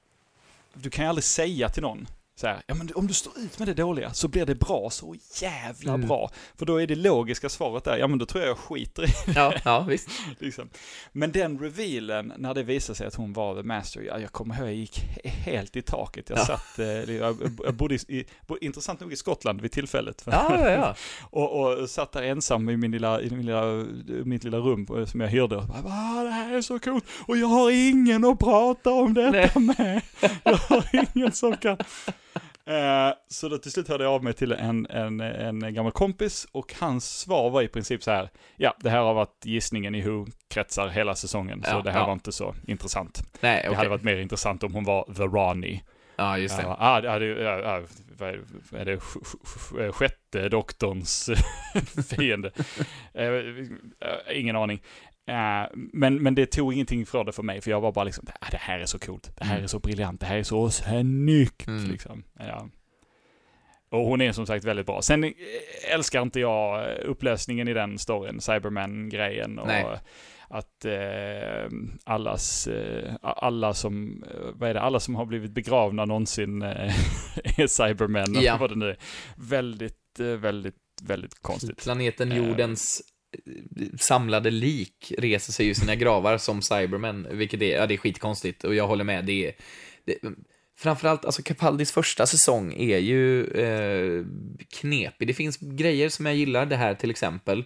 du 0.74 0.90
kan 0.90 1.04
ju 1.04 1.08
aldrig 1.08 1.24
säga 1.24 1.68
till 1.68 1.82
någon 1.82 2.06
så 2.40 2.46
här, 2.46 2.62
ja 2.66 2.74
men 2.74 2.90
om 2.94 3.06
du 3.06 3.14
står 3.14 3.32
ut 3.38 3.58
med 3.58 3.68
det 3.68 3.74
dåliga 3.74 4.12
så 4.12 4.28
blir 4.28 4.46
det 4.46 4.54
bra, 4.54 4.90
så 4.90 5.14
jävla 5.40 5.94
Mm. 5.94 6.06
bra. 6.08 6.30
För 6.58 6.66
då 6.66 6.76
är 6.82 6.86
det 6.86 6.94
logiska 6.94 7.48
svaret 7.48 7.84
där, 7.84 7.96
ja 7.96 8.06
men 8.06 8.18
då 8.18 8.26
tror 8.26 8.42
jag 8.44 8.50
jag 8.50 8.58
skiter 8.58 9.02
i 9.04 9.32
Ja, 9.34 9.52
ja 9.64 9.80
visst. 9.80 10.08
liksom. 10.38 10.68
Men 11.12 11.32
den 11.32 11.58
revealen, 11.58 12.32
när 12.36 12.54
det 12.54 12.62
visade 12.62 12.96
sig 12.96 13.06
att 13.06 13.14
hon 13.14 13.32
var 13.32 13.54
the 13.56 13.62
master, 13.62 14.00
ja, 14.02 14.18
jag 14.18 14.32
kommer 14.32 14.54
ihåg, 14.58 14.66
jag 14.66 14.74
gick 14.74 14.98
he- 15.24 15.28
helt 15.28 15.76
i 15.76 15.82
taket. 15.82 16.30
Jag 16.30 16.38
Ja. 16.38 16.44
satt, 16.44 16.78
eh, 16.78 16.86
jag, 17.14 17.36
jag 17.64 17.74
bodde 17.74 17.94
i, 17.94 18.24
intressant 18.60 19.00
nog 19.00 19.12
i 19.12 19.16
Skottland 19.16 19.60
vid 19.60 19.72
tillfället. 19.72 20.22
Ja, 20.26 20.70
ja, 20.70 20.94
och, 21.30 21.80
och 21.80 21.90
satt 21.90 22.12
där 22.12 22.22
ensam 22.22 22.68
i, 22.68 22.76
min 22.76 22.90
lilla, 22.90 23.20
i 23.20 23.30
min 23.30 23.46
lilla, 23.46 23.62
mitt 24.24 24.44
lilla 24.44 24.58
rum 24.58 24.86
eh, 24.98 25.04
som 25.06 25.20
jag 25.20 25.28
hyrde. 25.28 25.56
Och 25.56 25.66
bara, 25.66 25.82
"Ah, 25.86 26.22
det 26.24 26.30
här 26.30 26.54
är 26.54 26.62
så 26.62 26.78
coolt! 26.78 27.04
Och 27.26 27.36
jag 27.36 27.46
har 27.46 27.70
ingen 27.70 28.24
att 28.24 28.38
prata 28.38 28.90
om 28.90 29.14
detta 29.14 29.58
med. 29.60 30.02
Jag 30.44 30.56
har 30.56 30.84
ingen 31.14 31.32
som 31.32 31.56
kan... 31.56 31.76
Eh, 32.68 33.14
så 33.28 33.48
då 33.48 33.58
till 33.58 33.72
slut 33.72 33.88
hörde 33.88 34.04
jag 34.04 34.12
av 34.12 34.24
mig 34.24 34.32
till 34.32 34.52
en, 34.52 34.86
en, 34.86 35.20
en 35.20 35.74
gammal 35.74 35.92
kompis 35.92 36.46
och 36.52 36.74
hans 36.80 37.18
svar 37.18 37.50
var 37.50 37.62
i 37.62 37.68
princip 37.68 38.02
så 38.02 38.10
här, 38.10 38.30
ja, 38.56 38.74
det 38.80 38.90
här 38.90 38.98
har 38.98 39.14
varit 39.14 39.44
gissningen 39.44 39.94
i 39.94 40.02
Who-kretsar 40.02 40.88
hela 40.88 41.14
säsongen, 41.14 41.62
så 41.62 41.70
Ja, 41.70 41.80
det 41.82 41.90
här 41.92 42.00
ja. 42.00 42.06
var 42.06 42.12
inte 42.12 42.32
så 42.32 42.54
intressant. 42.66 43.22
Nej, 43.40 43.60
Det 43.62 43.68
okej. 43.68 43.76
hade 43.76 43.88
varit 43.88 44.02
mer 44.02 44.16
intressant 44.16 44.62
om 44.62 44.74
hon 44.74 44.84
var 44.84 45.04
The 45.16 45.22
Ronnie. 45.22 45.82
Ja, 46.18 46.38
just 46.38 46.56
det. 46.56 46.62
Ja, 46.62 46.76
ah, 46.80 47.00
det 47.00 47.08
är 47.10 47.20
det, 47.20 47.86
vad 48.18 48.80
är 48.80 48.84
det 48.84 48.96
sj- 48.96 49.92
sjätte 49.92 50.48
doktorns 50.48 51.30
fiende? 52.16 52.50
Eh, 53.14 53.24
eh, 53.26 53.40
ingen 54.40 54.56
aning. 54.56 54.82
Eh, 55.26 55.68
men, 55.74 56.22
men 56.22 56.34
det 56.34 56.46
tog 56.46 56.72
ingenting 56.74 57.06
från 57.06 57.26
det 57.26 57.32
för 57.32 57.42
mig, 57.42 57.60
för 57.60 57.70
jag 57.70 57.80
var 57.80 57.92
bara 57.92 58.04
liksom, 58.04 58.26
ah, 58.40 58.46
det 58.50 58.56
här 58.60 58.78
är 58.78 58.86
så 58.86 58.98
coolt, 58.98 59.30
det 59.38 59.44
här 59.44 59.52
Mm. 59.54 59.64
är 59.64 59.68
så 59.68 59.78
briljant, 59.78 60.20
det 60.20 60.26
här 60.26 60.36
är 60.38 60.42
så 60.42 60.70
snyggt, 60.70 61.66
Mm. 61.66 61.90
liksom. 61.90 62.22
Ja. 62.38 62.68
Och 63.88 64.00
hon 64.00 64.20
är 64.20 64.32
som 64.32 64.46
sagt 64.46 64.64
väldigt 64.64 64.86
bra. 64.86 65.02
Sen 65.02 65.24
eh, 65.24 65.30
älskar 65.94 66.22
inte 66.22 66.40
jag 66.40 66.90
eh, 66.90 66.96
upplösningen 67.10 67.68
i 67.68 67.72
den 67.74 67.98
storyn, 67.98 68.40
Cyberman-grejen 68.40 69.58
och 69.58 69.66
Nej. 69.66 69.84
att 70.48 70.84
eh, 70.84 71.70
allas, 72.04 72.66
eh, 72.66 73.12
alla 73.20 73.74
som, 73.74 74.24
vad 74.54 74.70
är 74.70 74.74
det, 74.74 74.80
alla 74.80 75.00
som 75.00 75.14
har 75.14 75.24
blivit 75.26 75.50
begravna 75.50 76.04
någonsin 76.04 76.62
eh, 76.62 76.70
är 77.58 77.66
Cybermen, 77.66 78.34
Ja. 78.40 78.56
vad 78.60 78.70
det 78.70 78.76
nu 78.76 78.88
är. 78.88 78.96
Väldigt, 79.36 79.98
väldigt, 80.18 80.74
väldigt 81.02 81.42
konstigt. 81.42 81.82
Planeten 81.82 82.36
jordens 82.36 83.02
samlade 83.98 84.50
lik 84.50 85.12
reser 85.18 85.52
sig 85.52 85.68
ur 85.68 85.74
sina 85.74 85.94
gravar 85.94 86.38
som 86.38 86.62
Cybermen, 86.62 87.26
vilket 87.30 87.62
är, 87.62 87.76
ja, 87.76 87.86
det 87.86 87.94
är 87.94 87.98
skitkonstigt 87.98 88.64
och 88.64 88.74
jag 88.74 88.86
håller 88.86 89.04
med. 89.04 89.24
Det 89.24 89.46
är, 89.48 89.54
det, 90.04 90.18
framförallt, 90.78 91.24
alltså 91.24 91.42
Capaldis 91.42 91.92
första 91.92 92.26
säsong 92.26 92.72
är 92.72 92.98
ju 92.98 93.44
eh, 93.46 94.24
knepig. 94.80 95.28
Det 95.28 95.34
finns 95.34 95.56
grejer 95.56 96.08
som 96.08 96.26
jag 96.26 96.34
gillar, 96.36 96.66
det 96.66 96.76
här 96.76 96.94
till 96.94 97.10
exempel. 97.10 97.64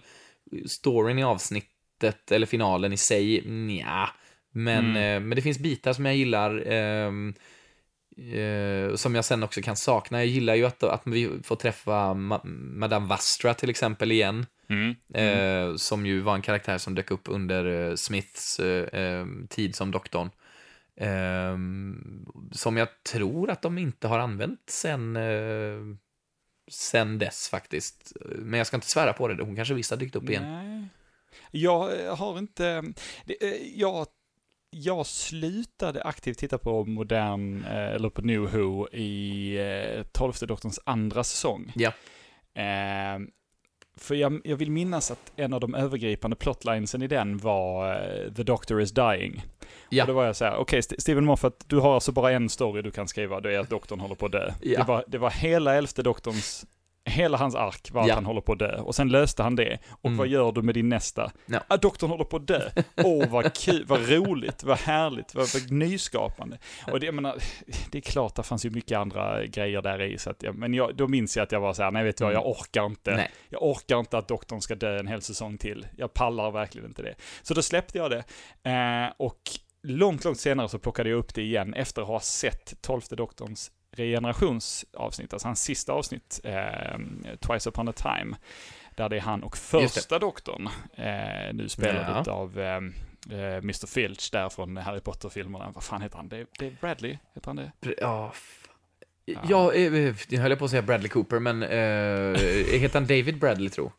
Storyn 0.79 1.19
i 1.19 1.23
avsnittet, 1.23 2.31
eller 2.31 2.47
finalen 2.47 2.93
i 2.93 2.97
sig, 2.97 3.41
nja. 3.45 4.09
Men, 4.53 4.85
Mm. 4.85 4.95
eh, 4.95 5.27
men 5.27 5.35
det 5.35 5.41
finns 5.41 5.59
bitar 5.59 5.93
som 5.93 6.05
jag 6.05 6.15
gillar. 6.15 6.71
eh, 6.71 7.11
som 8.95 9.15
jag 9.15 9.25
sen 9.25 9.43
också 9.43 9.61
kan 9.61 9.75
sakna. 9.77 10.17
Jag 10.19 10.27
gillar 10.27 10.55
ju 10.55 10.65
att, 10.65 10.83
att 10.83 11.01
vi 11.05 11.29
får 11.43 11.55
träffa 11.55 12.13
Ma 12.13 12.41
Madame 12.75 13.07
Vastra 13.07 13.53
till 13.53 13.69
exempel 13.69 14.11
igen. 14.11 14.45
Mm. 14.71 14.95
Eh, 15.13 15.75
som 15.75 16.05
ju 16.05 16.19
var 16.19 16.35
en 16.35 16.41
karaktär 16.41 16.77
som 16.77 16.95
dök 16.95 17.11
upp 17.11 17.21
under 17.25 17.89
eh, 17.89 17.95
Smiths 17.95 18.59
eh, 18.59 19.01
eh, 19.01 19.25
tid 19.49 19.75
som 19.75 19.91
doktorn. 19.91 20.29
Eh, 20.95 21.57
som 22.51 22.77
jag 22.77 23.03
tror 23.03 23.49
att 23.49 23.61
de 23.61 23.77
inte 23.77 24.07
har 24.07 24.19
använt 24.19 24.69
sen, 24.69 25.15
eh, 25.15 25.79
sen 26.71 27.19
dess 27.19 27.49
faktiskt. 27.49 28.13
Men 28.25 28.57
jag 28.57 28.67
ska 28.67 28.77
inte 28.77 28.87
svära 28.87 29.13
på 29.13 29.27
det, 29.27 29.43
hon 29.43 29.55
kanske 29.55 29.73
visst 29.73 29.91
har 29.91 29.97
dykt 29.97 30.15
upp 30.15 30.29
igen. 30.29 30.43
Nej. 30.43 30.87
Jag 31.51 32.05
eh, 32.05 32.15
har 32.17 32.37
inte, 32.37 32.83
jag, 33.75 34.07
jag 34.69 35.05
slutade 35.05 36.03
aktivt 36.03 36.37
titta 36.37 36.57
på 36.57 36.85
modern, 36.85 37.63
eller 37.65 38.09
på 38.09 38.21
New 38.21 38.41
Who 38.41 38.87
i 38.89 40.03
tolfte 40.11 40.45
doktorns 40.45 40.79
andra 40.85 41.23
säsong. 41.23 41.73
Ja. 41.75 41.93
För 43.97 44.15
jag, 44.15 44.41
jag 44.43 44.55
vill 44.57 44.71
minnas 44.71 45.11
att 45.11 45.31
en 45.35 45.53
av 45.53 45.59
de 45.59 45.75
övergripande 45.75 46.35
plotlinesen 46.35 47.01
i 47.01 47.07
den 47.07 47.37
var 47.37 47.93
eh, 47.93 48.33
The 48.33 48.43
Doctor 48.43 48.81
is 48.81 48.91
dying. 48.91 49.43
Ja. 49.89 50.03
Och 50.03 50.07
då 50.07 50.13
var 50.13 50.25
jag 50.25 50.35
så 50.35 50.45
här, 50.45 50.55
okej 50.55 50.79
St- 50.79 51.01
Steven 51.01 51.25
Moffat, 51.25 51.63
du 51.67 51.79
har 51.79 51.93
alltså 51.93 52.11
bara 52.11 52.31
en 52.31 52.49
story 52.49 52.81
du 52.81 52.91
kan 52.91 53.07
skriva, 53.07 53.39
det 53.41 53.55
är 53.55 53.59
att 53.59 53.69
doktorn 53.69 53.99
håller 53.99 54.15
på 54.15 54.25
att 54.25 54.31
dö. 54.31 54.51
Ja. 54.61 54.79
Det, 54.79 54.85
var, 54.87 55.03
det 55.07 55.17
var 55.17 55.29
hela 55.29 55.75
elfte 55.75 56.03
doktorns 56.03 56.65
Hela 57.05 57.37
hans 57.37 57.55
ark 57.55 57.89
var 57.91 58.01
att 58.01 58.07
Ja. 58.07 58.15
han 58.15 58.25
håller 58.25 58.41
på 58.41 58.51
att 58.53 58.59
dö. 58.59 58.77
Och 58.81 58.95
sen 58.95 59.09
löste 59.09 59.43
han 59.43 59.55
det. 59.55 59.79
Och 59.89 60.05
Mm. 60.05 60.17
vad 60.17 60.27
gör 60.27 60.51
du 60.51 60.61
med 60.61 60.75
din 60.75 60.89
nästa? 60.89 61.31
Ja. 61.45 61.59
Ah, 61.67 61.77
doktorn 61.77 62.09
håller 62.09 62.23
på 62.23 62.37
att 62.37 62.47
dö. 62.47 62.69
Åh, 63.03 63.29
vad 63.29 63.53
kul, 63.55 63.85
vad 63.87 64.09
roligt, 64.09 64.63
vad 64.63 64.77
härligt, 64.77 65.35
vad, 65.35 65.47
vad 65.53 65.71
nyskapande. 65.71 66.57
Och 66.91 66.99
det, 66.99 67.05
jag 67.05 67.15
menar, 67.15 67.35
det 67.91 67.97
är 67.97 68.01
klart, 68.01 68.35
det 68.35 68.43
fanns 68.43 68.65
ju 68.65 68.69
mycket 68.69 68.97
andra 68.97 69.45
grejer 69.45 69.81
där 69.81 70.01
i. 70.01 70.17
Så 70.17 70.29
att 70.29 70.43
jag, 70.43 70.55
men 70.55 70.73
jag, 70.73 70.95
då 70.95 71.07
minns 71.07 71.37
jag 71.37 71.43
att 71.43 71.51
jag 71.51 71.59
var 71.59 71.73
så 71.73 71.83
här, 71.83 71.91
nej 71.91 72.03
vet 72.03 72.17
du 72.17 72.23
vad, 72.23 72.33
jag 72.33 72.47
orkar 72.47 72.85
inte. 72.85 73.15
Nej. 73.15 73.31
Jag 73.49 73.63
orkar 73.63 73.99
inte 73.99 74.17
att 74.17 74.27
doktorn 74.27 74.61
ska 74.61 74.75
dö 74.75 74.99
en 74.99 75.07
hel 75.07 75.21
säsong 75.21 75.57
till. 75.57 75.87
Jag 75.97 76.13
pallar 76.13 76.51
verkligen 76.51 76.87
inte 76.87 77.01
det. 77.01 77.15
Så 77.41 77.53
då 77.53 77.61
släppte 77.61 77.97
jag 77.97 78.11
det. 78.11 78.23
Eh, 78.71 79.13
och 79.17 79.41
långt, 79.83 80.23
långt 80.25 80.39
senare 80.39 80.69
så 80.69 80.79
plockade 80.79 81.09
jag 81.09 81.17
upp 81.19 81.33
det 81.33 81.41
igen 81.41 81.73
efter 81.73 82.01
att 82.01 82.07
ha 82.07 82.19
sett 82.19 82.81
tolfte 82.81 83.15
doktorns 83.15 83.71
regenerationsavsnitt, 83.91 85.33
alltså 85.33 85.47
hans 85.47 85.63
sista 85.63 85.93
avsnitt, 85.93 86.39
eh, 86.43 86.99
Twice 87.39 87.69
upon 87.69 87.87
a 87.89 87.93
time, 87.93 88.35
där 88.95 89.09
det 89.09 89.15
är 89.17 89.21
han 89.21 89.43
och 89.43 89.57
första 89.57 90.19
doktorn, 90.19 90.69
eh, 90.95 91.53
nu 91.53 91.69
spelad 91.69 92.23
Ja. 92.27 92.31
av 92.33 92.59
eh, 92.59 92.75
eh, 93.39 93.55
Mr. 93.57 93.87
Filch 93.87 94.29
där 94.31 94.49
från 94.49 94.77
Harry 94.77 94.99
Potter-filmerna. 94.99 95.71
Vad 95.73 95.83
fan 95.83 96.01
heter 96.01 96.17
han? 96.17 96.29
Det 96.29 96.37
är, 96.37 96.47
det 96.59 96.65
är 96.67 96.71
Bradley, 96.81 97.17
heter 97.35 97.47
han 97.47 97.55
det? 97.55 97.71
Ja, 97.97 98.33
ja, 99.49 99.73
eh, 99.73 100.15
jag 100.29 100.41
höll 100.41 100.55
på 100.57 100.65
att 100.65 100.71
säga 100.71 100.81
Bradley 100.81 101.09
Cooper, 101.09 101.39
men 101.39 101.63
eh, 101.63 102.41
heter 102.79 102.93
han 102.93 103.07
David 103.07 103.39
Bradley, 103.39 103.69
tro? 103.69 103.91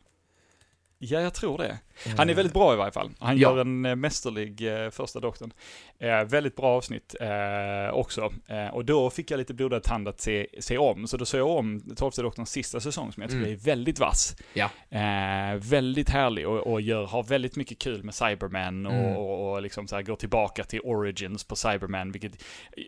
Ja, 1.05 1.21
jag 1.21 1.35
tror 1.35 1.59
det. 1.59 1.79
Han 2.17 2.31
är 2.31 2.35
väldigt 2.35 2.53
bra 2.55 2.75
i 2.75 2.77
varje 2.77 2.93
fall. 2.93 3.11
Han 3.19 3.39
Ja. 3.39 3.51
gör 3.51 3.61
en 3.61 3.85
eh, 3.87 3.95
mästerlig 3.97 4.85
eh, 4.85 4.91
första 4.91 5.21
doktorn. 5.21 5.53
Eh, 5.99 6.25
väldigt 6.25 6.57
bra 6.57 6.67
avsnitt 6.67 7.15
eh, 7.21 7.95
också. 7.95 8.33
Eh, 8.49 8.67
och 8.75 8.85
då 8.85 9.11
fick 9.11 9.31
jag 9.31 9.39
lite 9.39 9.55
blodad 9.55 9.83
tand 9.83 10.09
att 10.09 10.21
se, 10.21 10.47
se 10.61 10.79
om. 10.79 11.07
Så 11.07 11.17
då 11.17 11.25
såg 11.25 11.41
jag 11.41 11.49
om 11.51 11.81
tolfte 11.97 12.23
doktorns 12.23 12.51
sista 12.51 12.81
säsong 12.81 13.13
som 13.13 13.21
jag 13.23 13.31
tycker 13.31 13.43
Mm. 13.43 13.53
är 13.53 13.57
väldigt 13.57 13.99
vass. 13.99 14.37
Ja. 14.55 14.71
Eh, 14.91 15.55
väldigt 15.59 16.11
härlig 16.11 16.49
och, 16.49 16.73
och 16.73 16.81
gör, 16.81 17.07
har 17.07 17.23
väldigt 17.23 17.57
mycket 17.57 17.79
kul 17.79 18.03
med 18.03 18.15
Cyberman 18.15 18.87
och, 18.87 18.93
Mm. 18.93 19.17
och, 19.17 19.53
och 19.53 19.63
liksom 19.63 19.89
så 19.89 19.95
här 19.97 20.03
går 20.03 20.17
tillbaka 20.17 20.65
till 20.65 20.81
Origins 20.81 21.45
på 21.45 21.57
Cyberman, 21.57 22.13
vilket 22.13 22.33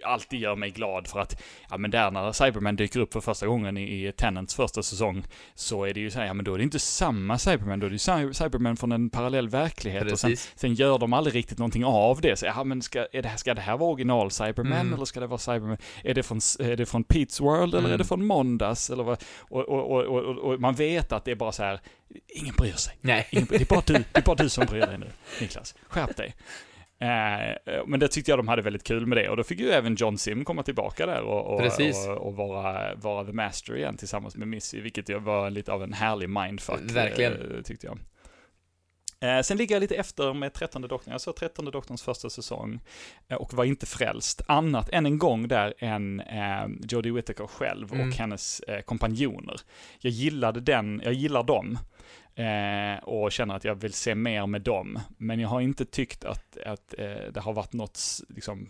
alltid 0.04 0.40
gör 0.40 0.56
mig 0.56 0.70
glad 0.70 1.06
för 1.08 1.20
att, 1.20 1.42
ja 1.70 1.76
men 1.76 1.90
där 1.90 2.10
när 2.10 2.32
Cyberman 2.32 2.76
dyker 2.76 3.00
upp 3.00 3.12
för 3.12 3.20
första 3.20 3.46
gången 3.46 3.76
i, 3.76 4.06
i 4.08 4.12
Tenants 4.12 4.54
första 4.54 4.82
säsong, 4.82 5.24
så 5.54 5.84
är 5.84 5.94
det 5.94 6.00
ju 6.00 6.10
så 6.10 6.18
här, 6.18 6.26
ja 6.26 6.34
men 6.34 6.44
då 6.44 6.54
är 6.54 6.58
det 6.58 6.64
inte 6.64 6.78
samma 6.78 7.38
Cyberman, 7.38 7.80
då 7.80 7.86
är 7.86 7.90
det 7.90 7.98
ju 8.20 8.28
Cy- 8.28 8.32
Cyberman 8.44 8.76
från 8.76 8.92
en 8.92 9.10
parallell 9.10 9.48
verklighet. 9.48 10.12
Och 10.12 10.18
sen, 10.20 10.30
Precis. 10.30 10.52
sen 10.56 10.74
gör 10.74 10.98
de 10.98 11.12
aldrig 11.12 11.34
riktigt 11.36 11.58
någonting 11.58 11.84
av 11.84 12.20
det. 12.20 12.36
Så, 12.36 12.46
ja, 12.46 12.64
men 12.64 12.82
ska, 12.82 13.06
är 13.12 13.22
det 13.22 13.28
här, 13.28 13.36
ska 13.36 13.54
det 13.54 13.60
här 13.60 13.76
vara 13.76 13.90
original 13.90 14.30
Cyberman 14.30 14.72
Mm. 14.80 14.94
eller 14.94 15.04
ska 15.04 15.20
det 15.20 15.26
vara 15.26 15.38
Cyberman? 15.38 15.76
Är 16.04 16.14
det 16.14 16.22
från, 16.22 16.40
är 16.58 16.76
det 16.76 16.86
från 16.86 17.04
Pete's 17.04 17.42
World 17.42 17.74
eller 17.74 17.78
Mm. 17.78 17.92
är 17.92 17.98
det 17.98 18.04
från 18.04 18.26
Måndags? 18.26 18.90
Eller 18.90 19.04
vad? 19.04 19.24
Och, 19.38 19.68
och, 19.68 20.04
och, 20.04 20.38
och 20.52 20.60
man 20.60 20.74
vet 20.74 21.12
att 21.12 21.24
det 21.24 21.30
är 21.30 21.34
bara 21.36 21.52
så 21.52 21.62
här, 21.62 21.80
ingen 22.28 22.54
bryr 22.54 22.72
sig. 22.72 22.96
Nej. 23.00 23.26
Ingen, 23.30 23.46
det, 23.50 23.60
är 23.60 23.64
bara 23.66 23.82
du, 23.86 23.92
det 23.92 24.04
är 24.18 24.22
bara 24.22 24.36
du 24.36 24.48
som 24.48 24.66
bryr 24.66 24.80
dig 24.86 24.98
nu, 24.98 25.10
Niklas. 25.40 25.74
Skärp 25.88 26.16
dig. 26.16 26.34
Eh, 27.00 27.82
men 27.86 28.00
det 28.00 28.08
tyckte 28.08 28.30
jag 28.30 28.38
de 28.38 28.48
hade 28.48 28.62
väldigt 28.62 28.84
kul 28.84 29.06
med 29.06 29.18
det. 29.18 29.28
Och 29.28 29.36
då 29.36 29.44
fick 29.44 29.60
ju 29.60 29.70
även 29.70 29.94
John 29.94 30.18
Sim 30.18 30.44
komma 30.44 30.62
tillbaka 30.62 31.06
där 31.06 31.22
och, 31.22 31.46
och, 31.54 31.60
och, 32.08 32.26
och 32.26 32.36
vara, 32.36 32.94
vara 32.94 33.24
the 33.24 33.32
master 33.32 33.76
igen 33.76 33.96
tillsammans 33.96 34.36
med 34.36 34.48
Missy, 34.48 34.80
vilket 34.80 35.22
var 35.22 35.50
lite 35.50 35.72
av 35.72 35.82
en 35.82 35.92
härlig 35.92 36.28
mindfuck. 36.28 36.80
Verkligen. 36.80 37.32
eh, 37.32 37.62
tyckte 37.62 37.86
jag. 37.86 37.98
Eh, 39.24 39.42
sen 39.42 39.56
ligger 39.56 39.74
jag 39.74 39.80
lite 39.80 39.96
efter 39.96 40.34
med 40.34 40.52
trettonde 40.52 40.88
doktorn. 40.88 41.12
Jag 41.12 41.20
såg 41.20 41.36
trettonde 41.36 41.70
doktorns 41.70 42.02
första 42.02 42.30
säsong 42.30 42.80
eh, 43.28 43.36
och 43.36 43.54
var 43.54 43.64
inte 43.64 43.86
frälst. 43.86 44.42
Annat 44.48 44.88
än 44.92 45.06
en 45.06 45.18
gång 45.18 45.48
där 45.48 45.74
än 45.78 46.20
eh, 46.20 46.66
Jodie 46.88 47.12
Whittaker 47.12 47.46
själv 47.46 47.92
Mm. 47.92 48.08
och 48.08 48.14
hennes 48.14 48.60
eh, 48.60 48.80
kompanjoner. 48.80 49.60
Jag 50.00 50.12
gillade 50.12 50.60
den, 50.60 51.00
jag 51.04 51.12
gillar 51.12 51.42
dem. 51.42 51.78
Eh, 52.36 53.04
och 53.04 53.32
känner 53.32 53.54
att 53.54 53.64
jag 53.64 53.74
vill 53.74 53.92
se 53.92 54.14
mer 54.14 54.46
med 54.46 54.62
dem. 54.62 54.98
Men 55.18 55.40
jag 55.40 55.48
har 55.48 55.60
inte 55.60 55.84
tyckt 55.84 56.24
att, 56.24 56.56
att 56.66 56.94
eh, 56.98 57.32
det 57.34 57.40
har 57.40 57.52
varit 57.52 57.72
något, 57.72 58.00
liksom, 58.28 58.68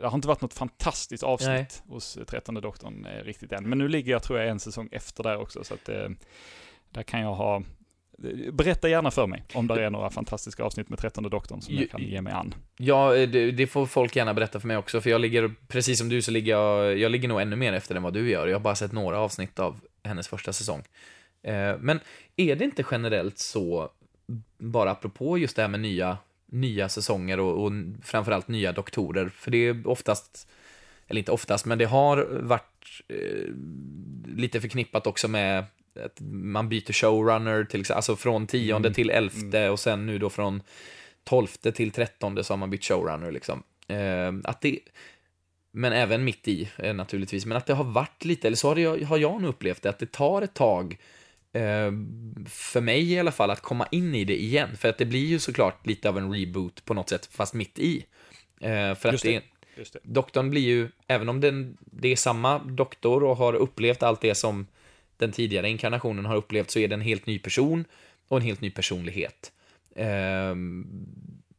det 0.00 0.06
har 0.06 0.14
inte 0.14 0.28
varit 0.28 0.40
något 0.40 0.54
fantastiskt 0.54 1.22
avsnitt 1.22 1.48
Nej. 1.50 1.94
hos 1.94 2.18
trettonde 2.26 2.60
doktorn 2.60 3.06
eh, 3.06 3.24
riktigt 3.24 3.52
än. 3.52 3.68
Men 3.68 3.78
nu 3.78 3.88
ligger 3.88 4.12
jag, 4.12 4.22
tror 4.22 4.38
jag, 4.38 4.48
en 4.48 4.60
säsong 4.60 4.88
efter 4.92 5.22
där 5.22 5.36
också. 5.36 5.64
Så 5.64 5.74
att 5.74 5.88
eh, 5.88 6.08
där 6.90 7.02
kan 7.02 7.20
jag 7.20 7.34
ha, 7.34 7.62
berätta 8.52 8.88
gärna 8.88 9.10
för 9.10 9.26
mig 9.26 9.44
om 9.54 9.66
det 9.66 9.84
är 9.84 9.90
några 9.90 10.10
fantastiska 10.10 10.64
avsnitt 10.64 10.88
med 10.88 10.98
trettonde 10.98 11.30
doktorn 11.30 11.60
som 11.60 11.74
jag 11.74 11.90
kan 11.90 12.02
ge 12.02 12.20
mig 12.20 12.32
an. 12.32 12.54
Ja, 12.76 13.12
det, 13.12 13.50
det 13.50 13.66
får 13.66 13.86
folk 13.86 14.16
gärna 14.16 14.34
berätta 14.34 14.60
för 14.60 14.68
mig 14.68 14.76
också, 14.76 15.00
för 15.00 15.10
jag 15.10 15.20
ligger, 15.20 15.54
precis 15.68 15.98
som 15.98 16.08
du, 16.08 16.22
så 16.22 16.30
ligger 16.30 16.52
jag, 16.52 16.98
jag 16.98 17.12
ligger 17.12 17.28
nog 17.28 17.40
ännu 17.40 17.56
mer 17.56 17.72
efter 17.72 17.94
än 17.94 18.02
vad 18.02 18.12
du 18.12 18.30
gör. 18.30 18.46
Jag 18.46 18.54
har 18.54 18.60
bara 18.60 18.74
sett 18.74 18.92
några 18.92 19.18
avsnitt 19.18 19.58
av 19.58 19.80
hennes 20.02 20.28
första 20.28 20.52
säsong. 20.52 20.82
Eh, 21.42 21.76
Men 21.80 22.00
är 22.36 22.56
det 22.56 22.64
inte 22.64 22.84
generellt 22.90 23.38
så, 23.38 23.90
bara 24.58 24.90
apropå 24.90 25.38
just 25.38 25.56
det 25.56 25.62
här 25.62 25.68
med 25.68 25.80
nya, 25.80 26.18
nya 26.46 26.88
säsonger 26.88 27.40
och, 27.40 27.64
och 27.64 27.72
framförallt 28.02 28.48
nya 28.48 28.72
doktorer, 28.72 29.28
för 29.28 29.50
det 29.50 29.58
är 29.58 29.88
oftast, 29.88 30.48
eller 31.06 31.18
inte 31.18 31.32
oftast, 31.32 31.66
men 31.66 31.78
det 31.78 31.84
har 31.84 32.26
varit 32.42 33.02
eh, 33.08 33.50
lite 34.26 34.60
förknippat 34.60 35.06
också 35.06 35.28
med 35.28 35.64
att 36.04 36.20
man 36.30 36.68
byter 36.68 36.92
showrunner, 36.92 37.64
till 37.64 37.92
alltså 37.92 38.16
från 38.16 38.46
tionde 38.46 38.88
Mm. 38.88 38.94
till 38.94 39.10
elfte 39.10 39.70
och 39.70 39.80
sen 39.80 40.06
nu 40.06 40.18
då 40.18 40.30
från 40.30 40.62
tolfte 41.24 41.72
till 41.72 41.90
trettonde 41.90 42.44
så 42.44 42.52
har 42.52 42.58
man 42.58 42.70
bytt 42.70 42.84
showrunner 42.84 43.32
liksom. 43.32 43.62
Eh, 43.88 44.32
att 44.44 44.60
det, 44.60 44.78
men 45.72 45.92
även 45.92 46.24
mitt 46.24 46.48
i 46.48 46.70
eh, 46.78 46.94
naturligtvis, 46.94 47.46
men 47.46 47.56
att 47.56 47.66
det 47.66 47.74
har 47.74 47.84
varit 47.84 48.24
lite, 48.24 48.46
eller 48.46 48.56
så 48.56 48.68
har, 48.68 48.74
det, 48.74 49.04
har 49.04 49.18
jag 49.18 49.40
nog 49.42 49.48
upplevt 49.50 49.82
det, 49.82 49.88
att 49.88 49.98
det 49.98 50.12
tar 50.12 50.42
ett 50.42 50.54
tag 50.54 50.98
eh, 51.52 51.92
för 52.48 52.80
mig 52.80 53.12
i 53.12 53.18
alla 53.18 53.32
fall 53.32 53.50
att 53.50 53.60
komma 53.60 53.86
in 53.90 54.14
i 54.14 54.24
det 54.24 54.42
igen. 54.42 54.76
För 54.76 54.88
att 54.88 54.98
det 54.98 55.04
blir 55.04 55.26
ju 55.26 55.38
såklart 55.38 55.86
lite 55.86 56.08
av 56.08 56.18
en 56.18 56.32
reboot 56.32 56.84
på 56.84 56.94
något 56.94 57.08
sätt, 57.08 57.26
fast 57.32 57.54
mitt 57.54 57.78
i. 57.78 58.04
Eh, 58.60 58.94
för 58.94 59.08
att 59.08 59.12
Just 59.12 59.24
det, 59.24 59.30
det. 59.32 59.42
Det. 59.92 59.98
doktorn 60.02 60.50
blir 60.50 60.62
ju, 60.62 60.88
även 61.06 61.28
om 61.28 61.40
den, 61.40 61.76
det 61.80 62.08
är 62.08 62.16
samma 62.16 62.58
doktor 62.58 63.24
och 63.24 63.36
har 63.36 63.54
upplevt 63.54 64.02
allt 64.02 64.20
det 64.20 64.34
som 64.34 64.66
den 65.16 65.32
tidigare 65.32 65.68
inkarnationen 65.68 66.24
har 66.24 66.36
upplevt, 66.36 66.70
så 66.70 66.78
är 66.78 66.88
det 66.88 66.94
en 66.94 67.00
helt 67.00 67.26
ny 67.26 67.38
person 67.38 67.84
och 68.28 68.36
en 68.36 68.42
helt 68.42 68.60
ny 68.60 68.70
personlighet. 68.70 69.52
Ehm, 69.96 70.86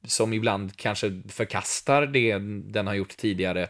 som 0.03 0.33
ibland 0.33 0.75
kanske 0.77 1.21
förkastar 1.29 2.05
det 2.05 2.37
den 2.71 2.87
har 2.87 2.93
gjort 2.93 3.17
tidigare. 3.17 3.67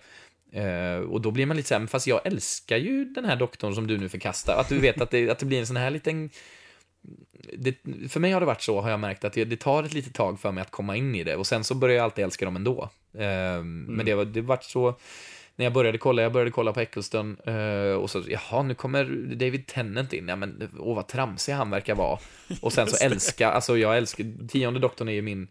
Eh, 0.51 0.97
och 0.97 1.21
då 1.21 1.31
blir 1.31 1.45
man 1.45 1.57
lite 1.57 1.67
så 1.67 1.73
här, 1.73 1.79
"Men 1.79 1.87
fast 1.87 2.07
jag 2.07 2.25
älskar 2.25 2.77
ju 2.77 3.05
den 3.05 3.25
här 3.25 3.35
doktorn 3.35 3.75
som 3.75 3.87
du 3.87 3.97
nu 3.97 4.09
förkastar. 4.09 4.57
Att 4.57 4.69
du 4.69 4.79
vet 4.79 5.01
att 5.01 5.11
det, 5.11 5.29
att 5.29 5.39
det 5.39 5.45
blir 5.45 5.59
en 5.59 5.67
sån 5.67 5.77
här 5.77 5.91
liten... 5.91 6.29
Det, 7.53 7.75
för 8.09 8.19
mig 8.19 8.31
har 8.31 8.39
det 8.39 8.45
varit 8.45 8.61
så, 8.61 8.81
har 8.81 8.89
jag 8.89 8.99
märkt, 8.99 9.25
att 9.25 9.33
det, 9.33 9.45
det 9.45 9.57
tar 9.57 9.83
ett 9.83 9.93
litet 9.93 10.13
tag 10.13 10.39
för 10.39 10.51
mig 10.51 10.61
att 10.61 10.71
komma 10.71 10.95
in 10.95 11.15
i 11.15 11.23
det. 11.23 11.35
Och 11.35 11.47
sen 11.47 11.63
så 11.63 11.75
börjar 11.75 11.95
jag 11.95 12.03
alltid 12.03 12.25
älska 12.25 12.45
dem 12.45 12.55
ändå. 12.55 12.89
Eh, 13.13 13.63
Men 13.63 14.05
det 14.05 14.15
var 14.15 14.25
det 14.25 14.41
vart 14.41 14.63
så... 14.63 14.99
När 15.55 15.65
jag 15.65 15.73
började 15.73 15.97
kolla, 15.97 16.21
jag 16.21 16.33
började 16.33 16.51
kolla 16.51 16.73
på 16.73 16.79
Eccleston 16.81 17.37
eh, 17.45 17.91
och 17.93 18.09
så, 18.09 18.23
jaha, 18.27 18.63
nu 18.63 18.75
kommer 18.75 19.05
David 19.35 19.67
Tennant 19.67 20.13
in. 20.13 20.27
Ja, 20.27 20.35
men 20.35 20.69
åh, 20.79 20.95
vad 20.95 21.07
tramsig 21.07 21.53
han 21.53 21.69
verkar 21.69 21.95
vara. 21.95 22.19
Och 22.61 22.73
sen 22.73 22.87
så 22.87 23.05
älska, 23.05 23.49
alltså 23.51 23.77
jag 23.77 23.97
älskar, 23.97 24.47
tionde 24.47 24.79
doktorn 24.79 25.07
är 25.09 25.13
ju 25.13 25.21
min 25.21 25.47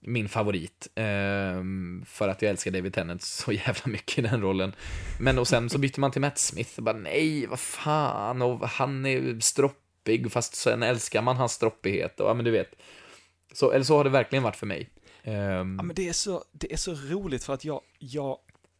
min 0.00 0.28
favorit. 0.28 0.88
ehm, 0.94 2.04
för 2.06 2.28
att 2.28 2.42
jag 2.42 2.50
älskar 2.50 2.70
David 2.70 2.94
Tennant 2.94 3.22
så 3.22 3.52
jävla 3.52 3.82
mycket 3.86 4.18
i 4.18 4.22
den 4.22 4.40
rollen. 4.40 4.72
Men 5.20 5.38
och 5.38 5.48
sen 5.48 5.70
så 5.70 5.78
bytte 5.78 6.00
man 6.00 6.10
till 6.10 6.20
Matt 6.20 6.38
Smith 6.38 6.70
och 6.76 6.82
bara 6.82 6.96
nej, 6.96 7.46
vad 7.46 7.60
fan, 7.60 8.42
och 8.42 8.68
han 8.68 9.06
är 9.06 9.40
stroppig, 9.40 10.32
fast 10.32 10.54
sen 10.56 10.82
älskar 10.82 11.22
man 11.22 11.36
hans 11.36 11.52
stroppighet. 11.52 12.20
Och, 12.20 12.28
ja, 12.30 12.34
men 12.34 12.44
du 12.44 12.50
vet. 12.50 12.70
Så, 13.52 13.70
eller 13.70 13.84
så 13.84 13.96
har 13.96 14.04
det 14.04 14.10
verkligen 14.10 14.42
varit 14.42 14.56
för 14.56 14.66
mig. 14.66 14.88
Ehm, 15.22 15.76
Ja, 15.78 15.82
men 15.82 15.94
det 15.94 16.08
är 16.08 16.12
så, 16.12 16.44
det 16.52 16.72
är 16.72 16.76
så 16.76 16.94
roligt 16.94 17.44
för 17.44 17.54
att 17.54 17.64
jag, 17.64 17.80
jag 17.98 18.38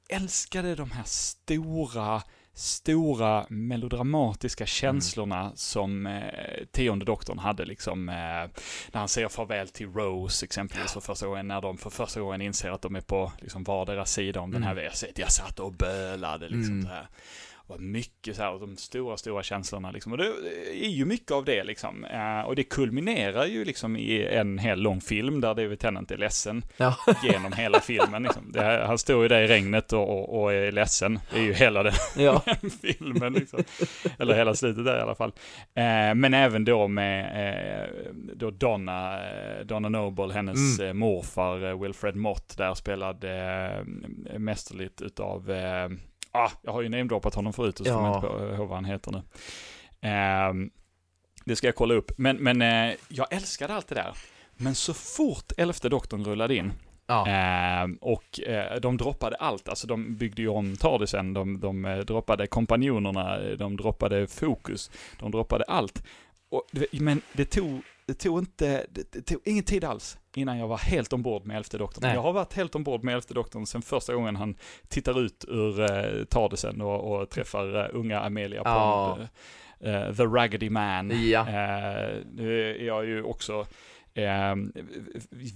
älskade 0.09 0.75
de 0.75 0.91
här 0.91 1.05
stora, 1.07 2.23
stora 2.55 3.47
melodramatiska 3.49 4.67
känslorna 4.67 5.53
som 5.55 6.07
eh, 6.07 6.65
tionde 6.73 7.05
doktorn 7.05 7.39
hade 7.39 7.65
liksom, 7.65 8.09
eh, 8.09 8.15
när 8.15 8.99
han 8.99 9.09
säger 9.09 9.29
farväl 9.29 9.69
till 9.69 9.93
Rose 9.93 10.45
exempelvis 10.45 10.93
för 10.93 11.01
första 11.01 11.27
gången, 11.27 11.49
när 11.49 11.61
de 11.61 11.79
för 11.79 11.91
första 11.91 12.21
gången 12.21 12.41
inser 12.41 12.71
att 12.71 12.83
de 12.83 12.97
är 12.97 13.01
på 13.01 13.33
liksom 13.41 13.65
vardera 13.65 14.05
sida 14.05 14.41
om 14.41 14.51
den 14.51 14.63
här 14.63 14.75
väsen. 14.75 15.09
Jag 15.17 15.33
satt 15.33 15.59
och 15.61 15.73
bölade 15.73 16.49
liksom 16.49 16.73
Mm. 16.73 16.83
så 16.83 16.89
här. 16.89 17.09
Var 17.69 17.79
mycket 17.79 18.37
så 18.37 18.43
här, 18.43 18.59
de 18.59 18.77
stora, 18.77 19.17
stora 19.17 19.43
känslorna 19.43 19.91
liksom. 19.91 20.13
Och 20.13 20.19
det 20.19 20.27
är 20.73 20.89
ju 20.89 21.05
mycket 21.05 21.31
av 21.31 21.45
det 21.45 21.65
liksom. 21.65 22.05
Eh, 22.05 22.41
och 22.41 22.57
det 22.57 22.65
kulminerar 22.65 23.47
ju 23.47 23.65
liksom 23.65 23.97
i 23.97 24.27
en 24.27 24.59
hel 24.59 24.81
lång 24.83 25.01
film 25.01 25.41
där 25.41 25.55
David 25.55 25.79
Tennant 25.79 26.11
är 26.11 26.17
ledsen 26.17 26.63
ja. 26.77 26.97
genom 27.23 27.53
hela 27.53 27.81
filmen. 27.81 28.23
Liksom. 28.23 28.53
Det, 28.53 28.85
han 28.87 28.99
står 28.99 29.23
ju 29.23 29.29
där 29.29 29.43
i 29.43 29.47
regnet 29.47 29.93
och, 29.93 30.09
och, 30.11 30.43
och 30.43 30.53
är 30.53 30.73
ledsen. 30.73 31.21
Det 31.33 31.39
är 31.39 31.43
ju 31.43 31.53
hela 31.53 31.83
den 31.83 31.93
ja. 32.17 32.43
filmen. 32.83 33.33
Liksom. 33.33 33.65
Eller 34.19 34.35
hela 34.35 34.55
slutet 34.55 34.85
där 34.85 34.99
i 34.99 35.01
alla 35.01 35.15
fall. 35.15 35.33
Eh, 35.75 36.15
men 36.15 36.35
även 36.35 36.65
då 36.65 36.89
med 36.89 37.25
eh, 37.85 38.13
då 38.35 38.51
Donna, 38.51 39.19
Donna 39.65 39.89
Noble, 39.89 40.33
hennes 40.35 40.79
Mm. 40.81 40.99
morfar 40.99 41.83
Wilfred 41.83 42.17
Mott, 42.17 42.57
där 42.57 42.75
spelad 42.75 43.25
eh, 43.25 43.85
mästerligt 44.39 45.01
utav, 45.03 45.51
ah, 46.33 46.51
jag 46.63 46.73
har 46.73 46.83
ju 46.83 46.89
namedroppat 46.89 47.35
honom 47.35 47.53
förut 47.53 47.81
och 47.81 47.87
så 47.87 47.93
kommer 47.93 48.09
jag 48.09 48.25
Ja. 48.25 48.43
inte 48.45 48.57
på- 48.57 48.65
vad 48.65 48.75
han 48.77 48.85
heter 48.85 49.13
nu. 49.13 49.23
Ehm, 50.01 50.71
det 51.45 51.57
ska 51.57 51.67
jag 51.67 51.75
kolla 51.75 51.95
upp. 51.95 52.11
Men, 52.17 52.37
men 52.37 52.63
eh, 52.63 52.95
jag 53.09 53.33
älskade 53.33 53.75
allt 53.75 53.89
det 53.89 53.95
där. 53.95 54.13
Men 54.57 54.75
så 54.75 54.95
fort 54.95 55.53
elfte 55.57 55.89
doktorn 55.89 56.25
rullade 56.25 56.57
in, 56.57 56.73
Ja. 57.07 57.27
Ehm, 57.29 57.95
och 58.01 58.41
eh, 58.41 58.81
de 58.81 58.97
droppade 58.97 59.37
allt, 59.37 59.69
alltså 59.69 59.87
de 59.87 60.17
byggde 60.17 60.43
ju 60.43 60.49
om 60.49 60.77
Tardisen, 60.77 61.35
de, 61.35 61.61
de 61.61 61.85
eh, 61.85 61.99
droppade 61.99 62.47
kompanjonerna, 62.47 63.39
eh, 63.41 63.51
de 63.57 63.77
droppade 63.77 64.27
fokus, 64.27 64.91
de 65.21 65.31
droppade 65.31 65.65
allt. 65.65 66.03
Och, 66.51 66.63
men 66.93 67.21
det 67.33 67.45
tog, 67.45 67.83
det 68.09 68.15
tog 68.15 68.39
inte, 68.39 68.87
det, 68.91 69.23
tog 69.23 69.41
ingen 69.45 69.65
tid 69.65 69.85
alls 69.85 70.19
innan 70.37 70.59
jag 70.59 70.69
var 70.69 70.79
helt 70.79 71.13
ombord 71.13 71.47
med 71.47 71.57
elfte 71.57 71.79
doktorn. 71.79 72.03
Nej. 72.03 72.15
Jag 72.15 72.23
har 72.23 72.33
varit 72.33 72.53
helt 72.53 72.75
ombord 72.75 73.05
med 73.05 73.15
elfte 73.15 73.35
doktorn 73.35 73.67
sen 73.67 73.83
första 73.83 74.15
gången 74.15 74.37
han 74.37 74.57
tittar 74.89 75.21
ut 75.21 75.45
ur 75.49 75.81
eh, 75.81 76.25
Tardisen 76.25 76.81
och, 76.81 77.13
och 77.13 77.31
träffar 77.31 77.85
eh, 77.85 77.91
unga 77.93 78.21
Amelia 78.21 78.63
Ja. 78.65 79.17
Pond, 79.17 79.29
eh, 79.81 80.15
The 80.15 80.23
Raggedy 80.23 80.71
Man. 80.71 81.29
Ja. 81.29 81.41
Eh, 81.41 82.17
nu 82.33 82.71
är 82.71 82.85
jag 82.85 83.07
ju 83.07 83.23
också 83.23 83.67
eh, 84.19 84.57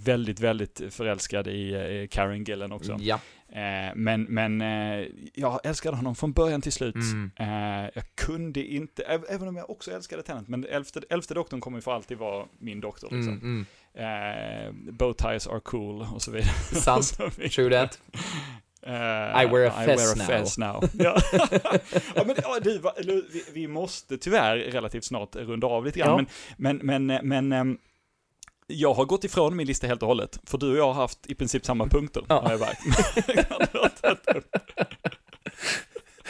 väldigt, 0.04 0.40
väldigt 0.40 0.82
förälskad 0.90 1.48
i 1.48 1.72
eh, 1.72 2.08
Karen 2.08 2.44
Gillen 2.44 2.72
också. 2.72 2.96
Ja. 3.00 3.20
Eh, 3.52 3.94
men 3.94 4.22
men 4.22 4.60
eh, 4.60 5.06
jag 5.34 5.60
älskade 5.66 5.96
honom 5.96 6.14
från 6.14 6.32
början 6.32 6.60
till 6.62 6.72
slut. 6.72 6.94
Mm. 6.94 7.30
Eh, 7.36 7.90
jag 7.94 8.04
kunde 8.14 8.64
inte, 8.64 9.02
äv- 9.02 9.24
även 9.28 9.48
om 9.48 9.56
jag 9.56 9.70
också 9.70 9.90
älskade 9.92 10.22
Tennant, 10.22 10.48
men 10.48 10.64
elfte, 10.64 11.00
elfte 11.10 11.34
doktorn 11.34 11.60
kommer 11.60 11.78
ju 11.78 11.82
för 11.82 11.92
alltid 11.92 12.18
vara 12.18 12.46
min 12.58 12.80
doktor. 12.80 13.08
Liksom. 13.10 13.32
Mm, 13.32 13.42
mm. 13.44 13.66
Eh, 13.94 14.72
bow 14.92 15.12
ties 15.12 15.46
are 15.46 15.60
cool 15.60 16.06
och 16.14 16.22
så 16.22 16.30
vidare. 16.30 16.52
Sant. 16.72 17.04
Så 17.16 17.22
vidare. 17.36 17.48
True 17.48 17.70
that. 17.70 18.00
Eh, 18.86 19.42
I 19.42 19.46
wear 19.46 19.66
a 19.66 19.84
fez 19.86 20.16
now. 20.16 20.26
fez 20.26 20.58
now. 20.58 20.84
ja. 20.92 21.20
ja, 22.14 22.24
men, 22.26 22.36
ja, 22.42 22.58
du, 22.62 22.80
vi, 23.32 23.44
vi 23.52 23.66
måste 23.68 24.18
tyvärr 24.18 24.56
relativt 24.56 25.04
snart 25.04 25.36
runda 25.36 25.66
av 25.66 25.84
lite 25.84 25.98
grann, 25.98 26.26
Ja. 26.28 26.54
men, 26.56 26.76
men, 26.82 27.06
men, 27.06 27.28
men 27.28 27.52
ehm, 27.52 27.78
jag 28.72 28.94
har 28.94 29.04
gått 29.04 29.24
ifrån 29.24 29.56
min 29.56 29.66
lista 29.66 29.86
helt 29.86 30.02
och 30.02 30.08
hållet, 30.08 30.38
för 30.46 30.58
du 30.58 30.70
och 30.70 30.76
jag 30.78 30.86
har 30.86 30.92
haft 30.94 31.26
i 31.26 31.34
princip 31.34 31.66
samma 31.66 31.86
punkter, 31.86 32.22
Ja. 32.28 32.40
har 32.42 32.50
jag 32.50 32.60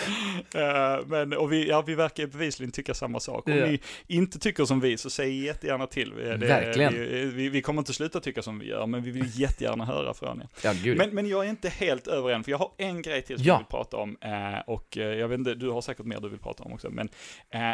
Eh, 0.55 1.07
Men, 1.07 1.33
och 1.33 1.53
vi, 1.53 1.69
ja, 1.69 1.83
vi 1.83 1.95
verkar 1.95 2.27
bevisligen 2.27 2.73
tycka 2.73 2.95
samma 2.95 3.21
sak. 3.21 3.49
Om 3.49 3.53
Ja. 3.57 3.67
ni 3.67 3.81
inte 4.07 4.39
tycker 4.39 4.65
som 4.65 4.81
vi, 4.81 4.97
så 4.97 5.11
säg 5.11 5.45
jättegärna 5.45 5.87
till. 5.87 6.11
Det, 6.17 6.37
Verkligen. 6.37 6.95
Vi, 6.95 7.25
vi, 7.25 7.49
vi 7.49 7.63
kommer 7.63 7.81
inte 7.81 7.93
sluta 7.93 8.21
tycka 8.21 8.43
som 8.43 8.59
vi 8.59 8.67
gör, 8.67 8.87
men 8.87 9.03
vi 9.03 9.11
vill 9.11 9.41
jättegärna 9.41 9.85
höra 9.85 10.15
från 10.15 10.41
er. 10.43 10.49
Ja, 10.65 10.73
gud. 10.83 10.99
Men, 10.99 11.11
men 11.11 11.27
jag 11.29 11.45
är 11.45 11.51
inte 11.51 11.69
helt 11.69 12.07
över 12.07 12.31
än, 12.31 12.45
för 12.45 12.51
jag 12.51 12.59
har 12.59 12.71
en 12.79 13.03
grej 13.03 13.23
till 13.23 13.37
som 13.37 13.47
Ja. 13.47 13.53
jag 13.55 13.59
vill 13.59 13.67
prata 13.67 13.97
om. 13.97 14.17
Eh, 14.21 14.59
och 14.67 14.99
eh, 14.99 15.05
jag 15.19 15.29
vet 15.29 15.39
inte, 15.39 15.55
du 15.55 15.69
har 15.71 15.81
säkert 15.81 16.07
mer 16.07 16.21
du 16.21 16.29
vill 16.29 16.39
prata 16.39 16.63
om 16.63 16.73
också. 16.73 16.91
Men 16.91 17.09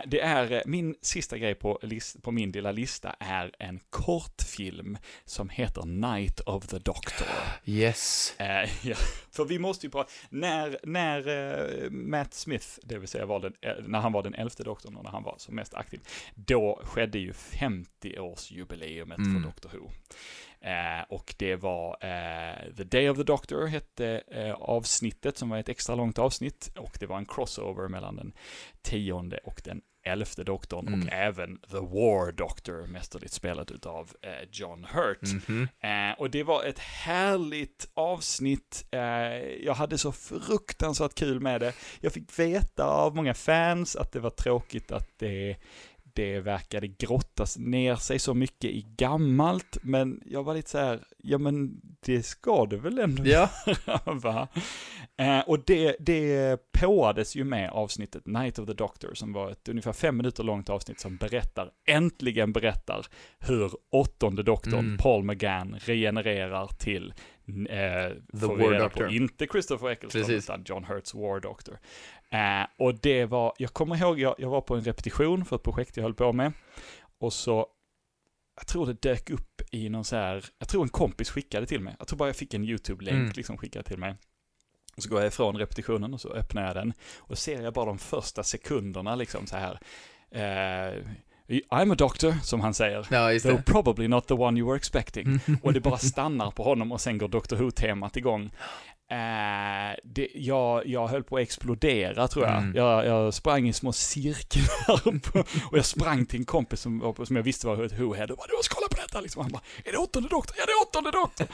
det 0.07 0.21
är, 0.21 0.63
min 0.67 0.95
sista 1.03 1.39
grej 1.39 1.55
på, 1.55 1.79
list, 1.83 2.23
på 2.23 2.31
min 2.33 2.51
lilla 2.53 2.73
lista 2.73 3.17
är 3.21 3.51
en 3.59 3.81
kortfilm 3.91 4.99
som 5.25 5.49
heter 5.49 5.83
Night 5.87 6.41
of 6.41 6.67
the 6.67 6.79
Doctor. 6.79 7.27
Yes. 7.65 8.35
Ja, 8.83 8.97
för 9.31 9.45
vi 9.45 9.59
måste 9.59 9.87
ju 9.87 9.91
prata, 9.91 10.11
när, 10.31 10.79
när 10.83 11.91
Matt 12.19 12.35
Smith, 12.35 12.67
det 12.83 12.99
vill 12.99 13.09
säga 13.09 13.27
var 13.27 13.41
den, 13.41 13.53
eh, 13.61 13.73
när 13.87 13.99
han 14.01 14.13
var 14.13 14.23
den 14.23 14.35
elfte 14.35 14.63
doktorn 14.65 14.97
och 14.97 15.05
när 15.05 15.11
han 15.11 15.23
var 15.23 15.35
som 15.39 15.55
mest 15.55 15.75
aktiv, 15.75 16.01
då 16.35 16.81
skedde 16.85 17.19
ju 17.19 17.33
50-årsjubileumet 17.33 19.19
Mm. 19.19 19.35
för 19.35 19.49
Doctor 19.49 19.71
Who. 19.79 19.91
Eh, 20.61 21.03
och 21.09 21.35
det 21.39 21.57
var 21.57 21.97
eh, 22.01 22.75
The 22.77 22.85
Day 22.85 23.11
of 23.11 23.17
the 23.17 23.23
Doctor 23.23 23.67
hette 23.67 24.23
eh, 24.27 24.53
avsnittet 24.55 25.39
som 25.39 25.49
var 25.49 25.59
ett 25.59 25.69
extra 25.69 25.95
långt 25.95 26.19
avsnitt 26.19 26.71
och 26.77 26.97
det 27.01 27.07
var 27.07 27.19
en 27.19 27.27
crossover 27.27 27.89
mellan 27.89 28.17
den 28.17 28.33
tionde 28.83 29.39
och 29.45 29.61
den 29.65 29.81
elfte 30.05 30.45
doktorn 30.45 30.89
Mm. 30.89 31.03
och 31.03 31.13
även 31.13 31.59
The 31.59 31.77
War 31.81 32.33
Doctor, 32.33 32.87
mästerligt 32.87 33.33
spelat 33.33 33.71
utav 33.71 34.13
eh, 34.23 34.31
John 34.53 34.87
Hurt. 34.93 35.23
Mhm. 35.49 35.69
Eh, 35.81 36.19
och 36.21 36.31
det 36.31 36.43
var 36.43 36.65
ett 36.65 36.79
härligt 36.79 37.89
avsnitt. 37.95 38.85
Eh, 38.91 39.01
jag 39.65 39.75
hade 39.75 39.99
så 39.99 40.13
fruktansvärt 40.13 41.15
kul 41.15 41.41
med 41.41 41.61
det. 41.61 41.73
Jag 42.01 42.13
fick 42.13 42.39
veta 42.39 42.85
av 42.85 43.17
många 43.17 43.35
fans 43.35 43.97
att 43.97 44.13
det 44.13 44.21
var 44.21 44.31
tråkigt 44.31 44.93
att 44.93 45.09
det, 45.19 45.57
det 46.19 46.41
verkade 46.41 46.89
grottas 46.89 47.59
ner 47.59 47.97
sig 47.97 48.19
så 48.19 48.35
mycket 48.35 48.71
i 48.71 48.87
gammalt. 48.97 49.79
Men 49.83 50.23
jag 50.27 50.43
var 50.43 50.55
lite 50.55 50.71
så 50.71 50.79
här, 50.79 51.01
ja 51.19 51.39
men 51.39 51.81
det 52.01 52.23
ska 52.23 52.67
det 52.67 52.77
väl 52.77 52.99
ändå 52.99 53.23
Ja. 53.27 53.51
Va? 54.07 54.49
Eh, 55.17 55.41
och 55.41 55.65
det, 55.67 55.97
det 56.01 56.59
påades 56.73 57.37
ju 57.37 57.45
med 57.45 57.71
avsnittet 57.71 58.27
Night 58.27 58.59
of 58.59 58.67
the 58.67 58.75
Doctor, 58.75 59.15
som 59.15 59.33
var 59.33 59.51
ett 59.51 59.69
ungefär 59.69 59.93
fem 59.93 60.17
minuter 60.17 60.43
långt 60.43 60.69
avsnitt 60.71 61.01
som 61.01 61.17
berättar, 61.17 61.71
äntligen 61.89 62.53
berättar, 62.53 63.07
hur 63.39 63.71
åttonde 63.91 64.43
doktorn, 64.43 64.79
Mm. 64.79 64.99
Paul 64.99 65.25
McGann, 65.25 65.77
regenererar 65.79 66.67
till 66.79 67.15
eh, 67.49 68.13
The 68.41 68.47
War 68.47 68.79
Doctor. 68.79 69.07
På, 69.07 69.13
inte 69.13 69.47
Christopher 69.47 69.89
Eccleston, 69.91 70.21
Precis. 70.23 70.45
utan 70.45 70.63
John 70.67 70.85
Hurts 70.85 71.15
War 71.15 71.41
Doctor. 71.41 71.79
Eh, 72.31 72.67
och 72.79 72.95
det 72.95 73.25
var, 73.25 73.53
jag 73.59 73.73
kommer 73.73 73.97
ihåg, 73.97 74.21
jag, 74.21 74.35
jag 74.39 74.51
var 74.51 74.61
på 74.61 74.75
en 74.75 74.85
repetition 74.85 75.45
för 75.45 75.57
ett 75.57 75.63
projekt 75.63 75.97
jag 75.97 76.05
höll 76.05 76.15
på 76.15 76.33
med, 76.33 76.53
och 77.21 77.33
så 77.33 77.67
jag 78.57 78.67
tror 78.67 78.87
det 78.87 79.03
dök 79.03 79.31
upp 79.31 79.63
i 79.71 79.89
någon 79.89 80.05
så 80.05 80.17
här, 80.17 80.45
jag 80.59 80.69
tror 80.69 80.83
en 80.83 80.89
kompis 80.89 81.31
skickade 81.31 81.67
till 81.67 81.81
mig. 81.81 81.97
Jag 81.99 82.09
tror 82.09 82.19
bara 82.19 82.29
jag 82.29 82.37
fick 82.37 82.55
en 82.55 82.65
YouTube-länk 82.65 83.17
Mm. 83.19 83.33
liksom 83.35 83.57
skickad 83.59 83.85
till 83.85 83.99
mig. 83.99 84.15
Och 84.97 85.03
så 85.03 85.09
går 85.11 85.21
jag 85.21 85.29
ifrån 85.29 85.57
repetitionen 85.57 86.15
och 86.15 86.21
så 86.21 86.29
öppnar 86.29 86.67
jag 86.67 86.75
den. 86.77 86.93
Och 87.19 87.39
ser 87.39 87.63
jag 87.63 87.75
bara 87.75 87.85
de 87.87 87.99
första 87.99 88.43
sekunderna 88.43 89.15
liksom 89.15 89.47
så 89.47 89.57
här. 89.57 89.79
Eh, 90.31 90.95
I'm 91.71 91.93
a 91.93 91.95
doctor, 91.95 92.35
som 92.43 92.61
han 92.61 92.75
säger. 92.75 93.07
Ja, 93.11 93.33
just 93.33 93.47
Though 93.47 93.63
probably 93.63 94.09
not 94.09 94.27
the 94.29 94.35
one 94.35 94.61
you 94.61 94.69
were 94.69 94.77
expecting. 94.77 95.41
Och 95.63 95.73
det 95.73 95.81
bara 95.81 95.99
stannar 96.13 96.51
på 96.51 96.63
honom 96.63 96.93
och 96.93 97.01
sen 97.01 97.19
går 97.19 97.29
Doctor 97.29 97.57
Who-temat 97.57 98.19
igång. 98.19 98.51
Eh, 99.11 99.97
det, 100.05 100.29
jag, 100.35 100.87
jag 100.87 101.09
höll 101.09 101.23
på 101.23 101.37
att 101.37 101.43
explodera 101.43 102.29
tror 102.29 102.45
jag. 102.47 102.57
Mm. 102.57 102.77
jag. 102.77 103.07
Jag 103.07 103.35
sprang 103.35 103.69
i 103.69 103.73
små 103.73 103.93
cirklar 103.93 105.19
på, 105.33 105.39
och 105.71 105.79
jag 105.79 105.85
sprang 105.85 106.27
till 106.27 106.39
en 106.41 106.45
kompis 106.45 106.81
som, 106.81 107.15
som 107.25 107.37
jag 107.37 107.43
visste 107.43 107.67
var 107.67 107.85
ett 107.85 107.93
Who-head 107.93 108.31
och 108.31 108.37
bara 108.37 108.47
du 108.49 108.57
måste 108.57 108.75
kolla 108.75 108.89
på 108.91 108.97
detta 108.97 109.21
liksom. 109.21 109.43
Han 109.43 109.53
bara, 109.53 109.63
är 109.85 109.93
det 109.93 109.99
åttonde 109.99 110.29
doktorn? 110.29 110.57
Ja 110.59 110.65
det 110.67 110.73
är 110.73 110.83
åttonde 110.89 111.11
doktorn! 111.11 111.49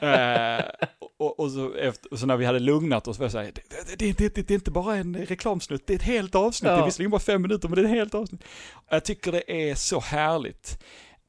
eh, 0.10 0.88
och, 1.18 1.40
och, 1.40 1.50
så 1.50 1.74
efter, 1.74 2.16
så 2.16 2.26
när 2.26 2.36
vi 2.36 2.44
hade 2.44 2.58
lugnat 2.58 3.08
oss 3.08 3.18
var 3.18 3.24
jag 3.24 3.32
såhär, 3.32 3.52
det, 3.54 3.62
det, 3.98 4.18
det, 4.18 4.34
det, 4.34 4.48
det 4.48 4.50
är 4.50 4.54
inte 4.54 4.70
bara 4.70 4.96
en 4.96 5.16
reklamsnutt, 5.16 5.86
det 5.86 5.92
är 5.92 5.96
ett 5.96 6.02
helt 6.02 6.34
avsnitt. 6.34 6.68
Det 6.68 6.74
är 6.74 6.78
Ja. 6.78 6.84
visserligen 6.84 7.10
bara 7.10 7.20
fem 7.20 7.42
minuter 7.42 7.68
men 7.68 7.76
det 7.76 7.82
är 7.82 7.84
ett 7.84 7.90
helt 7.90 8.14
avsnitt. 8.14 8.44
Jag 8.90 9.04
tycker 9.04 9.32
det 9.32 9.70
är 9.70 9.74
så 9.74 10.00
härligt. 10.00 10.78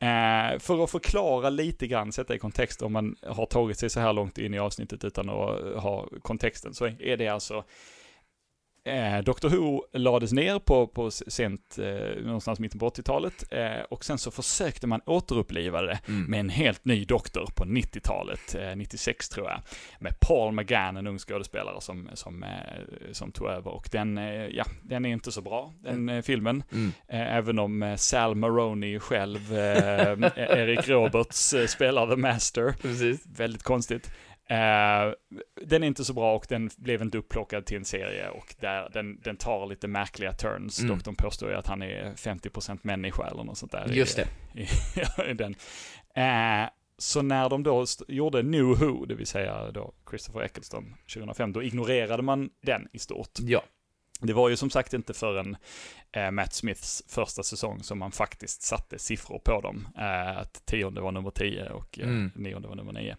Eh, 0.01 0.59
för 0.59 0.83
att 0.83 0.91
förklara 0.91 1.49
lite 1.49 1.87
grann, 1.87 2.11
sätta 2.11 2.35
i 2.35 2.39
kontext 2.39 2.81
om 2.81 2.93
man 2.93 3.15
har 3.27 3.45
tagit 3.45 3.79
sig 3.79 3.89
så 3.89 3.99
här 3.99 4.13
långt 4.13 4.37
in 4.37 4.53
i 4.53 4.59
avsnittet 4.59 5.03
utan 5.03 5.29
att 5.29 5.83
ha 5.83 6.07
kontexten, 6.21 6.73
så 6.73 6.85
är 6.85 7.17
det 7.17 7.27
alltså 7.27 7.63
Eh, 8.83 9.23
Doctor 9.23 9.49
Who 9.49 9.83
lades 9.93 10.31
ner 10.33 10.59
på, 10.59 10.87
på 10.87 11.11
sent, 11.11 11.77
eh, 11.79 12.23
någonstans 12.23 12.59
mitten 12.59 12.79
på 12.79 12.89
80-talet, 12.89 13.43
eh, 13.51 13.81
och 13.89 14.05
sen 14.05 14.17
så 14.17 14.31
försökte 14.31 14.87
man 14.87 15.01
återuppliva 15.05 15.81
det 15.81 15.99
Mm. 16.07 16.23
med 16.23 16.39
en 16.39 16.49
helt 16.49 16.85
ny 16.85 17.05
doktor 17.05 17.49
på 17.55 17.65
90-talet, 17.65 18.55
eh, 18.55 18.75
96 18.75 19.29
tror 19.29 19.47
jag, 19.47 19.61
med 19.99 20.19
Paul 20.19 20.53
McGann, 20.53 20.97
en 20.97 21.07
ung 21.07 21.19
skådespelare 21.19 21.81
som, 21.81 22.09
som, 22.13 22.43
eh, 22.43 22.49
som 23.11 23.31
tog 23.31 23.47
över. 23.47 23.71
Och 23.71 23.89
den, 23.91 24.17
eh, 24.17 24.45
ja, 24.47 24.65
den 24.83 25.05
är 25.05 25.09
inte 25.09 25.31
så 25.31 25.41
bra, 25.41 25.73
den 25.79 26.09
eh, 26.09 26.21
filmen. 26.21 26.63
Mm. 26.71 26.91
Även 27.07 27.59
om 27.59 27.95
Sal 27.97 28.35
Maroney 28.35 28.99
själv, 28.99 29.53
Eric 30.37 30.87
Roberts, 30.87 31.53
spelar 31.67 32.07
The 32.07 32.15
Master. 32.15 32.75
Precis. 32.81 33.25
Väldigt 33.25 33.63
konstigt. 33.63 34.11
Eh, 34.49 35.13
den 35.65 35.83
är 35.83 35.87
inte 35.87 36.05
så 36.05 36.13
bra 36.13 36.35
och 36.35 36.45
den 36.49 36.69
blev 36.77 37.01
inte 37.01 37.17
upplockad 37.17 37.65
till 37.65 37.77
en 37.77 37.85
serie 37.85 38.29
och 38.29 38.55
där, 38.59 38.89
den, 38.93 39.19
den 39.21 39.37
tar 39.37 39.65
lite 39.65 39.87
märkliga 39.87 40.31
turns. 40.33 40.79
Mm. 40.79 40.91
Doktorn 40.95 41.15
påstår 41.15 41.49
ju 41.49 41.55
att 41.55 41.67
han 41.67 41.81
är 41.81 42.13
50% 42.15 42.79
människa 42.81 43.27
eller 43.27 43.43
något 43.43 43.57
sånt 43.57 43.71
där. 43.71 43.91
i- 43.91 43.95
Just 43.95 44.15
det. 44.15 44.27
i, 44.61 44.67
i 45.31 45.33
den. 45.33 45.55
Eh, 46.15 46.69
så 46.97 47.21
när 47.21 47.49
de 47.49 47.63
då 47.63 47.85
gjorde 48.07 48.43
New 48.43 48.63
Who, 48.65 49.05
det 49.05 49.15
vill 49.15 49.27
säga 49.27 49.71
då 49.71 49.93
Christopher 50.09 50.41
Eccleston 50.41 50.95
2005, 51.13 51.53
då 51.53 51.63
ignorerade 51.63 52.23
man 52.23 52.49
den 52.61 52.87
i 52.93 52.99
stort. 52.99 53.31
Ja. 53.39 53.63
Det 54.23 54.33
var 54.33 54.49
ju 54.49 54.55
som 54.55 54.69
sagt 54.69 54.93
inte 54.93 55.13
förrän 55.13 55.57
eh, 56.11 56.31
Matt 56.31 56.53
Smiths 56.53 57.03
första 57.07 57.43
säsong 57.43 57.83
som 57.83 57.99
man 57.99 58.11
faktiskt 58.11 58.61
satte 58.61 58.99
siffror 58.99 59.39
på 59.45 59.61
dem. 59.61 59.87
Eh, 59.97 60.37
att 60.37 60.65
tionde 60.65 61.01
var 61.01 61.11
nummer 61.11 61.31
10 61.31 61.69
och 61.69 61.99
eh, 61.99 62.07
Mm. 62.07 62.31
nionde 62.35 62.67
var 62.67 62.75
nummer 62.75 62.93
9. 62.93 63.15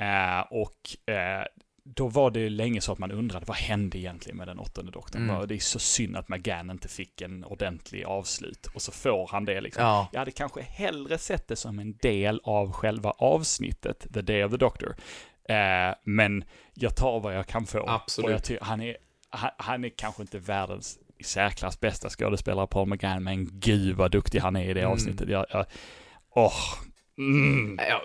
Eh, 0.00 0.40
och 0.50 1.10
eh, 1.14 1.44
då 1.84 2.08
var 2.08 2.30
det 2.30 2.48
länge 2.48 2.80
så 2.80 2.92
att 2.92 2.98
man 2.98 3.12
undrade, 3.12 3.46
vad 3.46 3.56
hände 3.56 3.98
egentligen 3.98 4.36
med 4.36 4.48
den 4.48 4.58
åttonde 4.58 4.92
doktorn? 4.92 5.30
Mm. 5.30 5.48
Det 5.48 5.54
är 5.54 5.58
så 5.58 5.78
synd 5.78 6.16
att 6.16 6.28
McGann 6.28 6.70
inte 6.70 6.88
fick 6.88 7.20
en 7.20 7.44
ordentlig 7.44 8.04
avslut. 8.04 8.66
Och 8.74 8.82
så 8.82 8.92
får 8.92 9.28
han 9.32 9.44
det 9.44 9.60
liksom. 9.60 9.84
Ja. 9.84 10.08
Jag 10.12 10.18
hade 10.18 10.30
kanske 10.30 10.62
hellre 10.62 11.18
sett 11.18 11.48
det 11.48 11.56
som 11.56 11.78
en 11.78 11.96
del 11.96 12.40
av 12.44 12.72
själva 12.72 13.10
avsnittet, 13.10 14.06
The 14.14 14.22
Day 14.22 14.44
of 14.44 14.50
the 14.50 14.56
Doctor. 14.56 14.96
Eh, 15.48 15.94
men 16.04 16.44
jag 16.74 16.96
tar 16.96 17.20
vad 17.20 17.34
jag 17.34 17.46
kan 17.46 17.66
få. 17.66 17.84
Absolut. 17.88 18.50
Han, 18.60 18.80
är, 18.80 18.96
han, 19.30 19.50
han 19.56 19.84
är 19.84 19.88
kanske 19.88 20.22
inte 20.22 20.38
världens 20.38 20.98
i 21.18 21.24
särklass 21.24 21.80
bästa 21.80 22.08
skådespelare 22.08 22.66
Paul 22.66 22.88
McGann, 22.88 23.22
men 23.22 23.60
gud 23.60 23.96
vad 23.96 24.10
duktig 24.10 24.38
han 24.38 24.56
är 24.56 24.64
i 24.70 24.74
det 24.74 24.80
Mm. 24.80 24.92
avsnittet. 24.92 25.28
Jag, 25.28 25.46
jag, 25.50 25.66
åh, 26.34 26.52
mm. 27.20 27.78
Ja, 27.88 28.02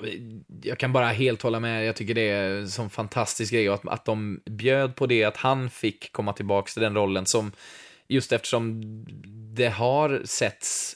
jag 0.62 0.78
kan 0.78 0.94
bara 0.94 1.08
helt 1.08 1.42
hålla 1.42 1.60
med. 1.60 1.86
Jag 1.86 1.96
tycker 1.96 2.14
det 2.14 2.30
är 2.30 2.50
en 2.50 2.70
sån 2.70 2.90
fantastisk 2.90 3.54
grej 3.54 3.70
att, 3.70 3.88
att 3.88 4.06
de 4.06 4.42
bjöd 4.46 4.96
på 4.96 5.06
det, 5.06 5.24
att 5.24 5.38
han 5.38 5.70
fick 5.70 6.12
komma 6.12 6.34
tillbaka 6.34 6.72
till 6.72 6.82
den 6.82 6.96
rollen 6.96 7.26
som, 7.26 7.52
just 8.08 8.32
eftersom 8.32 8.82
det 9.56 9.70
har 9.70 10.22
setts 10.26 10.96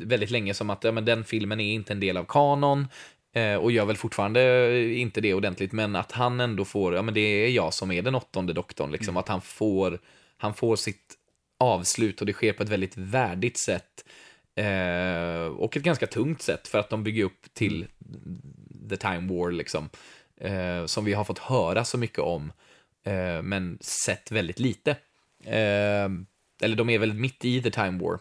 väldigt 0.00 0.30
länge 0.30 0.54
som 0.54 0.70
att 0.70 0.84
ja, 0.84 0.92
men 0.92 1.04
den 1.04 1.24
filmen 1.24 1.60
är 1.60 1.74
inte 1.74 1.92
en 1.92 2.00
del 2.00 2.16
av 2.16 2.24
kanon 2.24 2.86
eh, 3.34 3.54
och 3.54 3.72
gör 3.72 3.84
väl 3.84 3.96
fortfarande 3.96 4.80
inte 4.94 5.20
det 5.20 5.34
ordentligt, 5.34 5.72
men 5.72 5.96
att 5.96 6.12
han 6.12 6.40
ändå 6.40 6.64
får, 6.64 6.94
ja 6.94 7.02
men 7.02 7.14
det 7.14 7.20
är 7.20 7.48
jag 7.48 7.74
som 7.74 7.90
är 7.90 8.02
den 8.02 8.14
åttonde 8.14 8.52
doktorn, 8.52 8.92
liksom, 8.92 9.16
att 9.16 9.28
han 9.28 9.40
får, 9.40 9.98
han 10.36 10.54
får 10.54 10.76
sitt 10.76 11.14
avslut 11.60 12.20
och 12.20 12.26
det 12.26 12.32
sker 12.32 12.52
på 12.52 12.62
ett 12.62 12.68
väldigt 12.68 12.96
värdigt 12.96 13.58
sätt. 13.58 14.04
Eh, 14.54 15.46
och 15.46 15.76
ett 15.76 15.82
ganska 15.82 16.06
tungt 16.06 16.42
sätt 16.42 16.68
för 16.68 16.78
att 16.78 16.90
de 16.90 17.04
bygger 17.04 17.24
upp 17.24 17.54
till 17.54 17.86
The 18.90 18.96
Time 18.96 19.34
War, 19.34 19.52
liksom. 19.52 19.88
Eh, 20.40 20.86
som 20.86 21.04
vi 21.04 21.12
har 21.12 21.24
fått 21.24 21.38
höra 21.38 21.84
så 21.84 21.98
mycket 21.98 22.18
om, 22.18 22.52
eh, 23.04 23.42
men 23.42 23.78
sett 23.80 24.30
väldigt 24.30 24.58
lite. 24.58 24.90
Eh, 25.44 26.08
eller 26.62 26.76
de 26.76 26.90
är 26.90 26.98
väl 26.98 27.14
mitt 27.14 27.44
i 27.44 27.62
The 27.62 27.70
Time 27.70 27.98
War, 27.98 28.18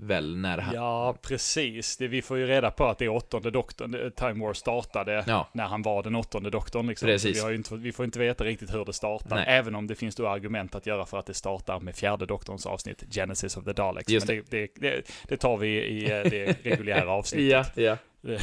väl, 0.00 0.36
när 0.36 0.58
han... 0.58 0.74
Ja, 0.74 1.16
precis. 1.22 1.96
Det, 1.96 2.08
vi 2.08 2.22
får 2.22 2.38
ju 2.38 2.46
reda 2.46 2.70
på 2.70 2.84
att 2.86 2.98
det 2.98 3.04
är 3.04 3.08
åttonde 3.08 3.50
doktorn. 3.50 3.94
eh, 3.94 4.08
Time 4.10 4.44
War 4.44 4.52
startade 4.54 5.24
Ja. 5.26 5.48
när 5.52 5.64
han 5.64 5.82
var 5.82 6.02
den 6.02 6.14
åttonde 6.14 6.50
doktorn. 6.50 6.86
Liksom. 6.86 7.06
Precis. 7.06 7.44
Vi, 7.44 7.54
inte, 7.54 7.76
vi 7.76 7.92
får 7.92 8.04
inte 8.04 8.18
veta 8.18 8.44
riktigt 8.44 8.74
hur 8.74 8.84
det 8.84 8.92
startar. 8.92 9.36
Nej. 9.36 9.44
Även 9.48 9.74
om 9.74 9.86
det 9.86 9.94
finns 9.94 10.16
då 10.16 10.28
argument 10.28 10.74
att 10.74 10.86
göra 10.86 11.06
för 11.06 11.18
att 11.18 11.26
det 11.26 11.34
startar 11.34 11.80
med 11.80 11.96
fjärde 11.96 12.26
doktorns 12.26 12.66
avsnitt, 12.66 13.04
Genesis 13.10 13.56
of 13.56 13.64
the 13.64 13.72
Daleks. 13.72 14.08
Just 14.08 14.28
Men 14.28 14.36
det, 14.36 14.50
det, 14.50 14.80
det, 14.90 15.10
det 15.28 15.36
tar 15.36 15.56
vi 15.56 15.68
i 15.68 16.04
eh, 16.04 16.08
det 16.08 16.56
reguljära 16.66 17.10
avsnittet. 17.12 17.72
Ja, 17.76 17.82
ja. 17.82 17.96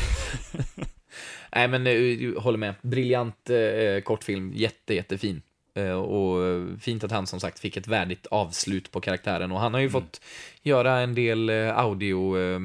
Nej, 1.56 1.68
men 1.68 1.88
uh, 1.88 2.40
håller 2.40 2.58
med. 2.58 2.74
Briljant 2.82 3.50
eh, 3.50 4.02
kortfilm, 4.04 4.52
jätte, 4.56 4.94
jättefin. 4.94 5.42
Eh, 5.80 5.92
och 5.92 6.68
fint 6.82 7.04
att 7.04 7.12
han 7.12 7.28
som 7.28 7.40
sagt 7.40 7.60
fick 7.60 7.78
ett 7.78 7.88
värdigt 7.88 8.28
avslut 8.28 8.92
på 8.92 9.02
karaktären. 9.02 9.52
Och 9.52 9.60
han 9.60 9.74
har 9.74 9.82
ju 9.82 9.90
fått 9.90 10.22
göra 10.62 11.00
en 11.00 11.16
del 11.16 11.50
eh, 11.50 11.78
audio, 11.78 12.40
eh, 12.40 12.60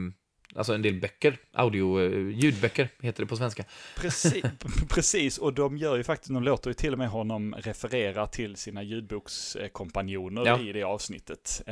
alltså 0.54 0.74
en 0.74 0.82
del 0.82 1.00
böcker, 1.00 1.36
audio, 1.52 2.00
ljudböcker 2.30 2.88
heter 3.02 3.22
det 3.22 3.26
på 3.26 3.36
svenska. 3.36 3.64
Precis, 3.96 4.44
precis, 4.88 5.38
och 5.38 5.54
de 5.54 5.76
gör 5.76 5.96
ju 5.96 6.04
faktiskt, 6.04 6.32
de 6.32 6.42
låter 6.42 6.70
ju 6.70 6.74
till 6.74 6.92
och 6.92 6.98
med 6.98 7.08
honom 7.08 7.54
referera 7.58 8.26
till 8.26 8.56
sina 8.56 8.82
ljudbokskompanjoner 8.82 10.46
Ja. 10.46 10.60
i 10.60 10.72
det 10.72 10.82
avsnittet. 10.82 11.62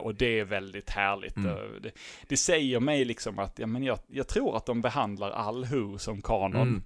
Och 0.00 0.14
det 0.14 0.40
är 0.40 0.44
väldigt 0.44 0.90
härligt. 0.90 1.36
Mm. 1.36 1.56
Det 2.28 2.36
säger 2.36 2.80
mig 2.80 3.04
liksom 3.04 3.38
att, 3.38 3.58
ja 3.58 3.66
men 3.66 3.82
jag, 3.82 3.98
jag 4.06 4.28
tror 4.28 4.56
att 4.56 4.66
de 4.66 4.80
behandlar 4.80 5.30
all 5.30 5.64
Who 5.64 5.98
som 5.98 6.22
kanon. 6.22 6.68
Mm. 6.68 6.82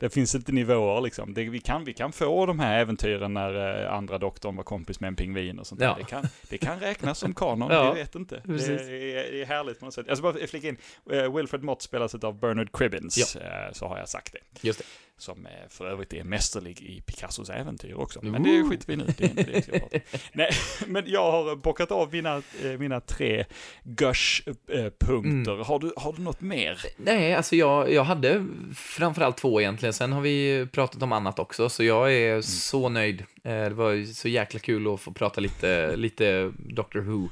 Det 0.00 0.10
finns 0.10 0.34
inte 0.34 0.52
nivåer 0.52 1.00
liksom. 1.00 1.34
Det, 1.34 1.44
vi, 1.44 1.60
kan, 1.60 1.84
vi 1.84 1.92
kan 1.94 2.12
få 2.12 2.46
de 2.46 2.60
här 2.60 2.78
äventyren 2.80 3.34
när 3.34 3.84
eh, 3.84 3.92
andra 3.94 4.18
doktorn 4.18 4.56
var 4.56 4.64
kompis 4.64 5.00
med 5.00 5.08
en 5.08 5.16
pingvin 5.16 5.58
och 5.58 5.66
sånt 5.66 5.80
Ja. 5.80 5.88
där. 5.88 5.96
Det 5.98 6.04
kan, 6.04 6.24
det 6.48 6.58
kan 6.58 6.80
räknas 6.80 7.18
som 7.18 7.34
kanon, 7.34 7.70
Ja, 7.72 7.84
jag 7.84 7.94
vet 7.94 8.14
inte. 8.14 8.42
Det 8.44 8.54
är, 8.66 9.32
det 9.32 9.42
är 9.42 9.46
härligt 9.46 9.78
på 9.78 9.84
något 9.84 9.94
sätt. 9.94 10.06
Jag 10.08 10.16
ska 10.18 10.32
bara 10.32 10.46
flika 10.46 10.68
in, 10.68 10.76
eh, 11.10 11.36
Wilfred 11.36 11.62
Mott 11.62 11.82
spelas 11.82 12.14
av 12.14 12.40
Bernard 12.40 12.72
Cribbins, 12.72 13.36
eh, 13.36 13.72
så 13.72 13.86
har 13.86 13.98
jag 13.98 14.08
sagt 14.08 14.32
det. 14.32 14.66
Just 14.66 14.78
det. 14.78 14.84
Som 15.20 15.46
eh, 15.46 15.52
för 15.68 15.86
övrigt 15.86 16.12
är 16.12 16.24
mästerlig 16.24 16.82
i 16.82 17.00
Picassos 17.00 17.50
äventyr 17.50 17.94
också. 17.94 18.20
Men 18.22 18.42
det 18.42 18.64
skiter 18.70 18.86
vi 18.86 18.96
nu 18.96 19.04
det 19.18 19.24
är 19.24 19.28
inte 19.28 19.42
det 19.42 19.52
jag 19.52 19.62
ska 19.62 19.72
prata 19.72 19.96
om. 19.96 20.00
Nej, 20.32 20.50
men 20.86 21.04
jag 21.06 21.32
har 21.32 21.56
bockat 21.56 21.90
av 21.90 22.12
mina, 22.12 22.36
eh, 22.64 22.70
mina 22.78 23.00
tre 23.00 23.44
gush-punkter. 23.84 25.64
Har, 25.64 25.78
du, 25.78 25.92
har 25.96 26.12
du 26.12 26.22
något 26.22 26.40
mer? 26.40 26.78
Nej, 26.96 27.34
alltså 27.34 27.56
jag, 27.56 27.92
jag 27.92 28.04
hade 28.04 28.46
framförallt 28.76 29.36
två 29.36 29.60
egentligen. 29.60 29.92
Sen 29.92 30.12
har 30.12 30.20
vi 30.20 30.66
pratat 30.72 31.02
om 31.02 31.12
annat 31.12 31.38
också, 31.38 31.68
så 31.68 31.84
jag 31.84 32.14
är 32.14 32.40
så 32.40 32.88
nöjd. 32.88 33.20
Eh, 33.20 33.50
Det 33.52 33.70
var 33.74 34.12
så 34.12 34.28
jäkla 34.28 34.60
kul 34.60 34.94
att 34.94 35.00
få 35.00 35.12
prata 35.12 35.40
lite, 35.40 35.96
lite 35.96 36.52
Doctor 36.58 37.00
Who. 37.00 37.28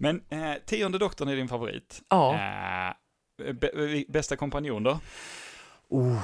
Men 0.00 0.22
eh, 0.28 0.52
tionde 0.66 0.98
doktorn 0.98 1.28
är 1.28 1.36
din 1.36 1.48
favorit. 1.48 2.02
Ja. 2.08 2.34
Eh, 2.34 4.02
bästa 4.08 4.36
kompanjon 4.36 4.82
då? 4.82 5.00
Oh. 5.88 6.22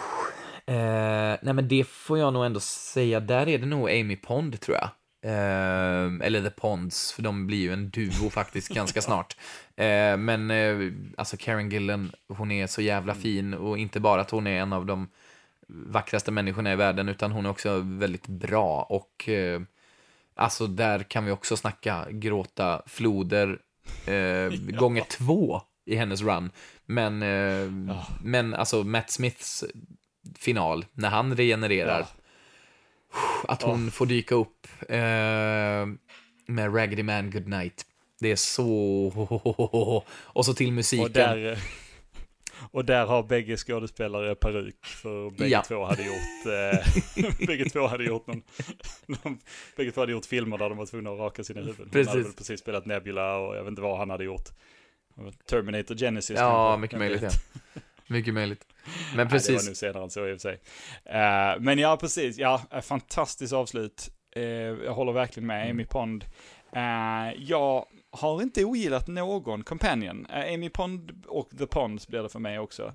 Eh, 0.66 1.38
nej 1.42 1.54
men 1.54 1.68
det 1.68 1.84
får 1.84 2.18
jag 2.18 2.32
nog 2.32 2.44
ändå 2.44 2.60
säga, 2.60 3.20
där 3.20 3.48
är 3.48 3.58
det 3.58 3.66
nog 3.66 3.90
Amy 3.90 4.16
Pond 4.16 4.60
tror 4.60 4.76
jag. 4.76 4.88
Eh, 5.24 6.26
eller 6.26 6.42
The 6.42 6.50
Ponds, 6.50 7.12
för 7.12 7.22
de 7.22 7.46
blir 7.46 7.58
ju 7.58 7.72
en 7.72 7.90
duo 7.90 8.30
faktiskt 8.30 8.68
ganska 8.74 9.02
snart. 9.02 9.36
Eh, 9.76 10.16
men 10.16 10.50
eh, 10.50 10.92
alltså 11.16 11.36
Karen 11.36 11.70
Gillan, 11.70 12.12
hon 12.28 12.50
är 12.50 12.66
så 12.66 12.82
jävla 12.82 13.14
fin 13.14 13.54
och 13.54 13.78
inte 13.78 14.00
bara 14.00 14.20
att 14.20 14.30
hon 14.30 14.46
är 14.46 14.60
en 14.60 14.72
av 14.72 14.86
de 14.86 15.08
vackraste 15.68 16.30
människorna 16.30 16.72
i 16.72 16.76
världen, 16.76 17.08
utan 17.08 17.32
hon 17.32 17.46
är 17.46 17.50
också 17.50 17.78
väldigt 17.84 18.26
bra 18.26 18.82
och 18.82 19.28
eh, 19.28 19.60
alltså 20.34 20.66
där 20.66 21.02
kan 21.02 21.24
vi 21.24 21.30
också 21.30 21.56
snacka 21.56 22.06
gråta 22.10 22.82
floder 22.86 23.58
eh, 24.06 24.50
gånger 24.78 25.04
två 25.10 25.60
i 25.84 25.96
hennes 25.96 26.22
run. 26.22 26.50
Men, 26.86 27.22
eh, 27.22 27.94
Ja. 27.94 28.06
men 28.22 28.54
alltså 28.54 28.84
Matt 28.84 29.10
Smiths 29.10 29.64
final, 30.38 30.84
när 30.92 31.08
han 31.08 31.36
regenererar, 31.36 31.98
Ja. 32.00 32.06
att 33.48 33.62
hon 33.62 33.90
får 33.90 34.06
dyka 34.06 34.34
upp 34.34 34.66
eh, 34.88 35.86
med 36.46 36.74
Raggedy 36.76 37.02
Man 37.02 37.30
Goodnight. 37.30 37.86
Det 38.20 38.30
är 38.32 38.36
så... 38.36 38.64
Och 40.08 40.44
så 40.44 40.54
till 40.54 40.72
musiken. 40.72 41.04
Och 41.04 41.10
där, 41.10 41.52
eh, 41.52 41.58
och 42.70 42.84
där 42.84 43.06
har 43.06 43.22
bägge 43.22 43.56
skådespelare 43.56 44.34
peruk, 44.34 44.84
för 44.86 45.30
bägge 45.30 45.50
Ja. 45.50 45.62
två 45.62 45.84
hade 45.84 46.02
gjort, 46.02 46.46
eh, 46.46 47.46
bägge 47.46 47.64
två 47.70 47.86
hade 47.86 48.04
gjort 48.04 48.26
någon, 48.26 48.42
någon, 49.06 49.38
bägge 49.76 49.90
två 49.90 50.00
hade 50.00 50.12
gjort 50.12 50.26
filmer 50.26 50.58
där 50.58 50.68
de 50.68 50.78
var 50.78 50.86
tvungna 50.86 51.10
att 51.10 51.18
raka 51.18 51.44
sina 51.44 51.60
huvuden. 51.60 51.76
Hon 51.84 51.90
Precis. 51.90 52.08
hade 52.08 52.22
väl 52.22 52.32
precis 52.32 52.60
spelat 52.60 52.86
Nebula 52.86 53.36
och 53.36 53.56
jag 53.56 53.62
vet 53.62 53.70
inte 53.70 53.82
vad 53.82 53.98
han 53.98 54.10
hade 54.10 54.24
gjort. 54.24 54.48
Terminator 55.50 55.94
Genesis 55.94 56.38
Ja, 56.38 56.76
mycket 56.80 56.98
möjligt. 56.98 57.22
Ja. 57.22 57.30
Mycket 58.06 58.34
möjligt. 58.34 58.66
Men 58.84 59.16
Nej, 59.16 59.24
det 59.24 59.30
precis. 59.30 59.62
var 59.64 59.70
nu 59.70 59.74
senare 59.74 60.02
än 60.02 60.10
så 60.10 60.28
i 60.28 60.32
och 60.32 60.40
för 60.40 60.48
sig. 60.48 60.60
Eh, 61.04 61.60
men 61.60 61.78
ja, 61.78 61.96
precis. 61.96 62.38
Ja, 62.38 62.62
eh, 62.70 62.80
fantastiskt 62.80 63.52
avslut. 63.52 64.10
Eh, 64.36 64.42
jag 64.42 64.94
håller 64.94 65.12
verkligen 65.12 65.46
med 65.46 65.70
Amy 65.70 65.84
Pond. 65.84 66.24
Eh, 66.76 67.32
jag 67.38 67.86
har 68.10 68.42
inte 68.42 68.64
ogillat 68.64 69.08
någon 69.08 69.62
companion. 69.64 70.26
Amy 70.30 70.70
Pond 70.70 71.24
och 71.28 71.50
The 71.58 71.66
Ponds 71.66 72.08
blir 72.08 72.22
det 72.22 72.28
för 72.28 72.38
mig 72.38 72.58
också. 72.58 72.94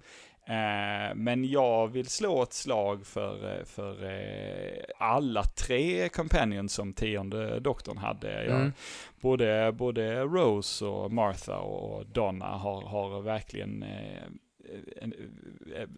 Eh, 0.49 1.15
men 1.15 1.45
jag 1.45 1.87
vill 1.87 2.07
slå 2.07 2.43
ett 2.43 2.53
slag 2.53 3.05
för, 3.05 3.57
eh, 3.57 3.63
för 3.65 4.03
eh, 4.03 4.83
alla 4.97 5.43
tre 5.43 6.09
companions 6.09 6.73
som 6.73 6.93
tionde 6.93 7.59
doktorn 7.59 7.97
hade. 7.97 8.43
Jag, 8.45 8.55
Mm. 8.55 8.73
både, 9.21 9.71
både 9.71 10.21
Rose 10.23 10.85
och 10.85 11.11
Martha 11.11 11.57
och 11.57 12.05
Donna 12.05 12.45
har, 12.45 12.81
har 12.81 13.21
verkligen 13.21 13.83
en, 13.83 14.39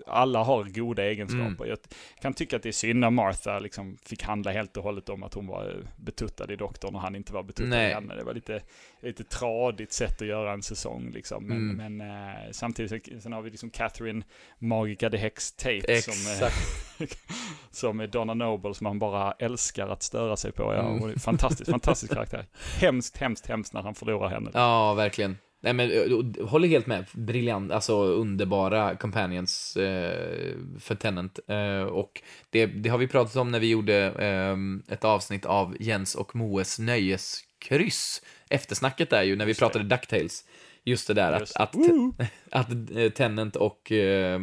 alla 0.08 0.44
har 0.44 0.64
goda 0.64 1.04
egenskaper. 1.04 1.46
Mm. 1.66 1.70
Jag 1.70 1.78
kan 2.22 2.34
tycka 2.34 2.56
att 2.56 2.64
det 2.64 2.70
är 2.70 2.74
synd 2.74 3.00
när 3.00 3.10
Martha 3.10 3.60
liksom 3.60 3.98
fick 4.06 4.24
handla 4.24 4.52
helt 4.52 4.78
och 4.78 4.84
hållet 4.84 5.10
om 5.10 5.24
att 5.24 5.34
hon 5.34 5.48
var 5.48 5.70
eh, 5.70 5.88
betuttad 5.98 6.52
i 6.52 6.56
doktorn 6.56 6.96
och 6.96 7.02
han 7.02 7.16
inte 7.16 7.34
var 7.34 7.44
betuttad 7.44 7.70
Nej. 7.70 7.92
i 7.92 7.94
henne. 7.94 8.16
Det 8.16 8.24
var 8.24 8.34
lite, 8.34 8.62
lite 9.02 9.24
tradigt 9.24 9.94
sätt 9.94 10.22
att 10.22 10.28
göra 10.28 10.54
en 10.54 10.62
säsong 10.62 11.12
liksom. 11.14 11.44
Men, 11.48 11.72
Mm. 11.72 11.98
men 11.98 12.10
eh, 12.12 12.52
samtidigt, 12.52 13.24
sen 13.24 13.34
har 13.34 13.42
vi 13.42 13.50
liksom 13.50 13.70
Catherine 13.70 14.24
Magica 14.60 15.10
the 15.10 15.18
Hex 15.18 15.52
Tate 15.52 16.02
som, 16.02 16.14
eh, 16.14 16.34
Exakt. 16.34 17.20
som 17.72 18.00
är 18.00 18.08
Donna 18.08 18.34
Noble 18.34 18.74
som 18.74 18.84
man 18.84 19.00
bara 19.00 19.32
älskar 19.32 19.88
att 19.88 20.04
störa 20.04 20.38
sig 20.38 20.52
på. 20.52 20.64
Ja, 20.64 20.82
Mm. 20.92 21.20
fantastisk, 21.20 21.72
fantastisk 21.72 22.14
karaktär. 22.14 22.46
Hemskt, 22.82 23.18
hemskt, 23.18 23.48
hemskt 23.48 23.74
när 23.74 23.82
han 23.82 23.96
förlorar 23.96 24.30
henne. 24.30 24.52
Ja, 24.54 24.94
verkligen. 24.94 25.38
Nej, 25.64 25.74
men 25.74 25.92
eh, 25.92 26.48
håller 26.48 26.68
helt 26.68 26.88
med. 26.88 27.06
Briljant, 27.12 27.72
alltså 27.72 27.94
underbara 28.04 28.96
companions 28.96 29.78
eh, 29.78 30.56
för 30.80 30.96
Tennant. 30.96 31.40
Eh, 31.48 31.82
och 31.82 32.22
det, 32.50 32.66
det 32.66 32.90
har 32.90 32.98
vi 32.98 33.08
pratat 33.08 33.36
om 33.36 33.52
när 33.52 33.60
vi 33.60 33.70
gjorde 33.70 33.96
eh, 34.06 34.94
ett 34.94 35.04
avsnitt 35.04 35.46
av 35.46 35.76
Jens 35.80 36.16
och 36.16 36.36
Moes 36.36 36.80
nöjeskryss. 36.80 38.22
Eftersnacket 38.50 39.10
där 39.10 39.24
ju, 39.24 39.36
när 39.36 39.46
vi 39.46 39.56
pratade 39.56 39.86
DuckTales. 39.86 40.46
Just 40.84 41.08
det 41.08 41.14
där 41.14 41.40
Just- 41.40 41.56
att, 41.56 41.76
att, 41.76 42.30
att 42.70 42.72
eh, 42.96 43.10
Tennant 43.10 43.56
och... 43.56 43.92
Eh, 43.92 44.42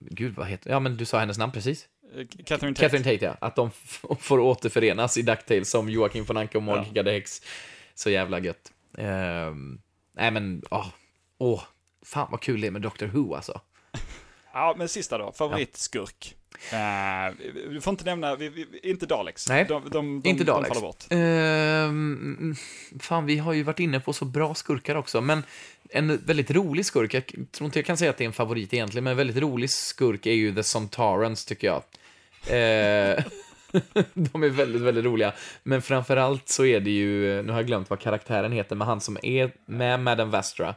gud, 0.00 0.34
vad 0.34 0.46
heter... 0.46 0.70
Ja, 0.70 0.80
men 0.80 0.96
du 0.96 1.04
sa 1.04 1.18
hennes 1.18 1.38
namn 1.38 1.52
precis. 1.52 1.88
Catherine 2.44 2.74
Tate. 2.74 2.88
Catherine 2.88 3.04
Tate, 3.04 3.24
ja. 3.24 3.36
Att 3.40 3.56
de 3.56 3.70
får 4.20 4.38
återförenas 4.38 5.18
i 5.18 5.22
DuckTales 5.22 5.70
som 5.70 5.88
Joakim 5.88 6.24
von 6.24 6.36
Anka 6.36 6.58
och 6.58 6.64
Magica 6.64 7.04
the 7.04 7.10
Hex. 7.10 7.42
Så 7.94 8.10
jävla 8.10 8.40
gött. 8.40 8.72
Ehm, 8.98 9.80
nej 10.12 10.30
men, 10.30 10.62
åh, 10.70 10.86
åh, 11.38 11.62
fan 12.02 12.28
vad 12.30 12.40
kul 12.40 12.60
det 12.60 12.66
är 12.66 12.70
med 12.70 12.82
Doctor 12.82 13.06
Who 13.06 13.34
alltså. 13.34 13.60
Ja, 14.52 14.74
men 14.78 14.88
sista 14.88 15.18
då. 15.18 15.32
Favoritskurk. 15.32 16.34
Eh, 16.72 17.36
du 17.70 17.80
får 17.80 17.90
inte 17.90 18.04
nämna, 18.04 18.36
vi, 18.36 18.48
vi, 18.48 18.66
inte 18.82 19.06
Daleks. 19.06 19.48
Nej, 19.48 19.64
de, 19.64 19.82
de, 19.90 20.20
de, 20.20 20.28
inte 20.28 20.44
de 20.44 20.50
Daleks. 20.50 20.68
faller 20.68 20.80
bort. 20.80 21.04
Ehm, 21.10 22.54
fan, 23.00 23.26
vi 23.26 23.38
har 23.38 23.52
ju 23.52 23.62
varit 23.62 23.80
inne 23.80 24.00
på 24.00 24.12
så 24.12 24.24
bra 24.24 24.54
skurkar 24.54 24.94
också, 24.94 25.20
men 25.20 25.42
en 25.90 26.16
väldigt 26.24 26.50
rolig 26.50 26.86
skurk, 26.86 27.14
jag 27.14 27.26
tror 27.52 27.66
inte 27.66 27.78
jag 27.78 27.86
kan 27.86 27.96
säga 27.96 28.10
att 28.10 28.16
det 28.16 28.24
är 28.24 28.26
en 28.26 28.32
favorit 28.32 28.74
egentligen, 28.74 29.04
men 29.04 29.10
en 29.10 29.16
väldigt 29.16 29.36
rolig 29.36 29.70
skurk 29.70 30.26
är 30.26 30.32
ju 30.32 30.54
The 30.54 30.62
Sontarans, 30.62 31.44
tycker 31.44 31.66
jag. 31.66 31.82
Eh, 32.46 33.24
de 34.14 34.42
är 34.42 34.48
väldigt, 34.48 34.82
väldigt 34.82 35.04
roliga. 35.04 35.32
Men 35.62 35.82
framförallt 35.82 36.48
så 36.48 36.64
är 36.64 36.80
det 36.80 36.90
ju, 36.90 37.42
nu 37.42 37.52
har 37.52 37.58
jag 37.58 37.66
glömt 37.66 37.90
vad 37.90 38.00
karaktären 38.00 38.52
heter, 38.52 38.76
men 38.76 38.86
han 38.88 39.00
som 39.00 39.18
är 39.22 39.52
med 39.66 40.00
Madame 40.00 40.30
Vastra. 40.32 40.74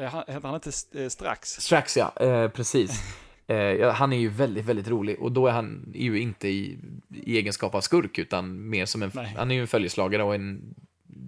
Eh, 0.00 0.08
han- 0.10 0.24
Heter 0.26 0.48
han 0.48 0.54
inte 0.54 0.70
eh, 1.02 1.08
strax? 1.08 1.48
Strax, 1.50 1.96
ja. 1.96 2.12
Eh, 2.20 2.48
precis. 2.48 2.90
Eh, 3.46 3.90
han 3.92 4.12
är 4.12 4.16
ju 4.16 4.28
väldigt, 4.28 4.64
väldigt 4.64 4.88
rolig. 4.88 5.18
Och 5.20 5.32
då 5.32 5.46
är 5.46 5.52
han 5.52 5.92
ju 5.94 6.20
inte 6.20 6.48
i, 6.48 6.78
i 7.14 7.36
egenskap 7.38 7.74
av 7.74 7.80
skurk, 7.80 8.18
utan 8.18 8.68
mer 8.68 8.86
som 8.86 9.02
en... 9.02 9.10
Nej. 9.14 9.34
Han 9.36 9.50
är 9.50 9.54
ju 9.54 9.60
en 9.60 9.66
följeslagare 9.66 10.22
och 10.22 10.34
en 10.34 10.74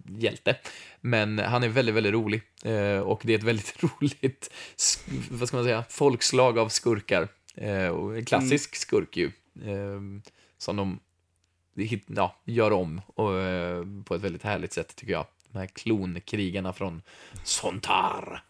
hjälte. 0.08 0.56
Men 1.00 1.38
han 1.38 1.62
är 1.62 1.68
väldigt, 1.68 1.94
väldigt 1.94 2.12
rolig. 2.12 2.42
Eh, 2.64 2.98
och 3.00 3.20
det 3.24 3.32
är 3.34 3.38
ett 3.38 3.44
väldigt 3.44 3.82
roligt, 3.82 4.50
vad 5.30 5.48
ska 5.48 5.56
man 5.56 5.64
säga, 5.64 5.84
folkslag 5.88 6.58
av 6.58 6.68
skurkar. 6.68 7.28
Eh, 7.54 7.88
och 7.88 8.16
en 8.16 8.24
klassisk 8.24 8.76
skurk 8.76 9.16
ju. 9.16 9.30
Som 10.58 10.76
de 10.76 11.00
ja, 12.06 12.36
gör 12.44 12.72
om 12.72 13.00
och, 13.06 13.40
eh, 13.40 13.84
på 14.04 14.14
ett 14.14 14.22
väldigt 14.22 14.42
härligt 14.42 14.72
sätt, 14.72 14.96
tycker 14.96 15.12
jag. 15.12 15.26
De 15.52 15.58
här 15.58 15.66
klonkrigarna 15.66 16.72
från 16.72 17.02
Sontar. 17.44 18.42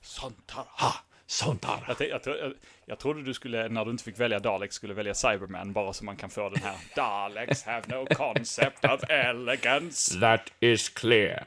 Sontar. 0.00 0.66
Ha! 0.68 0.94
Sontar. 1.26 1.84
Jag, 1.88 2.08
jag, 2.08 2.38
jag, 2.38 2.52
jag 2.86 2.98
trodde 2.98 3.22
du 3.22 3.34
skulle, 3.34 3.68
när 3.68 3.84
du 3.84 3.90
inte 3.90 4.04
fick 4.04 4.20
välja 4.20 4.38
Daleks, 4.38 4.74
skulle 4.74 4.94
välja 4.94 5.14
Cyberman, 5.14 5.72
bara 5.72 5.92
så 5.92 6.04
man 6.04 6.16
kan 6.16 6.30
få 6.30 6.48
den 6.48 6.62
här 6.62 6.76
Daleks 6.96 7.62
have 7.64 7.82
no 7.88 8.06
concept 8.14 8.84
of 8.84 9.10
elegance. 9.10 10.20
That 10.20 10.52
is 10.60 10.88
clear. 10.88 11.44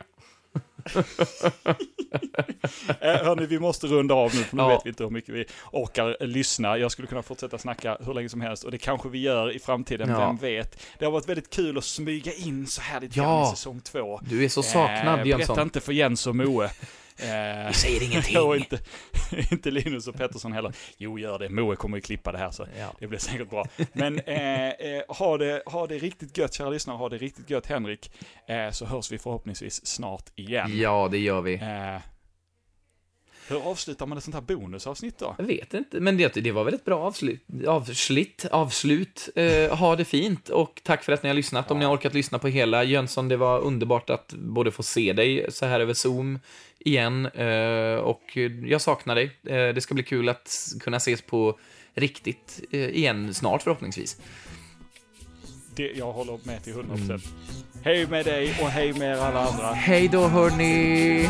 Eh, 3.01 3.23
hörni, 3.25 3.45
vi 3.45 3.59
måste 3.59 3.87
runda 3.87 4.13
av 4.15 4.35
nu, 4.35 4.43
för 4.43 4.55
nu 4.57 4.63
Ja. 4.63 4.67
vet 4.69 4.81
vi 4.85 4.89
inte 4.89 5.03
hur 5.03 5.09
mycket 5.11 5.35
vi 5.35 5.45
orkar 5.71 6.17
eh, 6.21 6.27
lyssna. 6.27 6.77
Jag 6.77 6.91
skulle 6.91 7.07
kunna 7.07 7.21
fortsätta 7.23 7.57
snacka 7.57 7.97
hur 8.05 8.13
länge 8.13 8.29
som 8.29 8.41
helst, 8.41 8.63
och 8.63 8.71
det 8.71 8.77
kanske 8.77 9.09
vi 9.09 9.19
gör 9.21 9.55
i 9.55 9.59
framtiden, 9.59 10.09
Ja. 10.09 10.19
vem 10.27 10.37
vet. 10.37 10.79
Det 10.99 11.05
har 11.05 11.11
varit 11.11 11.29
väldigt 11.29 11.49
kul 11.49 11.77
att 11.77 11.83
smyga 11.83 12.33
in 12.33 12.67
så 12.67 12.81
här 12.81 13.01
lite 13.01 13.19
Ja. 13.19 13.23
grann 13.23 13.43
i 13.43 13.55
säsong 13.55 13.81
två. 13.81 14.19
Du 14.29 14.43
är 14.45 14.49
så 14.49 14.63
saknad, 14.63 15.19
Eh, 15.19 15.27
Jönsson. 15.27 15.47
Berätta 15.55 15.61
inte 15.61 15.81
för 15.81 15.93
Jens 15.93 16.27
och 16.27 16.35
Moe. 16.35 16.69
Eh, 17.19 17.67
Vi 17.67 17.73
säger 17.73 18.03
ingenting. 18.03 18.37
och 18.41 18.55
inte, 18.55 18.79
inte 19.51 19.71
Linus 19.71 20.07
och 20.07 20.15
Pettersson 20.15 20.51
heller. 20.53 20.73
Jo, 20.97 21.19
gör 21.19 21.39
det. 21.39 21.49
Moe 21.49 21.75
kommer 21.75 21.97
ju 21.97 22.01
klippa 22.01 22.31
det 22.31 22.37
här, 22.37 22.51
så 22.51 22.67
Ja. 22.79 22.93
det 22.99 23.07
blir 23.07 23.19
säkert 23.19 23.49
bra. 23.49 23.65
Men 23.93 24.19
eh, 24.19 24.69
eh, 24.69 25.01
ha, 25.07 25.37
det, 25.37 25.63
ha 25.65 25.87
det 25.87 25.97
riktigt 25.97 26.37
gött, 26.37 26.53
kära 26.53 26.69
lyssnare. 26.69 26.97
Ha 26.97 27.09
det 27.09 27.17
riktigt 27.17 27.49
gött, 27.49 27.67
Henrik. 27.67 28.11
Eh, 28.47 28.71
så 28.71 28.85
hörs 28.85 29.11
vi 29.11 29.17
förhoppningsvis 29.17 29.85
snart 29.85 30.29
igen. 30.35 30.77
Ja, 30.79 31.07
det 31.11 31.17
gör 31.17 31.41
vi. 31.41 31.53
Eh, 31.53 31.97
hur 33.47 33.69
avslutar 33.71 34.05
man 34.05 34.17
ett 34.17 34.23
sånt 34.23 34.33
här 34.35 34.41
bonusavsnitt 34.41 35.17
då? 35.19 35.35
Jag 35.37 35.45
vet 35.45 35.73
inte, 35.73 35.99
men 35.99 36.17
det, 36.17 36.33
det 36.33 36.51
var 36.51 36.63
väl 36.63 36.73
ett 36.73 36.85
bra 36.85 36.99
avslut. 37.03 37.41
Avslut. 37.67 38.45
avslut. 38.51 39.29
Eh, 39.35 39.75
ha 39.77 39.95
det 39.95 40.05
fint 40.05 40.49
och 40.49 40.81
tack 40.83 41.03
för 41.03 41.13
att 41.13 41.23
ni 41.23 41.29
har 41.29 41.33
lyssnat. 41.33 41.71
Om 41.71 41.79
ni 41.79 41.85
har 41.85 41.93
orkat 41.95 42.13
lyssna 42.13 42.39
på 42.39 42.47
hela. 42.47 42.83
Jönsson, 42.83 43.27
det 43.29 43.37
var 43.37 43.59
underbart 43.59 44.09
att 44.09 44.33
både 44.33 44.71
få 44.71 44.83
se 44.83 45.13
dig 45.13 45.45
så 45.49 45.65
här 45.65 45.79
över 45.79 45.93
Zoom 45.93 46.39
igen 46.85 47.25
eh, 47.25 47.95
och 47.95 48.37
jag 48.63 48.81
saknar 48.81 49.15
dig. 49.15 49.25
Eh, 49.43 49.73
det 49.73 49.81
ska 49.81 49.93
bli 49.93 50.03
kul 50.03 50.29
att 50.29 50.73
kunna 50.79 50.97
ses 50.97 51.21
på 51.21 51.59
riktigt 51.93 52.61
eh, 52.71 52.89
igen 52.89 53.33
snart 53.33 53.61
förhoppningsvis. 53.61 54.17
Det, 55.75 55.91
jag 55.91 56.11
håller 56.11 56.39
med 56.43 56.63
till 56.63 56.73
100%. 56.73 57.21
Hej 57.83 58.07
med 58.07 58.25
dig 58.25 58.57
och 58.61 58.67
hej 58.67 58.93
med 58.93 59.17
er 59.17 59.21
alla 59.21 59.39
andra. 59.39 59.73
Hej 59.73 60.07
då 60.07 60.27
hörni! 60.27 61.29